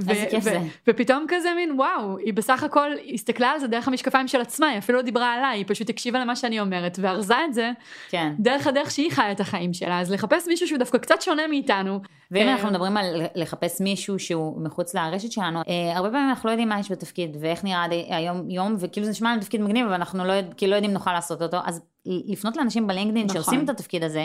איזה 0.09 0.27
כיף 0.31 0.45
זה. 0.45 0.59
ופתאום 0.89 1.25
כזה 1.29 1.49
מין 1.57 1.73
וואו 1.77 2.19
היא 2.19 2.35
בסך 2.35 2.63
הכל 2.63 2.91
הסתכלה 3.15 3.51
על 3.51 3.59
זה 3.59 3.67
דרך 3.67 3.89
המשקפיים 3.89 4.29
של 4.29 4.41
עצמה 4.41 4.69
היא 4.69 4.79
אפילו 4.79 4.99
לא 4.99 5.05
דיברה 5.05 5.33
עליי 5.33 5.59
היא 5.59 5.65
פשוט 5.69 5.91
הקשיבה 5.91 6.19
למה 6.19 6.37
שאני 6.37 6.61
אומרת 6.61 6.99
וארזה 7.03 7.35
את 7.45 7.55
זה 7.55 7.71
כן. 8.11 8.33
דרך 8.39 8.67
הדרך 8.67 8.91
שהיא 8.91 9.11
חיה 9.11 9.33
את 9.33 9.41
החיים 9.41 9.73
שלה 9.73 10.01
אז 10.01 10.13
לחפש 10.13 10.49
מישהו 10.49 10.69
שהוא 10.69 10.79
דווקא 10.79 10.99
קצת 10.99 11.23
שונה 11.23 11.47
מאיתנו. 11.47 12.01
ואם 12.31 12.49
אה, 12.49 12.53
אנחנו 12.53 12.69
מדברים 12.69 12.97
על 12.97 13.23
לחפש 13.35 13.81
מישהו 13.81 14.19
שהוא 14.19 14.63
מחוץ 14.63 14.95
לרשת 14.95 15.33
שלנו 15.33 15.61
אה, 15.69 15.97
הרבה 15.97 16.11
פעמים 16.11 16.29
אנחנו 16.29 16.47
לא 16.47 16.53
יודעים 16.53 16.69
מה 16.69 16.81
יש 16.81 16.93
בתפקיד 16.93 17.37
ואיך 17.41 17.65
נראה 17.65 17.87
היום 18.09 18.51
יום 18.51 18.77
וכאילו 18.79 19.05
זה 19.05 19.11
נשמע 19.11 19.33
לנו 19.33 19.41
תפקיד 19.41 19.61
מגניב 19.61 19.87
אבל 19.87 19.95
אנחנו 19.95 20.25
לא, 20.25 20.35
כאילו 20.57 20.71
לא 20.71 20.77
יודעים 20.77 20.93
נוכל 20.93 21.13
לעשות 21.13 21.43
אותו 21.43 21.57
אז 21.65 21.83
לפנות 22.07 22.57
לאנשים 22.57 22.87
בלינקדאין 22.87 23.27
נכון. 23.27 23.43
שעושים 23.43 23.65
את 23.65 23.69
התפקיד 23.69 24.05
הזה, 24.05 24.25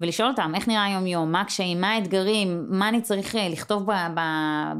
ולשאול 0.00 0.28
אותם 0.28 0.52
איך 0.54 0.68
נראה 0.68 0.84
היום 0.84 1.06
יום, 1.06 1.32
מה 1.32 1.40
הקשיים, 1.40 1.80
מה 1.80 1.92
האתגרים, 1.92 2.66
מה 2.68 2.88
אני 2.88 3.00
צריך 3.00 3.36
אה, 3.36 3.48
לכתוב 3.48 3.86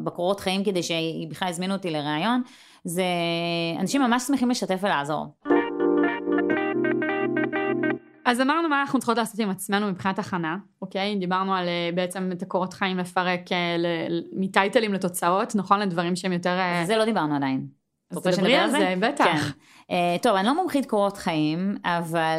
בקורות 0.04 0.40
חיים 0.40 0.64
כדי 0.64 0.80
שבכלל 0.82 1.48
יזמינו 1.48 1.74
אותי 1.74 1.90
לראיון, 1.90 2.42
זה 2.84 3.04
אנשים 3.80 4.02
ממש 4.02 4.22
שמחים 4.22 4.50
לשתף 4.50 4.78
ולעזור. 4.82 5.26
אז 8.24 8.40
אמרנו 8.40 8.68
מה 8.68 8.80
אנחנו 8.80 8.98
צריכות 8.98 9.18
לעשות 9.18 9.40
עם 9.40 9.50
עצמנו 9.50 9.90
מבחינת 9.90 10.18
הכנה, 10.18 10.56
אוקיי? 10.82 11.16
דיברנו 11.16 11.54
על 11.54 11.68
אה, 11.68 11.90
בעצם 11.94 12.30
את 12.32 12.42
הקורות 12.42 12.74
חיים 12.74 12.98
לפרק 12.98 13.52
אה, 13.52 13.76
מטייטלים 14.32 14.94
לתוצאות, 14.94 15.54
נכון? 15.54 15.80
לדברים 15.80 16.16
שהם 16.16 16.32
יותר... 16.32 16.58
זה 16.86 16.96
לא 16.96 17.04
דיברנו 17.04 17.36
עדיין. 17.36 17.66
אז 18.10 18.18
תדברי 18.18 18.56
על 18.56 18.70
זה, 18.70 18.94
בטח. 19.00 19.24
כן. 19.24 19.38
Uh, 19.90 20.22
טוב, 20.22 20.36
אני 20.36 20.46
לא 20.46 20.54
מומחית 20.54 20.86
קורות 20.86 21.16
חיים, 21.16 21.76
אבל, 21.84 22.38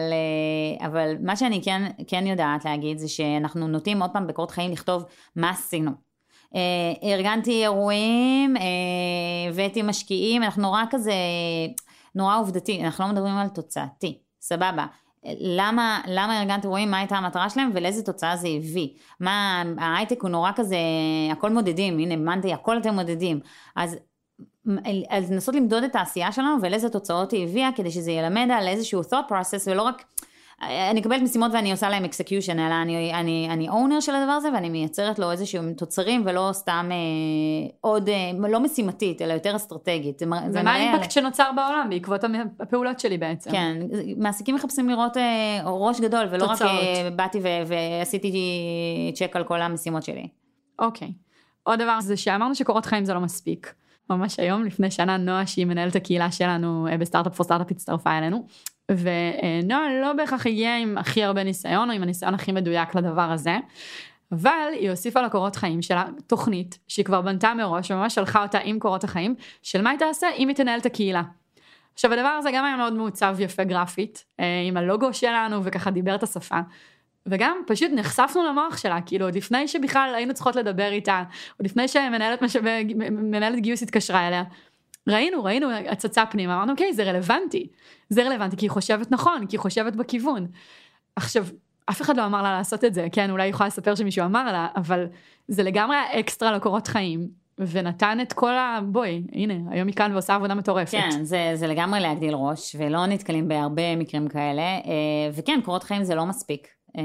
uh, 0.80 0.86
אבל 0.86 1.16
מה 1.20 1.36
שאני 1.36 1.62
כן, 1.64 1.92
כן 2.08 2.28
יודעת 2.28 2.66
להגיד 2.66 2.98
זה 2.98 3.08
שאנחנו 3.08 3.68
נוטים 3.68 4.02
עוד 4.02 4.12
פעם 4.12 4.28
בקורות 4.28 4.52
חיים 4.52 4.72
לכתוב 4.72 5.04
מה 5.36 5.50
עשינו. 5.50 5.92
Uh, 6.46 6.56
ארגנתי 7.04 7.62
אירועים, 7.64 8.58
uh, 8.58 8.62
הבאתי 9.50 9.82
משקיעים, 9.82 10.44
אנחנו 10.44 10.62
נורא 10.62 10.84
כזה, 10.90 11.14
נורא 12.16 12.40
עובדתי, 12.40 12.84
אנחנו 12.84 13.06
לא 13.06 13.12
מדברים 13.12 13.38
על 13.38 13.50
תוצאתי, 13.50 14.18
סבבה. 14.42 14.86
למה, 15.40 16.02
למה 16.08 16.40
ארגנתי 16.40 16.68
אירועים, 16.68 16.92
מה 16.92 16.98
הייתה 16.98 17.18
המטרה 17.18 17.50
שלהם 17.50 17.72
ולאיזה 17.74 18.04
תוצאה 18.04 18.36
זה 18.36 18.48
הביא. 18.48 18.88
מה, 19.20 19.64
ההייטק 19.78 20.22
הוא 20.22 20.30
נורא 20.30 20.52
כזה, 20.56 20.78
הכל 21.32 21.50
מודדים, 21.50 22.00
הנה, 22.00 22.16
מאנדי, 22.16 22.54
הכל 22.54 22.78
אתם 22.78 22.94
מודדים. 22.94 23.40
אז 23.76 23.98
אז 25.10 25.32
לנסות 25.32 25.56
למדוד 25.56 25.84
את 25.84 25.96
העשייה 25.96 26.32
שלנו 26.32 26.62
ולאיזה 26.62 26.90
תוצאות 26.90 27.32
היא 27.32 27.48
הביאה, 27.48 27.70
כדי 27.76 27.92
שזה 27.92 28.12
ילמד 28.12 28.48
על 28.52 28.68
איזשהו 28.68 29.02
thought 29.02 29.32
process, 29.32 29.72
ולא 29.72 29.82
רק, 29.82 30.04
אני 30.62 31.00
מקבלת 31.00 31.22
משימות 31.22 31.52
ואני 31.54 31.72
עושה 31.72 31.90
להם 31.90 32.06
execution, 32.06 32.52
אלא 32.54 32.82
אני, 32.82 33.14
אני, 33.14 33.48
אני 33.52 33.70
owner 33.70 34.02
של 34.02 34.16
הדבר 34.16 34.32
הזה, 34.32 34.50
ואני 34.54 34.70
מייצרת 34.70 35.20
לו 35.20 35.32
איזשהו 35.32 35.62
תוצרים, 35.78 36.24
ולא 36.26 36.50
סתם 36.54 36.90
אה, 36.92 37.70
עוד, 37.82 38.10
אה, 38.10 38.32
לא 38.50 38.60
משימתית, 38.60 39.22
אלא 39.22 39.34
יותר 39.34 39.56
אסטרטגית. 39.56 40.22
ומה 40.54 40.72
האימפקט 40.72 41.04
על... 41.04 41.10
שנוצר 41.10 41.52
בעולם 41.56 41.88
בעקבות 41.90 42.22
הפעולות 42.60 43.00
שלי 43.00 43.18
בעצם? 43.18 43.52
כן, 43.52 43.78
מעסיקים 44.18 44.56
מחפשים 44.56 44.90
לראות 44.90 45.18
אה, 45.18 45.60
ראש 45.66 46.00
גדול, 46.00 46.28
ולא 46.32 46.48
תוצאות. 46.48 46.62
רק 46.62 46.68
אה, 46.70 47.10
באתי 47.16 47.40
ו- 47.44 47.68
ועשיתי 47.68 48.32
צ'ק 49.16 49.36
על 49.36 49.44
כל 49.44 49.62
המשימות 49.62 50.04
שלי. 50.04 50.28
אוקיי. 50.80 51.12
עוד 51.64 51.80
דבר 51.82 52.02
זה 52.02 52.18
שאמרנו 52.18 52.56
שקורות 52.56 52.86
חיים 52.86 53.06
זה 53.06 53.14
לא 53.14 53.20
מספיק. 53.20 53.74
ממש 54.10 54.40
היום, 54.40 54.66
לפני 54.66 54.92
שנה, 54.92 55.18
נועה, 55.18 55.48
שהיא 55.48 55.66
מנהלת 55.66 55.96
הקהילה 55.96 56.32
שלנו 56.32 56.88
אה, 56.92 56.98
בסטארט-אפ 56.98 57.36
פור 57.36 57.44
סטארט-אפ, 57.44 57.72
הצטרפה 57.72 58.18
אלינו. 58.18 58.48
ונועה 58.92 60.02
לא 60.02 60.14
בהכרח 60.14 60.46
הגיעה 60.46 60.78
עם 60.78 60.98
הכי 60.98 61.24
הרבה 61.24 61.44
ניסיון, 61.44 61.90
או 61.90 61.96
עם 61.96 62.04
הניסיון 62.04 62.34
הכי 62.34 62.52
מדויק 62.52 62.96
לדבר 62.96 63.22
הזה. 63.32 63.58
אבל 64.32 64.70
היא 64.74 64.90
הוסיפה 64.90 65.22
לקורות 65.22 65.56
חיים 65.56 65.82
שלה 65.82 66.06
תוכנית 66.28 66.80
שהיא 66.88 67.06
כבר 67.06 67.22
בנתה 67.22 67.54
מראש 67.54 67.92
וממש 67.92 68.16
שלחה 68.16 68.44
אותה 68.44 68.60
עם 68.64 68.80
קורות 68.80 69.04
החיים 69.04 69.36
של 69.64 69.82
מה 69.82 69.90
היא 69.90 70.00
תעשה 70.00 70.28
אם 70.38 70.48
היא 70.48 70.56
תנהל 70.56 70.80
את 70.80 70.86
הקהילה. 70.86 71.22
עכשיו 71.94 72.14
הדבר 72.14 72.28
הזה 72.28 72.50
גם 72.54 72.66
היה 72.66 72.78
מאוד 72.78 72.94
מעוצב 72.94 73.36
יפה 73.40 73.64
גרפית 73.64 74.26
אה, 74.40 74.46
עם 74.68 74.78
הלוגו 74.78 75.14
שלנו 75.14 75.64
וככה 75.64 75.92
דיבר 75.92 76.16
את 76.16 76.24
השפה 76.24 76.60
וגם 77.28 77.58
פשוט 77.68 77.92
נחשפנו 77.92 78.44
למוח 78.44 78.78
שלה, 78.78 79.02
כאילו 79.02 79.26
עוד 79.26 79.36
לפני 79.36 79.68
שבכלל 79.68 80.14
היינו 80.16 80.34
צריכות 80.34 80.56
לדבר 80.56 80.92
איתה, 80.92 81.24
עוד 81.58 81.66
לפני 81.66 81.88
שמנהלת 81.88 82.42
משאבי, 82.42 82.84
גיוס 83.60 83.84
התקשרה 83.84 84.28
אליה. 84.28 84.44
ראינו, 85.08 85.44
ראינו 85.44 85.72
הצצה 85.72 86.26
פנימה, 86.26 86.56
אמרנו 86.56 86.72
אוקיי, 86.72 86.94
זה 86.94 87.04
רלוונטי. 87.04 87.68
זה 88.10 88.24
רלוונטי 88.24 88.58
כי 88.58 88.66
היא 88.66 88.72
חושבת 88.72 89.12
נכון, 89.12 89.46
כי 89.48 89.56
היא 89.56 89.60
חושבת 89.60 89.96
בכיוון. 89.96 90.48
עכשיו, 91.16 91.46
אף 91.86 92.02
אחד 92.02 92.18
לא 92.18 92.26
אמר 92.26 92.42
לה 92.42 92.52
לעשות 92.52 92.84
את 92.84 92.94
זה, 92.94 93.08
כן, 93.12 93.30
אולי 93.30 93.44
היא 93.44 93.50
יכולה 93.50 93.68
לספר 93.68 93.96
שמישהו 93.96 94.26
אמר 94.26 94.52
לה, 94.52 94.68
אבל 94.76 95.06
זה 95.48 95.64
לגמרי 95.64 95.98
אקסטרה 96.20 96.52
לקורות 96.52 96.88
חיים. 96.88 97.48
ונתן 97.60 98.18
את 98.22 98.34
כל 98.34 98.54
ה... 98.54 98.80
בואי, 98.86 99.24
הנה, 99.32 99.54
היום 99.72 99.88
היא 99.88 99.96
כאן 99.96 100.12
ועושה 100.14 100.36
עבודה 100.36 100.56
מטורפת. 100.56 100.92
כן, 100.92 101.24
זה, 101.24 101.52
זה 101.54 101.68
לגמרי 101.68 102.00
להגדיל 102.00 102.34
ראש, 102.34 102.76
ולא 102.80 103.06
נתקלים 103.06 103.48
בהרבה 103.48 103.96
מקרים 103.96 104.28
כאלה, 104.28 104.62
אה, 104.62 104.82
וכן, 105.34 105.60
קורות 105.66 105.84
חיים 105.84 106.04
זה 106.04 106.16
לא 106.16 106.26
מספיק. 106.26 106.77
אה, 106.98 107.04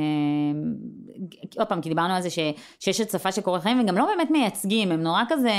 עוד 1.58 1.68
פעם, 1.68 1.80
כי 1.80 1.88
דיברנו 1.88 2.14
על 2.14 2.22
זה 2.22 2.30
ש, 2.30 2.38
שיש 2.80 3.00
הצפה 3.00 3.32
של 3.32 3.40
קורות 3.40 3.62
חיים, 3.62 3.80
וגם 3.80 3.98
לא 3.98 4.06
באמת 4.16 4.30
מייצגים, 4.30 4.92
הם 4.92 5.02
נורא 5.02 5.22
כזה 5.28 5.52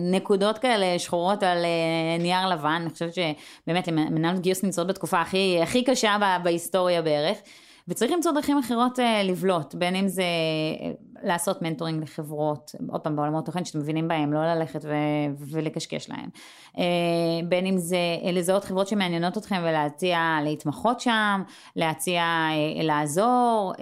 נקודות 0.00 0.58
כאלה 0.58 0.98
שחורות 0.98 1.42
על 1.42 1.64
אה, 1.64 2.18
נייר 2.18 2.48
לבן, 2.48 2.78
אני 2.82 2.90
חושבת 2.90 3.14
שבאמת, 3.14 3.88
מנהלות 3.88 4.40
גיוס 4.42 4.64
נמצאות 4.64 4.86
בתקופה 4.86 5.20
הכי, 5.20 5.58
הכי 5.62 5.84
קשה 5.84 6.16
בהיסטוריה 6.42 7.02
בערך. 7.02 7.38
וצריך 7.88 8.12
למצוא 8.12 8.32
דרכים 8.32 8.58
אחרות 8.58 8.98
uh, 8.98 9.02
לבלוט, 9.24 9.74
בין 9.74 9.96
אם 9.96 10.08
זה 10.08 10.22
uh, 10.22 10.84
לעשות 11.22 11.62
מנטורינג 11.62 12.02
לחברות, 12.02 12.74
עוד 12.88 13.00
פעם 13.00 13.16
בעולמות 13.16 13.46
תוכן 13.46 13.64
שאתם 13.64 13.78
מבינים 13.78 14.08
בהם, 14.08 14.32
לא 14.32 14.54
ללכת 14.54 14.84
ו- 14.84 15.44
ולקשקש 15.50 16.10
להם. 16.10 16.28
Uh, 16.74 16.78
בין 17.48 17.66
אם 17.66 17.78
זה 17.78 17.96
לזהות 18.32 18.64
חברות 18.64 18.88
שמעניינות 18.88 19.38
אתכם 19.38 19.60
ולהציע 19.62 20.38
להתמחות 20.44 21.00
שם, 21.00 21.42
להציע 21.76 22.24
uh, 22.50 22.82
לעזור, 22.82 23.72
uh, 23.76 23.80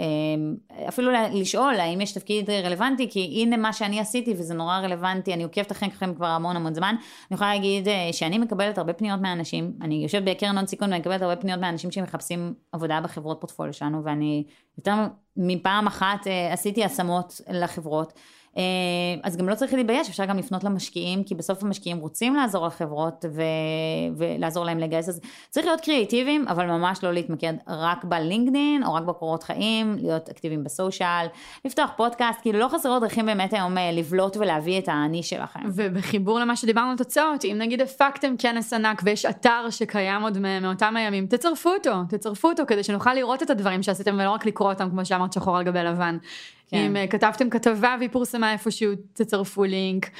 אפילו 0.88 1.10
לשאול 1.32 1.80
האם 1.80 2.00
יש 2.00 2.12
תפקיד 2.12 2.50
רלוונטי, 2.50 3.10
כי 3.10 3.42
הנה 3.42 3.56
מה 3.56 3.72
שאני 3.72 4.00
עשיתי 4.00 4.34
וזה 4.38 4.54
נורא 4.54 4.78
רלוונטי, 4.78 5.34
אני 5.34 5.42
עוקבת 5.42 5.72
אחריכם 5.72 6.14
כבר 6.14 6.26
המון 6.26 6.56
המון 6.56 6.74
זמן. 6.74 6.94
אני 6.98 7.34
יכולה 7.34 7.54
להגיד 7.54 7.86
uh, 7.88 7.90
שאני 8.12 8.38
מקבלת 8.38 8.78
הרבה 8.78 8.92
פניות 8.92 9.20
מאנשים, 9.20 9.72
אני 9.82 9.94
יושבת 9.94 10.22
בקרן 10.22 10.56
הון 10.56 10.66
סיכון 10.66 10.88
ואני 10.88 11.00
מקבלת 11.00 11.22
הרבה 11.22 11.36
פניות 11.36 11.60
מאנשים 11.60 11.90
שמחפשים 11.90 12.54
עבודה 12.72 13.00
בחברות 13.00 13.40
פורטפוליו 13.40 13.72
שלנו, 13.72 14.04
ואני 14.04 14.44
יותר 14.78 14.94
מפעם 15.36 15.86
אחת 15.86 16.26
uh, 16.26 16.52
עשיתי 16.52 16.84
השמות 16.84 17.40
לחברות. 17.50 18.12
אה, 18.56 18.62
אז 19.22 19.36
גם 19.36 19.48
לא 19.48 19.54
צריך 19.54 19.74
להתבייש, 19.74 20.08
אפשר 20.08 20.24
גם 20.24 20.38
לפנות 20.38 20.64
למשקיעים, 20.64 21.24
כי 21.24 21.34
בסוף 21.34 21.62
המשקיעים 21.62 21.98
רוצים 21.98 22.34
לעזור 22.34 22.66
לחברות 22.66 23.24
ו... 23.34 23.42
ולעזור 24.16 24.64
להם 24.64 24.78
לגייס, 24.78 25.08
אז 25.08 25.20
צריך 25.50 25.66
להיות 25.66 25.80
קריאיטיביים, 25.80 26.48
אבל 26.48 26.66
ממש 26.66 27.04
לא 27.04 27.12
להתמקד 27.12 27.52
רק 27.68 28.04
בלינקדין, 28.04 28.84
או 28.84 28.94
רק 28.94 29.02
בקורות 29.02 29.42
חיים, 29.42 29.96
להיות 30.00 30.28
אקטיביים 30.28 30.64
בסושיאל, 30.64 31.26
לפתוח 31.64 31.90
פודקאסט, 31.96 32.40
כאילו 32.42 32.58
לא 32.58 32.68
חסרות 32.68 33.02
דרכים 33.02 33.26
באמת 33.26 33.52
היום 33.52 33.78
אה, 33.78 33.92
לבלוט 33.92 34.36
ולהביא 34.36 34.78
את 34.78 34.88
האני 34.88 35.22
שלכם. 35.22 35.60
ובחיבור 35.74 36.40
למה 36.40 36.56
שדיברנו 36.56 36.90
על 36.90 36.96
תוצאות, 36.96 37.44
אם 37.44 37.56
נגיד 37.58 37.80
הפקתם 37.80 38.34
כנס 38.38 38.72
ענק 38.72 39.02
ויש 39.04 39.26
אתר 39.26 39.70
שקיים 39.70 40.22
עוד 40.22 40.38
מאותם 40.38 40.96
הימים, 40.96 41.26
תצרפו 41.26 41.70
אותו, 41.70 41.92
תצרפו 42.08 42.48
אותו 42.48 42.62
כדי 42.66 42.82
שנוכל 42.82 43.14
לראות 43.14 43.42
את 43.42 43.50
הדברים 43.50 43.82
שעשיתם 43.82 44.14
ולא 44.14 44.30
רק 44.30 44.46
לקרוא 44.46 44.72
אותם 44.72 44.90
כמו 44.90 45.04
שאמרת 45.04 45.32
שחור 45.32 45.56
על 45.56 45.62
גבי 45.64 45.82
לבן. 45.82 46.18
כן. 46.70 46.76
אם 46.76 46.96
uh, 46.96 47.10
כתבתם 47.10 47.50
כתבה 47.50 47.96
והיא 47.98 48.10
פורסמה 48.12 48.52
איפשהו, 48.52 48.92
תצרפו 49.12 49.64
לינק. 49.64 50.10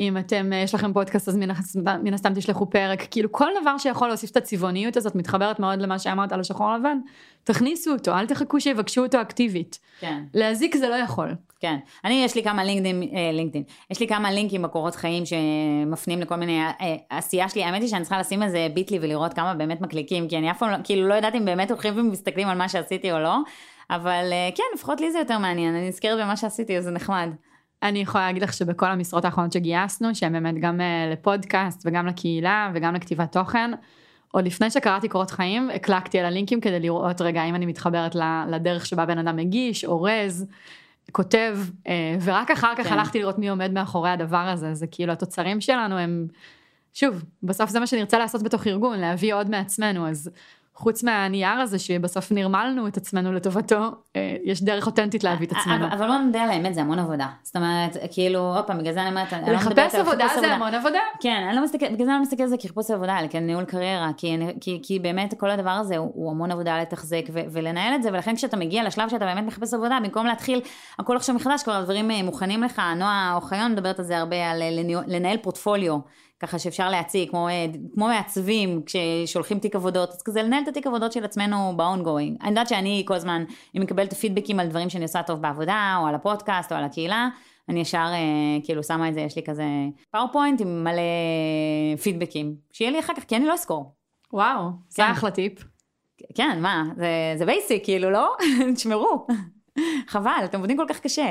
אם 0.00 0.18
אתם, 0.18 0.50
uh, 0.52 0.54
יש 0.54 0.74
לכם 0.74 0.92
פודקאסט 0.92 1.28
אז 1.28 1.36
מן, 1.36 1.48
מן 2.02 2.14
הסתם 2.14 2.34
תשלחו 2.34 2.70
פרק, 2.70 3.06
כאילו 3.10 3.32
כל 3.32 3.48
דבר 3.62 3.78
שיכול 3.78 4.08
להוסיף 4.08 4.30
את 4.30 4.36
הצבעוניות 4.36 4.96
הזאת 4.96 5.14
מתחברת 5.14 5.60
מאוד 5.60 5.82
למה 5.82 5.98
שאמרת 5.98 6.32
על 6.32 6.40
השחור 6.40 6.72
לבן, 6.74 6.98
תכניסו 7.44 7.92
אותו, 7.92 8.14
אל 8.14 8.26
תחכו 8.26 8.60
שיבקשו 8.60 9.02
אותו 9.02 9.20
אקטיבית. 9.20 9.78
כן. 10.00 10.22
להזיק 10.34 10.76
זה 10.76 10.88
לא 10.88 10.94
יכול. 10.94 11.34
כן. 11.60 11.76
אני, 12.04 12.24
יש 12.24 12.34
לי 12.34 12.42
כמה 12.42 12.64
לינקדין, 12.64 13.02
אה, 13.02 13.32
לינקדין, 13.32 13.62
יש 13.90 14.00
לי 14.00 14.08
כמה 14.08 14.32
לינקים 14.32 14.62
בקורות 14.62 14.94
חיים 14.94 15.24
שמפנים 15.26 16.20
לכל 16.20 16.36
מיני 16.36 16.60
אה, 16.62 16.96
עשייה 17.10 17.48
שלי, 17.48 17.64
האמת 17.64 17.80
היא 17.80 17.88
שאני 17.88 18.02
צריכה 18.02 18.18
לשים 18.18 18.42
איזה 18.42 18.66
ביטלי 18.74 18.98
ולראות 19.02 19.34
כמה 19.34 19.54
באמת 19.54 19.80
מקליקים, 19.80 20.28
כי 20.28 20.38
אני 20.38 20.50
אף 20.50 20.58
פעם, 20.58 20.70
לא, 20.70 20.76
כאילו 20.84 21.08
לא 21.08 21.14
יודעת 21.14 21.34
אם 21.34 21.44
באמת 21.44 21.70
הולכים 21.70 21.98
ומסתכלים 21.98 22.48
על 22.48 22.58
מה 22.58 22.68
שעשיתי 22.68 23.12
או 23.12 23.18
לא. 23.18 23.38
אבל 23.90 24.28
אה, 24.32 24.48
כן, 24.54 24.62
לפחות 24.74 25.00
לי 25.00 25.12
זה 25.12 25.18
יותר 25.18 25.38
מעניין, 25.38 25.74
אני 25.74 25.88
נזכרת 25.88 26.18
במה 26.20 26.36
שעשיתי, 26.36 26.78
אז 26.78 26.84
זה 26.84 26.90
נחמד. 26.90 27.28
אני 27.82 27.98
יכולה 27.98 28.26
להגיד 28.26 28.42
לך 28.42 28.52
שבכל 28.52 28.86
המשרות 28.86 29.24
האחרונות 29.24 29.52
שגייסנו, 29.52 30.14
שהן 30.14 30.32
באמת 30.32 30.54
גם 30.60 30.80
אה, 30.80 31.10
לפודקאסט 31.12 31.82
וגם 31.84 32.06
לקהילה 32.06 32.70
וגם 32.74 32.94
לכתיבת 32.94 33.32
תוכן, 33.32 33.70
עוד 34.32 34.46
לפני 34.46 34.70
שקראתי 34.70 35.08
קורות 35.08 35.30
חיים, 35.30 35.70
הקלקתי 35.70 36.18
על 36.18 36.26
הלינקים 36.26 36.60
כדי 36.60 36.80
לראות 36.80 37.20
רגע 37.20 37.44
אם 37.44 37.54
אני 37.54 37.66
מתחברת 37.66 38.16
לדרך 38.48 38.86
שבה 38.86 39.06
בן 39.06 39.18
אדם 39.18 39.36
מגיש, 39.36 39.84
אורז, 39.84 40.46
כותב, 41.12 41.58
אה, 41.86 42.16
ורק 42.22 42.50
אחר 42.50 42.72
כך 42.76 42.86
כן. 42.86 42.92
הלכתי 42.92 43.18
לראות 43.18 43.38
מי 43.38 43.48
עומד 43.48 43.72
מאחורי 43.72 44.10
הדבר 44.10 44.36
הזה, 44.36 44.74
זה 44.74 44.86
כאילו 44.86 45.12
התוצרים 45.12 45.60
שלנו 45.60 45.98
הם, 45.98 46.26
שוב, 46.92 47.24
בסוף 47.42 47.70
זה 47.70 47.80
מה 47.80 47.86
שנרצה 47.86 48.18
לעשות 48.18 48.42
בתוך 48.42 48.66
ארגון, 48.66 48.98
להביא 48.98 49.34
עוד 49.34 49.50
מעצמנו, 49.50 50.08
אז 50.08 50.30
חוץ 50.80 51.02
מהנייר 51.02 51.60
הזה 51.60 51.78
שבסוף 51.78 52.32
נרמלנו 52.32 52.88
את 52.88 52.96
עצמנו 52.96 53.32
לטובתו, 53.32 53.90
אה, 54.16 54.36
יש 54.44 54.62
דרך 54.62 54.86
אותנטית 54.86 55.24
להביא 55.24 55.46
את 55.46 55.52
עצמנו. 55.52 55.86
אבל 55.86 56.06
בוא 56.06 56.16
נדע 56.16 56.40
על 56.40 56.50
האמת, 56.50 56.74
זה 56.74 56.80
המון 56.80 56.98
עבודה. 56.98 57.26
זאת 57.42 57.56
אומרת, 57.56 57.96
כאילו, 58.12 58.40
עוד 58.56 58.64
פעם, 58.64 58.78
בגלל 58.78 58.92
זה 58.92 59.02
אני 59.02 59.10
אומרת, 59.10 59.32
לא 59.32 59.52
לחפש 59.52 59.94
עבודה 59.94 60.26
זה 60.40 60.54
המון 60.54 60.74
עבודה. 60.74 60.98
כן, 61.20 61.44
אני 61.48 61.56
לא 61.56 61.64
מסתכלת, 61.64 61.92
בגלל 61.92 62.06
זה 62.06 62.10
אני 62.10 62.18
לא 62.18 62.22
מסתכלת 62.22 62.40
על 62.40 62.46
זה 62.46 62.56
כחיפוש 62.56 62.90
עבודה, 62.90 63.18
אלא 63.18 63.28
כניהול 63.28 63.64
קריירה, 63.64 64.10
כי 64.82 64.98
באמת 64.98 65.34
כל 65.40 65.50
הדבר 65.50 65.70
הזה 65.70 65.96
הוא 65.96 66.30
המון 66.30 66.50
עבודה 66.50 66.80
לתחזק 66.80 67.22
ולנהל 67.32 67.94
את 67.94 68.02
זה, 68.02 68.08
ולכן 68.12 68.36
כשאתה 68.36 68.56
מגיע 68.56 68.84
לשלב 68.84 69.08
שאתה 69.08 69.24
באמת 69.24 69.44
מחפש 69.44 69.74
עבודה, 69.74 69.98
במקום 70.02 70.26
להתחיל 70.26 70.60
הכל 70.98 71.16
עכשיו 71.16 71.34
מחדש, 71.34 71.62
כבר 71.62 71.72
הדברים 71.72 72.10
אה, 72.10 72.22
מוכנים 72.22 72.62
לך, 72.62 72.82
נועה 72.96 73.32
אוחיון 73.36 73.72
מדברת 73.72 73.98
על 73.98 74.04
זה 74.04 74.18
הרבה, 74.18 74.50
על 74.50 74.62
אה, 74.62 74.70
לנהל 75.06 75.36
פורטפוליו. 75.36 75.98
ככה 76.40 76.58
שאפשר 76.58 76.90
להציג, 76.90 77.30
כמו, 77.30 77.48
אה, 77.48 77.66
כמו 77.94 78.06
מעצבים 78.06 78.82
כששולחים 78.86 79.58
תיק 79.58 79.76
עבודות, 79.76 80.08
אז 80.08 80.22
כזה 80.22 80.42
לנהל 80.42 80.62
את 80.62 80.68
התיק 80.68 80.86
עבודות 80.86 81.12
של 81.12 81.24
עצמנו 81.24 81.72
ב 81.76 81.83
ongoing. 81.83 82.42
אני 82.42 82.48
יודעת 82.48 82.68
שאני 82.68 83.04
כל 83.06 83.14
הזמן, 83.14 83.44
אם 83.76 83.82
מקבלת 83.82 84.14
פידבקים 84.14 84.60
על 84.60 84.68
דברים 84.68 84.90
שאני 84.90 85.04
עושה 85.04 85.22
טוב 85.22 85.42
בעבודה, 85.42 85.96
או 86.00 86.06
על 86.06 86.14
הפודקאסט, 86.14 86.72
או 86.72 86.76
על 86.76 86.84
הקהילה, 86.84 87.28
אני 87.68 87.80
ישר 87.80 88.06
אה, 88.12 88.64
כאילו 88.64 88.82
שמה 88.82 89.08
את 89.08 89.14
זה, 89.14 89.20
יש 89.20 89.36
לי 89.36 89.42
כזה 89.42 89.64
PowerPoint 90.10 90.60
עם 90.60 90.84
מלא 90.84 91.02
פידבקים, 92.02 92.54
שיהיה 92.72 92.90
לי 92.90 93.00
אחר 93.00 93.14
כך, 93.14 93.24
כי 93.24 93.36
אני 93.36 93.46
לא 93.46 93.54
אזכור. 93.54 93.94
וואו, 94.32 94.64
כן. 94.64 94.76
זה 94.88 95.10
אחלה 95.10 95.30
טיפ. 95.30 95.64
כן, 96.34 96.58
מה, 96.62 96.84
זה, 96.96 97.08
זה 97.36 97.46
basic, 97.46 97.84
כאילו, 97.84 98.10
לא? 98.10 98.36
תשמרו. 98.74 99.26
חבל, 100.06 100.40
אתם 100.44 100.58
עובדים 100.58 100.76
כל 100.76 100.86
כך 100.88 101.00
קשה. 101.00 101.30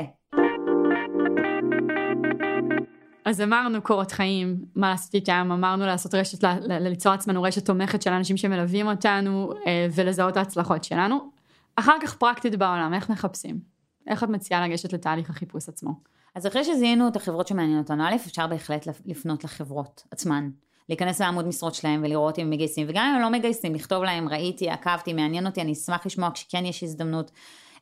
אז 3.24 3.40
אמרנו 3.40 3.82
קורות 3.82 4.12
חיים, 4.12 4.64
מה 4.74 4.90
לעשות 4.90 5.14
איתם, 5.14 5.48
אמרנו 5.52 5.86
לעשות 5.86 6.14
רשת, 6.14 6.44
ליצור 6.68 7.12
עצמנו 7.12 7.42
רשת 7.42 7.66
תומכת 7.66 8.02
של 8.02 8.10
אנשים 8.10 8.36
שמלווים 8.36 8.86
אותנו 8.86 9.52
אה, 9.66 9.86
ולזהות 9.94 10.36
ההצלחות 10.36 10.84
שלנו. 10.84 11.30
אחר 11.76 11.96
כך 12.02 12.14
פרקטית 12.14 12.54
בעולם, 12.56 12.94
איך 12.94 13.10
מחפשים? 13.10 13.60
איך 14.06 14.24
את 14.24 14.28
מציעה 14.28 14.68
לגשת 14.68 14.92
לתהליך 14.92 15.30
החיפוש 15.30 15.68
עצמו? 15.68 15.90
אז 16.34 16.46
אחרי 16.46 16.64
שזיהינו 16.64 17.08
את 17.08 17.16
החברות 17.16 17.46
שמעניינות 17.46 17.90
אותנו, 17.90 18.04
א', 18.04 18.14
אפשר 18.14 18.46
בהחלט 18.46 18.86
לפנות 19.06 19.44
לחברות 19.44 20.02
עצמן. 20.10 20.50
להיכנס 20.88 21.20
לעמוד 21.20 21.46
משרות 21.46 21.74
שלהם 21.74 22.00
ולראות 22.04 22.38
אם 22.38 22.44
הם 22.44 22.50
מגייסים, 22.50 22.86
וגם 22.90 23.06
אם 23.06 23.14
הם 23.14 23.22
לא 23.22 23.38
מגייסים, 23.38 23.74
לכתוב 23.74 24.02
להם, 24.04 24.28
ראיתי, 24.28 24.70
עקבתי, 24.70 25.12
מעניין 25.12 25.46
אותי, 25.46 25.60
אני 25.60 25.72
אשמח 25.72 26.06
לשמוע 26.06 26.30
כשכן 26.34 26.64
יש 26.64 26.82
הזדמנות. 26.82 27.30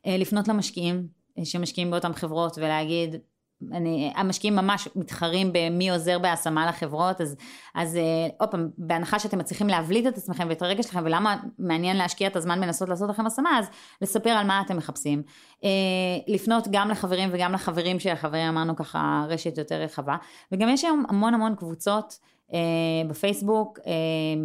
אה, 0.06 0.16
לפנות 0.16 0.48
למשקיעים 0.48 1.06
שמשקיעים 1.44 1.90
באותן 1.90 2.12
חברות 2.12 2.58
ולהגיד, 2.58 3.14
אני, 3.72 4.12
המשקיעים 4.16 4.56
ממש 4.56 4.88
מתחרים 4.96 5.50
במי 5.52 5.90
עוזר 5.90 6.18
בהשמה 6.18 6.66
לחברות, 6.66 7.20
אז, 7.20 7.36
אז 7.74 7.96
אה, 7.96 8.02
עוד 8.38 8.50
פעם, 8.50 8.68
בהנחה 8.78 9.18
שאתם 9.18 9.38
מצליחים 9.38 9.68
להבליט 9.68 10.06
את 10.06 10.16
עצמכם 10.16 10.46
ואת 10.48 10.62
הרגש 10.62 10.84
שלכם 10.84 11.00
ולמה 11.04 11.36
מעניין 11.58 11.96
להשקיע 11.96 12.28
את 12.28 12.36
הזמן 12.36 12.60
בנסות 12.60 12.88
לעשות 12.88 13.10
לכם 13.10 13.26
השמה, 13.26 13.58
אז 13.58 13.66
לספר 14.02 14.30
על 14.30 14.46
מה 14.46 14.60
אתם 14.66 14.76
מחפשים. 14.76 15.22
אה, 15.64 15.68
לפנות 16.26 16.68
גם 16.70 16.90
לחברים 16.90 17.28
וגם 17.32 17.52
לחברים 17.52 17.98
של 18.00 18.10
החברים, 18.10 18.48
אמרנו 18.48 18.76
ככה 18.76 19.24
רשת 19.28 19.58
יותר 19.58 19.82
רחבה, 19.82 20.16
וגם 20.52 20.68
יש 20.68 20.84
היום 20.84 21.04
המון 21.08 21.34
המון 21.34 21.54
קבוצות. 21.54 22.18
אה, 22.52 23.08
בפייסבוק 23.08 23.78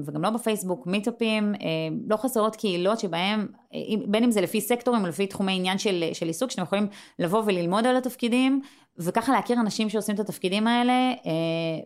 וגם 0.06 0.22
לא 0.22 0.30
בפייסבוק, 0.30 0.88
מיטאפים, 0.88 1.54
לא 2.08 2.18
חסרות 2.18 2.56
קהילות 2.56 3.00
שבהם, 3.00 3.48
בין 4.08 4.24
אם 4.24 4.32
זה 4.32 4.42
לפי 4.42 4.62
סקטורים 4.62 5.02
או 5.02 5.08
לפי 5.08 5.28
תחומי 5.28 5.56
עניין 5.56 5.78
של, 5.78 6.04
של 6.14 6.28
עיסוק, 6.28 6.52
שאתם 6.52 6.62
יכולים 6.62 6.88
לבוא 7.20 7.44
וללמוד 7.46 7.88
על 7.88 7.96
התפקידים 7.98 8.62
וככה 8.98 9.32
להכיר 9.32 9.60
אנשים 9.60 9.90
שעושים 9.90 10.16
את 10.16 10.20
התפקידים 10.20 10.68
האלה 10.68 11.14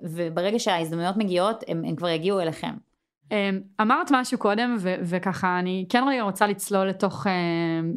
וברגע 0.01 0.59
שההזדמנויות 0.59 1.17
מגיעות 1.17 1.63
הם, 1.67 1.83
הם 1.85 1.95
כבר 1.95 2.09
יגיעו 2.09 2.39
אליכם. 2.39 2.73
אמרת 3.81 4.11
משהו 4.11 4.37
קודם 4.37 4.75
ו- 4.79 4.95
וככה 5.03 5.59
אני 5.59 5.85
כן 5.89 6.03
רגע 6.07 6.21
רוצה 6.21 6.47
לצלול 6.47 6.87
לתוך 6.87 7.25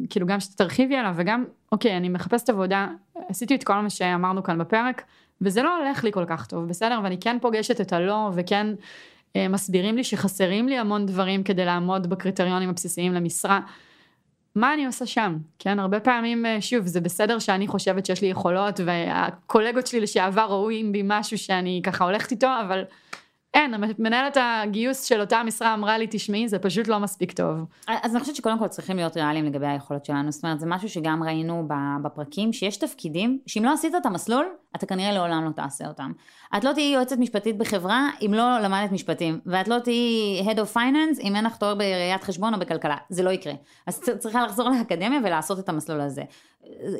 כאילו 0.09 0.27
גם 0.27 0.39
שתרחיבי 0.39 0.95
עליו 0.95 1.13
וגם 1.17 1.45
אוקיי 1.71 1.97
אני 1.97 2.09
מחפשת 2.09 2.49
עבודה 2.49 2.87
עשיתי 3.29 3.55
את 3.55 3.63
כל 3.63 3.75
מה 3.75 3.89
שאמרנו 3.89 4.43
כאן 4.43 4.57
בפרק 4.57 5.03
וזה 5.41 5.63
לא 5.63 5.77
הולך 5.77 6.03
לי 6.03 6.11
כל 6.11 6.25
כך 6.27 6.47
טוב, 6.47 6.67
בסדר? 6.67 6.99
ואני 7.03 7.17
כן 7.19 7.37
פוגשת 7.41 7.81
את 7.81 7.93
הלא, 7.93 8.29
וכן 8.33 8.67
אה, 9.35 9.47
מסבירים 9.47 9.95
לי 9.95 10.03
שחסרים 10.03 10.67
לי 10.67 10.77
המון 10.77 11.05
דברים 11.05 11.43
כדי 11.43 11.65
לעמוד 11.65 12.09
בקריטריונים 12.09 12.69
הבסיסיים 12.69 13.13
למשרה. 13.13 13.59
מה 14.55 14.73
אני 14.73 14.85
עושה 14.85 15.05
שם? 15.05 15.37
כן, 15.59 15.79
הרבה 15.79 15.99
פעמים, 15.99 16.45
אה, 16.45 16.61
שוב, 16.61 16.87
זה 16.87 17.01
בסדר 17.01 17.39
שאני 17.39 17.67
חושבת 17.67 18.05
שיש 18.05 18.21
לי 18.21 18.27
יכולות, 18.27 18.79
והקולגות 18.85 19.87
שלי 19.87 19.99
לשעבר 19.99 20.45
רואים 20.45 20.91
בי 20.91 21.01
משהו 21.05 21.37
שאני 21.37 21.81
ככה 21.83 22.03
הולכת 22.03 22.31
איתו, 22.31 22.47
אבל 22.65 22.83
אין, 23.53 23.73
מנהלת 23.99 24.37
הגיוס 24.41 25.03
של 25.03 25.21
אותה 25.21 25.43
משרה 25.43 25.73
אמרה 25.73 25.97
לי, 25.97 26.07
תשמעי, 26.09 26.47
זה 26.47 26.59
פשוט 26.59 26.87
לא 26.87 26.99
מספיק 26.99 27.31
טוב. 27.31 27.57
אז 27.87 28.11
אני 28.11 28.19
חושבת 28.19 28.35
שקודם 28.35 28.59
כל 28.59 28.67
צריכים 28.67 28.97
להיות 28.97 29.17
ריאליים 29.17 29.45
לגבי 29.45 29.67
היכולות 29.67 30.05
שלנו, 30.05 30.31
זאת 30.31 30.43
אומרת, 30.43 30.59
זה 30.59 30.65
משהו 30.65 30.89
שגם 30.89 31.23
ראינו 31.23 31.67
בפרקים, 32.03 32.53
שיש 32.53 32.77
תפקידים, 32.77 33.39
שאם 33.47 33.65
לא 33.65 33.73
עשית 33.73 33.95
את 33.95 34.05
המסלול, 34.05 34.45
אתה 34.75 34.85
כנראה 34.85 35.11
לעולם 35.11 35.45
לא 35.45 35.51
תעשה 35.51 35.87
אותם. 35.87 36.11
את 36.57 36.63
לא 36.63 36.73
תהיי 36.73 36.93
יועצת 36.93 37.17
משפטית 37.17 37.57
בחברה 37.57 38.09
אם 38.25 38.33
לא 38.33 38.59
למדת 38.59 38.91
משפטים, 38.91 39.39
ואת 39.45 39.67
לא 39.67 39.79
תהיי 39.79 40.41
Head 40.45 40.57
of 40.57 40.75
Finance 40.75 41.21
אם 41.21 41.35
אין 41.35 41.45
לך 41.45 41.57
תואר 41.57 41.75
בראיית 41.75 42.23
חשבון 42.23 42.53
או 42.53 42.59
בכלכלה, 42.59 42.97
זה 43.09 43.23
לא 43.23 43.29
יקרה. 43.29 43.53
אז 43.87 44.01
צריכה 44.19 44.43
לחזור 44.43 44.69
לאקדמיה 44.69 45.19
ולעשות 45.23 45.59
את 45.59 45.69
המסלול 45.69 46.01
הזה. 46.01 46.23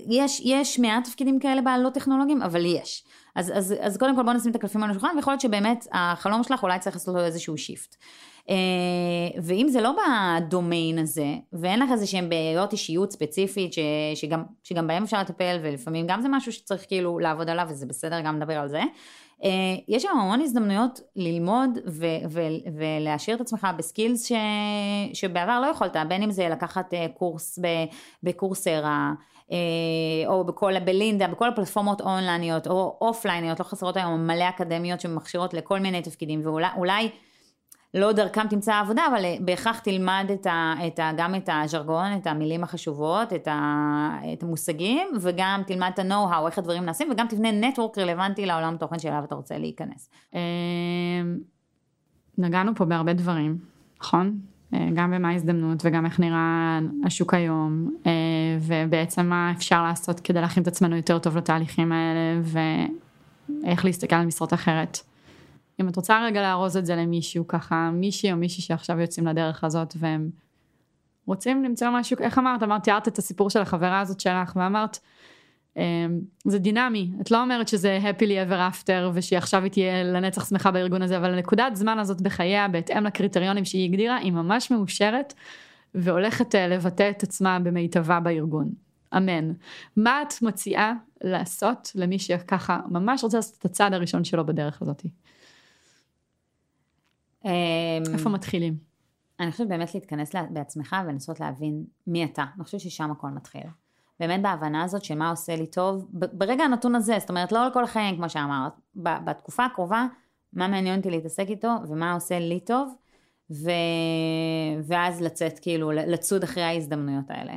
יש, 0.08 0.42
יש 0.46 0.80
מעט 0.80 1.04
תפקידים 1.04 1.40
כאלה 1.40 1.62
בעלות 1.62 1.94
טכנולוגיים, 1.94 2.42
אבל 2.42 2.66
יש. 2.66 3.04
אז, 3.36 3.52
אז, 3.56 3.76
אז 3.80 3.98
קודם 3.98 4.16
כל 4.16 4.24
בוא 4.24 4.34
נשים 4.34 4.52
את 4.52 4.56
הקלפים 4.56 4.84
על 4.84 4.90
השולחן, 4.90 5.08
ויכול 5.16 5.34
להיות 5.34 5.42
שבאמת 5.42 5.88
החלום 5.92 6.44
שלך 6.44 6.64
אולי 6.64 6.80
צריך 6.80 6.96
לעשות 6.96 7.16
לו 7.16 7.26
איזשהו 7.26 7.58
שיפט. 7.58 7.96
אה, 8.50 8.56
ואם 9.44 9.68
זה 9.70 9.82
לא 9.82 9.96
בדומיין 9.98 11.00
הזה, 11.00 11.36
ואין 11.54 11.80
לך 11.80 11.92
איזה 11.92 12.08
שהם 12.08 12.30
בעיות 12.30 12.72
אישיות 12.72 13.12
ספציפית, 13.12 13.74
ש, 13.74 13.80
שגם, 14.16 14.44
שגם 14.64 14.88
בהם 14.88 15.04
אפשר 15.04 15.22
לטפל, 15.22 15.60
ולפעמים 15.64 16.08
גם 16.08 16.22
זה 16.22 16.28
משהו 16.30 16.52
שצריך 16.52 16.86
כאילו 16.88 17.20
לעבוד 17.20 17.50
עליו, 17.50 17.68
וזה 17.70 17.86
בסדר 17.86 18.22
גם 18.22 18.38
לדבר 18.38 18.58
על 18.58 18.68
זה, 18.68 18.82
יש 19.88 20.04
שם 20.04 20.18
המון 20.22 20.42
הזדמנויות 20.42 21.00
ללמוד 21.16 21.70
ו- 21.88 22.06
ו- 22.30 22.72
ולהשאיר 22.78 23.36
את 23.36 23.42
עצמך 23.42 23.68
בסקילס 23.78 24.26
ש- 24.26 24.32
שבעבר 25.14 25.60
לא 25.60 25.68
יכולת, 25.68 25.96
בין 26.08 26.24
אם 26.24 26.32
זה 26.32 26.50
לקחת 26.50 26.94
אה, 26.94 27.06
קורס 27.18 27.60
בקורסרה, 28.24 29.14
או 30.28 30.44
בכל, 30.44 30.80
בלינדה, 30.80 31.28
בכל 31.28 31.48
הפלטפורמות 31.48 32.02
אונלייניות 32.02 32.68
או 32.68 32.98
אופלייניות, 33.02 33.60
לא 33.60 33.66
חסרות 33.66 33.98
היום 33.98 34.28
מלא 34.28 34.50
אקדמיות 34.50 35.02
שמכשירות 35.02 35.54
לכל 35.54 35.80
מיני 35.80 36.02
תפקידים, 36.02 36.42
ואולי 36.44 37.10
לא 37.94 38.12
דרכם 38.12 38.48
תמצא 38.48 38.80
עבודה, 38.80 39.02
אבל 39.12 39.26
אה, 39.26 39.36
בהכרח 39.42 39.80
תלמד 39.80 40.26
את 40.34 40.46
ה, 40.46 40.74
את 40.88 41.00
ה, 41.00 41.12
גם 41.18 41.36
את 41.36 41.50
הז'רגון, 41.52 42.16
את 42.22 42.28
המילים 42.28 42.64
החשובות, 42.64 43.34
את, 43.34 43.48
ה, 43.48 44.20
את 44.34 44.44
המושגים, 44.44 45.08
וגם 45.22 45.62
תלמד 45.68 45.92
את 45.94 46.00
ה-know-how, 46.00 46.48
איך 46.48 46.58
הדברים 46.58 46.86
נעשים, 46.86 47.12
וגם 47.12 47.28
תבנה 47.28 47.52
נטוורק 47.52 47.98
רלוונטי 47.98 48.46
לעולם 48.46 48.78
תוכן 48.78 49.00
שאליו 49.00 49.24
אתה 49.24 49.36
רוצה 49.36 49.58
להיכנס. 49.58 50.10
אמ, 50.34 50.40
נגענו 52.38 52.76
פה 52.76 52.86
בהרבה 52.86 53.14
דברים, 53.14 53.58
נכון? 54.02 54.40
אה, 54.74 54.88
גם 54.94 55.12
במה 55.12 55.30
ההזדמנות 55.30 55.86
וגם 55.86 56.06
איך 56.06 56.20
נראה 56.20 56.80
השוק 57.06 57.34
היום, 57.34 57.92
אה, 58.06 58.12
ובעצם 58.62 59.26
מה 59.26 59.52
אפשר 59.58 59.84
לעשות 59.84 60.20
כדי 60.20 60.42
להכין 60.42 60.64
את 60.64 60.68
עצמנו 60.68 60.96
יותר 60.96 61.20
טוב 61.20 61.38
לתהליכים 61.38 61.92
האלה, 61.92 62.42
ואיך 63.64 63.86
להסתכל 63.86 64.16
על 64.16 64.26
משרות 64.26 64.54
אחרת. 64.54 65.11
אם 65.82 65.90
את 65.90 65.96
רוצה 65.96 66.26
רגע 66.26 66.42
לארוז 66.42 66.78
את 66.78 66.86
זה 66.86 66.96
למישהו 66.96 67.48
ככה, 67.48 67.90
מישהי 67.94 68.32
או 68.32 68.38
מישהי 68.38 68.64
שעכשיו 68.64 69.00
יוצאים 69.00 69.28
לדרך 69.28 69.64
הזאת 69.64 69.94
והם 69.98 70.30
רוצים 71.26 71.64
למצוא 71.64 71.88
משהו, 71.90 72.18
איך 72.20 72.38
אמרת? 72.38 72.64
אמרת, 72.64 72.84
תיארת 72.84 73.08
את 73.08 73.18
הסיפור 73.18 73.50
של 73.50 73.62
החברה 73.62 74.00
הזאת 74.00 74.20
שלך 74.20 74.56
ואמרת, 74.56 75.00
אמ, 75.78 75.82
זה 76.46 76.60
דינמי, 76.60 77.12
את 77.22 77.32
לא 77.32 77.42
אומרת 77.42 77.68
שזה 77.68 78.00
happily 78.04 78.50
ever 78.50 78.74
after 78.74 79.10
ושעכשיו 79.14 79.64
היא 79.64 79.72
תהיה 79.72 80.04
לנצח 80.04 80.50
שמחה 80.50 80.72
בארגון 80.72 81.02
הזה, 81.02 81.18
אבל 81.18 81.34
הנקודת 81.34 81.76
זמן 81.76 82.00
הזאת 82.00 82.22
בחייה, 82.22 82.68
בהתאם 82.68 83.04
לקריטריונים 83.04 83.66
שהיא 83.66 83.90
הגדירה, 83.90 84.16
היא 84.18 84.32
ממש 84.32 84.72
מאושרת 84.72 85.34
והולכת 85.96 86.56
אה, 86.56 86.68
לבטא 86.68 87.10
את 87.10 87.24
עצמה 87.24 87.60
במיטבה 87.60 88.20
בארגון. 88.20 88.70
אמן. 89.18 89.52
מה 89.98 90.22
את 90.22 90.42
מציעה 90.42 90.94
לעשות 91.24 91.92
למי 91.96 92.20
שככה 92.20 92.80
ממש 92.90 93.24
רוצה 93.24 93.38
לעשות 93.38 93.58
את 93.60 93.66
הצעד 93.66 93.94
הראשון 93.94 94.24
שלו 94.24 94.46
בדרך 94.46 94.82
הזאתי? 94.82 95.10
אמ, 97.46 97.52
איפה 98.14 98.30
מתחילים? 98.30 98.78
אני 99.40 99.52
חושבת 99.52 99.68
באמת 99.68 99.94
להתכנס 99.94 100.32
בעצמך 100.50 100.96
ולנסות 101.06 101.40
להבין 101.40 101.84
מי 102.08 102.24
אתה. 102.24 102.46
אני 102.56 102.64
חושבת 102.64 102.82
ששם 102.82 103.12
הכל 103.12 103.28
מתחיל. 103.28 103.64
באמת 104.20 104.42
בהבנה 104.42 104.84
הזאת 104.84 105.04
של 105.04 105.18
מה 105.18 105.30
עושה 105.30 105.56
לי 105.56 105.68
טוב, 105.68 106.08
ברגע 106.14 106.64
הנתון 106.64 106.96
הזה, 106.96 107.20
זאת 107.20 107.30
אומרת 107.30 107.52
לא 107.52 107.68
לכל 107.68 107.84
החיים 107.84 108.16
כמו 108.16 108.30
שאמרת, 108.30 108.74
בתקופה 108.96 109.66
הקרובה, 109.66 110.08
מה 110.54 110.68
מעניין 110.68 110.98
אותי 111.00 111.10
להתעסק 111.10 111.46
איתו 111.50 111.72
ומה 111.88 112.14
עושה 112.14 112.40
לי 112.40 112.60
טוב, 112.60 112.94
ו... 113.52 113.72
ואז 114.84 115.22
לצאת 115.22 115.60
כאילו, 115.60 115.92
לצוד 115.92 116.44
אחרי 116.44 116.64
ההזדמנויות 116.64 117.26
האלה. 117.30 117.54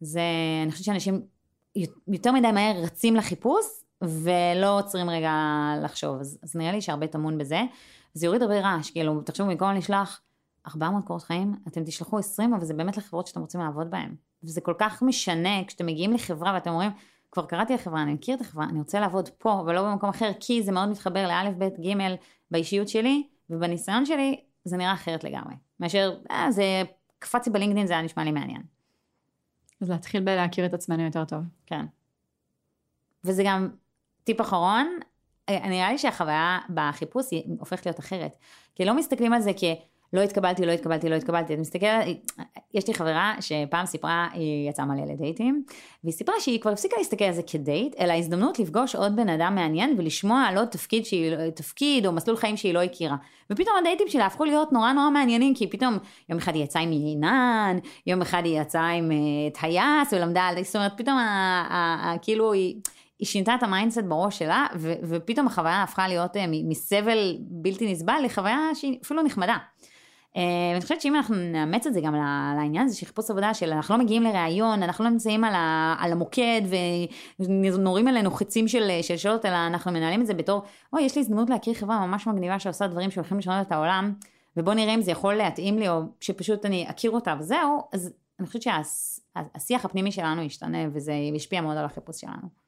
זה, 0.00 0.20
אני 0.62 0.72
חושבת 0.72 0.84
שאנשים 0.84 1.20
יותר 2.08 2.32
מדי 2.32 2.52
מהר 2.52 2.82
רצים 2.82 3.16
לחיפוש 3.16 3.64
ולא 4.02 4.78
עוצרים 4.78 5.10
רגע 5.10 5.32
לחשוב, 5.82 6.20
אז, 6.20 6.38
אז 6.42 6.56
נראה 6.56 6.72
לי 6.72 6.80
שהרבה 6.80 7.06
טמון 7.06 7.38
בזה. 7.38 7.60
זה 8.14 8.26
יוריד 8.26 8.42
הרבה 8.42 8.60
רעש, 8.60 8.90
כאילו, 8.90 9.20
תחשבו, 9.20 9.46
במקום 9.46 9.70
לשלוח 9.70 10.20
400 10.66 11.04
קורות 11.04 11.22
חיים, 11.22 11.54
אתם 11.68 11.84
תשלחו 11.84 12.18
20, 12.18 12.54
אבל 12.54 12.64
זה 12.64 12.74
באמת 12.74 12.96
לחברות 12.96 13.26
שאתם 13.26 13.40
רוצים 13.40 13.60
לעבוד 13.60 13.90
בהן. 13.90 14.14
וזה 14.44 14.60
כל 14.60 14.74
כך 14.78 15.02
משנה 15.02 15.64
כשאתם 15.66 15.86
מגיעים 15.86 16.12
לחברה 16.12 16.52
ואתם 16.54 16.70
אומרים, 16.70 16.90
כבר 17.30 17.46
קראתי 17.46 17.74
לחברה, 17.74 18.02
אני 18.02 18.14
מכיר 18.14 18.36
את 18.36 18.40
החברה, 18.40 18.64
אני 18.64 18.78
רוצה 18.78 19.00
לעבוד 19.00 19.28
פה 19.28 19.62
ולא 19.66 19.82
במקום 19.82 20.08
אחר, 20.10 20.30
כי 20.40 20.62
זה 20.62 20.72
מאוד 20.72 20.88
מתחבר 20.88 21.28
לאלף, 21.28 21.54
בית, 21.56 21.78
גימל 21.78 22.14
באישיות 22.50 22.88
שלי, 22.88 23.26
ובניסיון 23.50 24.06
שלי 24.06 24.40
זה 24.64 24.76
נראה 24.76 24.92
אחרת 24.92 25.24
לגמרי. 25.24 25.54
מאשר, 25.80 26.16
אה, 26.30 26.46
זה 26.50 26.82
קפצתי 27.18 27.50
בלינקדאין, 27.50 27.86
זה 27.86 27.92
היה 27.92 28.02
נשמע 28.02 28.24
לי 28.24 28.32
מעניין. 28.32 28.62
אז 29.80 29.90
להתחיל 29.90 30.20
בלהכיר 30.20 30.66
את 30.66 30.74
עצמנו 30.74 31.02
יותר 31.02 31.24
טוב. 31.24 31.40
כן. 31.66 31.86
וזה 33.24 33.42
גם 33.46 33.68
טיפ 34.24 34.40
אחרון, 34.40 34.86
נראה 35.50 35.92
לי 35.92 35.98
שהחוויה 35.98 36.58
בחיפוש 36.74 37.26
היא 37.30 37.42
הופכת 37.58 37.86
להיות 37.86 38.00
אחרת. 38.00 38.36
כי 38.74 38.84
לא 38.84 38.94
מסתכלים 38.94 39.32
על 39.32 39.40
זה 39.40 39.52
כלא 39.52 40.20
התקבלתי, 40.20 40.66
לא 40.66 40.72
התקבלתי, 40.72 41.08
לא 41.08 41.14
התקבלתי. 41.14 41.54
את 41.54 41.58
מסתכלת, 41.58 42.06
יש 42.74 42.88
לי 42.88 42.94
חברה 42.94 43.34
שפעם 43.40 43.86
סיפרה, 43.86 44.28
היא 44.32 44.70
יצאה 44.70 44.84
מלא 44.84 45.12
לדייטים, 45.12 45.64
והיא 46.04 46.14
סיפרה 46.14 46.34
שהיא 46.40 46.60
כבר 46.60 46.70
הפסיקה 46.70 46.96
להסתכל 46.98 47.24
על 47.24 47.32
זה 47.32 47.42
כדייט, 47.42 47.94
אלא 48.00 48.12
הזדמנות 48.12 48.58
לפגוש 48.58 48.94
עוד 48.94 49.16
בן 49.16 49.28
אדם 49.28 49.54
מעניין 49.54 49.94
ולשמוע 49.98 50.42
על 50.42 50.58
עוד 50.58 50.68
תפקיד, 50.68 51.06
שהיא, 51.06 51.36
תפקיד 51.54 52.06
או 52.06 52.12
מסלול 52.12 52.36
חיים 52.36 52.56
שהיא 52.56 52.74
לא 52.74 52.82
הכירה. 52.82 53.16
ופתאום 53.50 53.76
הדייטים 53.80 54.08
שלה 54.08 54.26
הפכו 54.26 54.44
להיות 54.44 54.72
נורא 54.72 54.92
נורא 54.92 55.10
מעניינים, 55.10 55.54
כי 55.54 55.66
פתאום 55.66 55.98
יום 56.28 56.38
אחד 56.38 56.54
היא 56.54 56.64
יצאה 56.64 56.82
עם 56.82 56.90
ענן, 56.90 57.78
יום 58.06 58.22
אחד 58.22 58.42
היא 58.44 58.60
יצאה 58.60 58.88
עם 58.90 59.10
טייס 59.54 60.12
ולמדה 60.12 60.42
על, 60.42 60.62
זאת 60.62 60.76
אומרת 60.76 60.92
פתאום 60.96 61.18
כאילו 62.22 62.52
היא... 62.52 62.74
היא 63.24 63.28
שינתה 63.28 63.54
את 63.54 63.62
ה 63.62 63.67
mindset 63.67 64.02
בראש 64.08 64.38
שלה, 64.38 64.66
ו- 64.74 64.92
ופתאום 65.02 65.46
החוויה 65.46 65.82
הפכה 65.82 66.08
להיות 66.08 66.36
uh, 66.36 66.40
מסבל 66.68 67.36
בלתי 67.40 67.92
נסבל 67.92 68.20
לחוויה 68.24 68.58
שהיא 68.74 68.98
אפילו 69.02 69.22
נחמדה. 69.22 69.56
Uh, 70.32 70.36
ואני 70.72 70.80
חושבת 70.80 71.00
שאם 71.00 71.16
אנחנו 71.16 71.36
נאמץ 71.36 71.86
את 71.86 71.94
זה 71.94 72.00
גם 72.00 72.14
לעניין 72.56 72.86
הזה 72.86 72.96
של 72.96 73.06
חיפוש 73.06 73.30
עבודה 73.30 73.54
של 73.54 73.72
אנחנו 73.72 73.96
לא 73.96 74.04
מגיעים 74.04 74.22
לראיון, 74.22 74.82
אנחנו 74.82 75.04
לא 75.04 75.10
נמצאים 75.10 75.44
על, 75.44 75.54
ה- 75.54 75.96
על 75.98 76.12
המוקד 76.12 76.62
ונורים 77.40 78.08
עלינו 78.08 78.30
חצים 78.30 78.68
של, 78.68 78.90
של 79.02 79.16
שאלות, 79.16 79.46
אלא 79.46 79.56
אנחנו 79.66 79.92
מנהלים 79.92 80.20
את 80.20 80.26
זה 80.26 80.34
בתור, 80.34 80.62
אוי, 80.92 81.02
יש 81.02 81.16
לי 81.16 81.20
הזדמנות 81.20 81.50
להכיר 81.50 81.74
חברה 81.74 82.06
ממש 82.06 82.26
מגניבה 82.26 82.58
שעושה 82.58 82.86
דברים 82.86 83.10
שהולכים 83.10 83.38
לשנות 83.38 83.66
את 83.66 83.72
העולם, 83.72 84.12
ובוא 84.56 84.74
נראה 84.74 84.94
אם 84.94 85.02
זה 85.02 85.10
יכול 85.10 85.34
להתאים 85.34 85.78
לי, 85.78 85.88
או 85.88 86.00
שפשוט 86.20 86.66
אני 86.66 86.86
אכיר 86.90 87.10
אותה 87.10 87.34
וזהו, 87.38 87.82
אז 87.92 88.12
אני 88.38 88.46
חושבת 88.46 88.62
שהשיח 88.62 89.84
הפנימי 89.84 90.12
שלנו 90.12 90.42
ישתנה 90.42 90.78
וזה 90.92 91.12
ישפיע 91.12 91.60
מאוד 91.60 91.76
על 91.76 91.84
החיפוש 91.84 92.20
שלנו. 92.20 92.63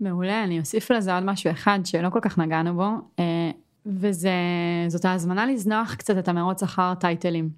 מעולה, 0.00 0.44
אני 0.44 0.60
אוסיף 0.60 0.90
לזה 0.90 1.14
עוד 1.14 1.24
משהו 1.24 1.50
אחד 1.50 1.78
שלא 1.84 2.10
כל 2.10 2.20
כך 2.22 2.38
נגענו 2.38 2.74
בו, 2.74 2.90
אה, 3.18 3.50
וזאת 3.86 5.04
ההזמנה 5.04 5.46
לזנוח 5.46 5.94
קצת 5.94 6.18
את 6.18 6.28
המרוץ 6.28 6.62
אחר 6.62 6.94
טייטלים. 6.94 7.50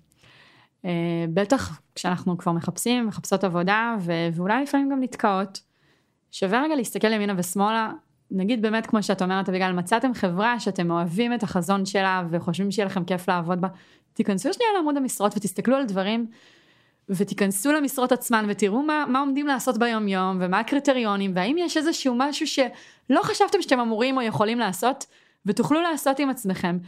אה, 0.85 1.25
בטח 1.35 1.81
כשאנחנו 1.95 2.39
כבר 2.39 2.53
מחפשים, 2.53 3.07
מחפשות 3.07 3.45
עבודה, 3.45 3.97
ואולי 4.35 4.63
לפעמים 4.63 4.89
גם 4.91 5.01
נתקעות. 5.01 5.61
שווה 6.31 6.63
רגע 6.63 6.75
להסתכל 6.77 7.13
ימינה 7.13 7.35
ושמאלה, 7.37 7.91
נגיד 8.31 8.63
באמת 8.63 8.87
כמו 8.87 9.03
שאת 9.03 9.23
אומרת 9.23 9.49
אביגל, 9.49 9.73
מצאתם 9.73 10.15
חברה 10.15 10.61
שאתם 10.61 10.91
אוהבים 10.91 11.35
את 11.35 11.43
החזון 11.43 11.87
שלה 11.87 12.23
וחושבים 12.31 12.71
שיהיה 12.71 12.87
לכם 12.87 13.05
כיף 13.05 13.29
לעבוד 13.29 13.61
בה, 13.61 13.69
תיכנסו 14.13 14.53
שנייה 14.53 14.71
לעמוד 14.77 14.97
המשרות 14.97 15.37
ותסתכלו 15.37 15.77
על 15.77 15.85
דברים 15.85 16.27
ותיכנסו 17.11 17.73
למשרות 17.73 18.13
עצמן 18.13 18.47
ותראו 18.49 18.83
מה, 18.83 19.05
מה 19.09 19.21
עומדים 19.21 19.47
לעשות 19.47 19.79
ביום 19.79 20.09
יום 20.09 20.39
ומה 20.41 20.59
הקריטריונים 20.59 21.33
והאם 21.35 21.57
יש 21.59 21.77
איזשהו 21.77 22.15
משהו 22.19 22.47
שלא 22.47 23.21
חשבתם 23.23 23.63
שאתם 23.63 23.81
אמורים 23.81 24.17
או 24.17 24.23
יכולים 24.23 24.59
לעשות 24.59 25.07
ותוכלו 25.47 25.81
לעשות 25.83 26.19
עם 26.19 26.31
עצמכם. 26.31 26.79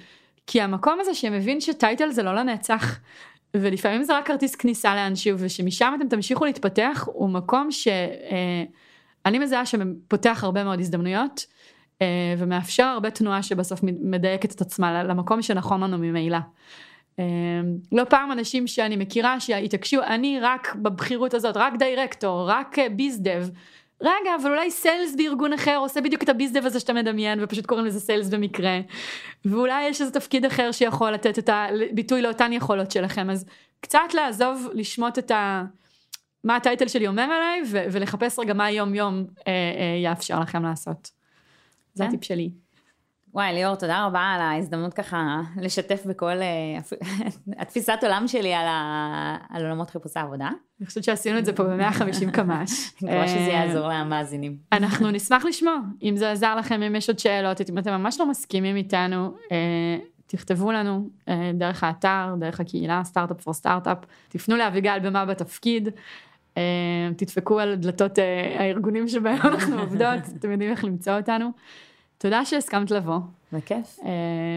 כי 0.47 0.61
המקום 0.61 0.99
הזה 1.01 1.15
שמבין 1.15 1.61
שטייטל 1.61 2.11
זה 2.11 2.23
לא 2.23 2.35
לנצח 2.35 2.99
ולפעמים 3.57 4.03
זה 4.03 4.17
רק 4.17 4.27
כרטיס 4.27 4.55
כניסה 4.55 4.95
לאנשהו 4.95 5.37
ושמשם 5.39 5.95
אתם 5.97 6.09
תמשיכו 6.09 6.45
להתפתח 6.45 7.09
הוא 7.13 7.31
מקום 7.31 7.71
שאני 7.71 9.39
אה, 9.39 9.43
מזהה 9.43 9.67
שפותח 9.67 10.41
הרבה 10.45 10.65
מאוד 10.65 10.81
הזדמנויות 10.81 11.47
אה, 12.03 12.35
ומאפשר 12.39 12.85
הרבה 12.85 13.11
תנועה 13.11 13.43
שבסוף 13.43 13.81
מדייקת 13.83 14.55
את 14.55 14.61
עצמה 14.61 15.03
למקום 15.03 15.43
שנכון 15.43 15.83
לנו 15.83 15.99
ממילא. 15.99 16.39
אמ, 17.19 17.25
לא 17.93 18.05
פעם 18.05 18.33
אנשים 18.33 18.67
שאני 18.67 18.97
מכירה 18.97 19.41
שהתעקשו 19.41 20.03
אני 20.03 20.41
רק 20.41 20.75
בבחירות 20.75 21.35
הזאת 21.35 21.57
רק 21.57 21.73
דירקטור 21.79 22.45
רק 22.51 22.77
ביזדב 22.97 23.47
רגע 24.01 24.31
אבל 24.43 24.51
אולי 24.51 24.71
סיילס 24.71 25.15
בארגון 25.17 25.53
אחר 25.53 25.77
עושה 25.77 26.01
בדיוק 26.01 26.23
את 26.23 26.29
הביזדב 26.29 26.67
הזה 26.67 26.81
שאתה 26.81 26.93
מדמיין 26.93 27.39
ופשוט 27.43 27.67
קוראים 27.67 27.87
לזה 27.87 28.01
סיילס 28.01 28.29
במקרה 28.29 28.81
ואולי 29.45 29.85
יש 29.85 30.01
איזה 30.01 30.13
תפקיד 30.13 30.45
אחר 30.45 30.73
שיכול 30.73 31.11
לתת 31.11 31.39
את 31.39 31.51
הביטוי 31.53 32.23
לאותן 32.23 32.53
יכולות 32.53 32.91
שלכם 32.91 33.31
אז 33.31 33.45
קצת 33.81 34.15
לעזוב 34.15 34.69
לשמוט 34.75 35.19
את 35.19 35.31
ה... 35.31 35.65
מה 36.45 36.57
הטייטל 36.57 36.89
שלי 36.89 37.07
אומר 37.07 37.23
עליי 37.23 37.63
ו- 37.67 37.85
ולחפש 37.93 38.39
רגע 38.39 38.55
מה 38.55 38.71
יום 38.71 38.95
יום 38.95 39.25
אה, 39.47 39.53
אה, 39.53 40.01
יאפשר 40.05 40.41
לכם 40.41 40.63
לעשות. 40.63 41.11
זה 41.95 42.05
כן. 42.05 42.09
הטיפ 42.09 42.25
שלי. 42.25 42.51
וואי, 43.35 43.53
ליאור, 43.55 43.75
תודה 43.75 44.07
רבה 44.07 44.21
על 44.21 44.41
ההזדמנות 44.41 44.95
ככה 44.95 45.41
לשתף 45.57 46.03
בכל 46.07 46.27
אה, 46.43 46.99
התפיסת 47.63 47.99
עולם 48.03 48.29
שלי 48.29 48.55
על, 48.55 48.67
ה... 48.67 49.37
על 49.51 49.63
עולמות 49.65 49.91
חיפושי 49.91 50.19
עבודה. 50.19 50.49
אני 50.81 50.87
חושבת 50.87 51.05
שעשינו 51.05 51.39
את 51.39 51.45
זה 51.45 51.53
פה 51.53 51.65
ב-150 51.65 52.31
קמ"ש. 52.31 52.71
אני 53.03 53.11
מקווה 53.11 53.29
שזה 53.29 53.39
אה, 53.39 53.53
יעזור 53.53 53.89
למאזינים. 53.89 54.57
אנחנו 54.73 55.11
נשמח 55.11 55.45
לשמוע, 55.45 55.77
אם 56.03 56.17
זה 56.17 56.31
עזר 56.31 56.57
לכם, 56.57 56.83
אם 56.83 56.97
יש 56.97 57.09
עוד 57.09 57.19
שאלות, 57.19 57.71
אם 57.71 57.79
אתם 57.79 57.91
ממש 57.91 58.21
לא 58.21 58.31
מסכימים 58.31 58.77
איתנו, 58.77 59.35
אה, 59.53 59.97
תכתבו 60.27 60.73
לנו 60.73 61.09
דרך 61.55 61.85
האתר, 61.85 62.35
דרך 62.41 62.61
הקהילה, 62.61 63.01
סטארט-אפ 63.05 63.41
פור 63.41 63.55
סטארט-אפ, 63.55 63.99
תפנו 64.29 64.57
לאביגל 64.57 64.99
במה 64.99 65.25
בתפקיד, 65.25 65.89
תדפקו 67.17 67.61
על 67.61 67.75
דלתות 67.75 68.19
הארגונים 68.59 69.09
שבהם 69.09 69.41
אנחנו 69.45 69.81
עובדות, 69.83 70.21
אתם 70.39 70.51
יודעים 70.51 70.71
איך 70.71 70.85
למצוא 70.85 71.17
אותנו. 71.17 71.53
תודה 72.23 72.45
שהסכמת 72.45 72.91
לבוא. 72.91 73.19
בכיף. 73.53 73.99
אה, 74.05 74.11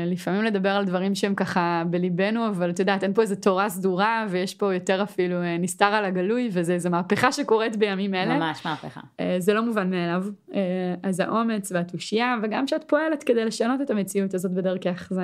לפעמים 0.05 0.43
לדבר 0.43 0.69
על 0.69 0.85
דברים 0.85 1.15
שהם 1.15 1.35
ככה 1.35 1.83
בליבנו, 1.89 2.47
אבל 2.47 2.69
את 2.69 2.79
יודעת, 2.79 3.03
אין 3.03 3.13
פה 3.13 3.21
איזה 3.21 3.35
תורה 3.35 3.69
סדורה, 3.69 4.25
ויש 4.29 4.55
פה 4.55 4.73
יותר 4.73 5.03
אפילו 5.03 5.41
אה, 5.41 5.57
נסתר 5.57 5.85
על 5.85 6.05
הגלוי, 6.05 6.49
וזה 6.51 6.73
איזה 6.73 6.89
מהפכה 6.89 7.31
שקורית 7.31 7.75
בימים 7.75 8.15
אלה. 8.15 8.37
ממש 8.37 8.65
מהפכה. 8.65 9.01
אה, 9.19 9.35
זה 9.39 9.53
לא 9.53 9.65
מובן 9.65 9.89
מאליו. 9.89 10.23
אה, 10.53 10.59
אז 11.03 11.19
האומץ 11.19 11.71
והתושייה, 11.71 12.35
וגם 12.43 12.67
שאת 12.67 12.83
פועלת 12.87 13.23
כדי 13.23 13.45
לשנות 13.45 13.81
את 13.81 13.89
המציאות 13.89 14.33
הזאת 14.33 14.51
בדרכך, 14.51 15.07
זה 15.11 15.23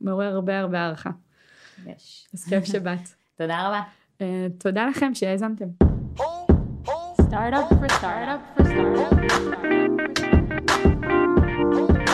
מעורר 0.00 0.34
הרבה 0.34 0.58
הרבה 0.58 0.80
הערכה. 0.80 1.10
יש. 1.86 2.28
אז 2.34 2.44
כיף 2.44 2.64
שבאת. 2.64 3.08
תודה 3.38 3.68
רבה. 3.68 3.80
אה, 4.20 4.46
תודה 4.58 4.86
לכם 4.86 5.14
שהאזנתם. 5.14 5.66
Startup 7.30 7.68
for 7.80 7.88
startup 7.98 8.40
for 8.56 8.64
startup 8.68 9.06
for 9.18 9.44
startup. 9.44 10.95
people. 11.70 12.05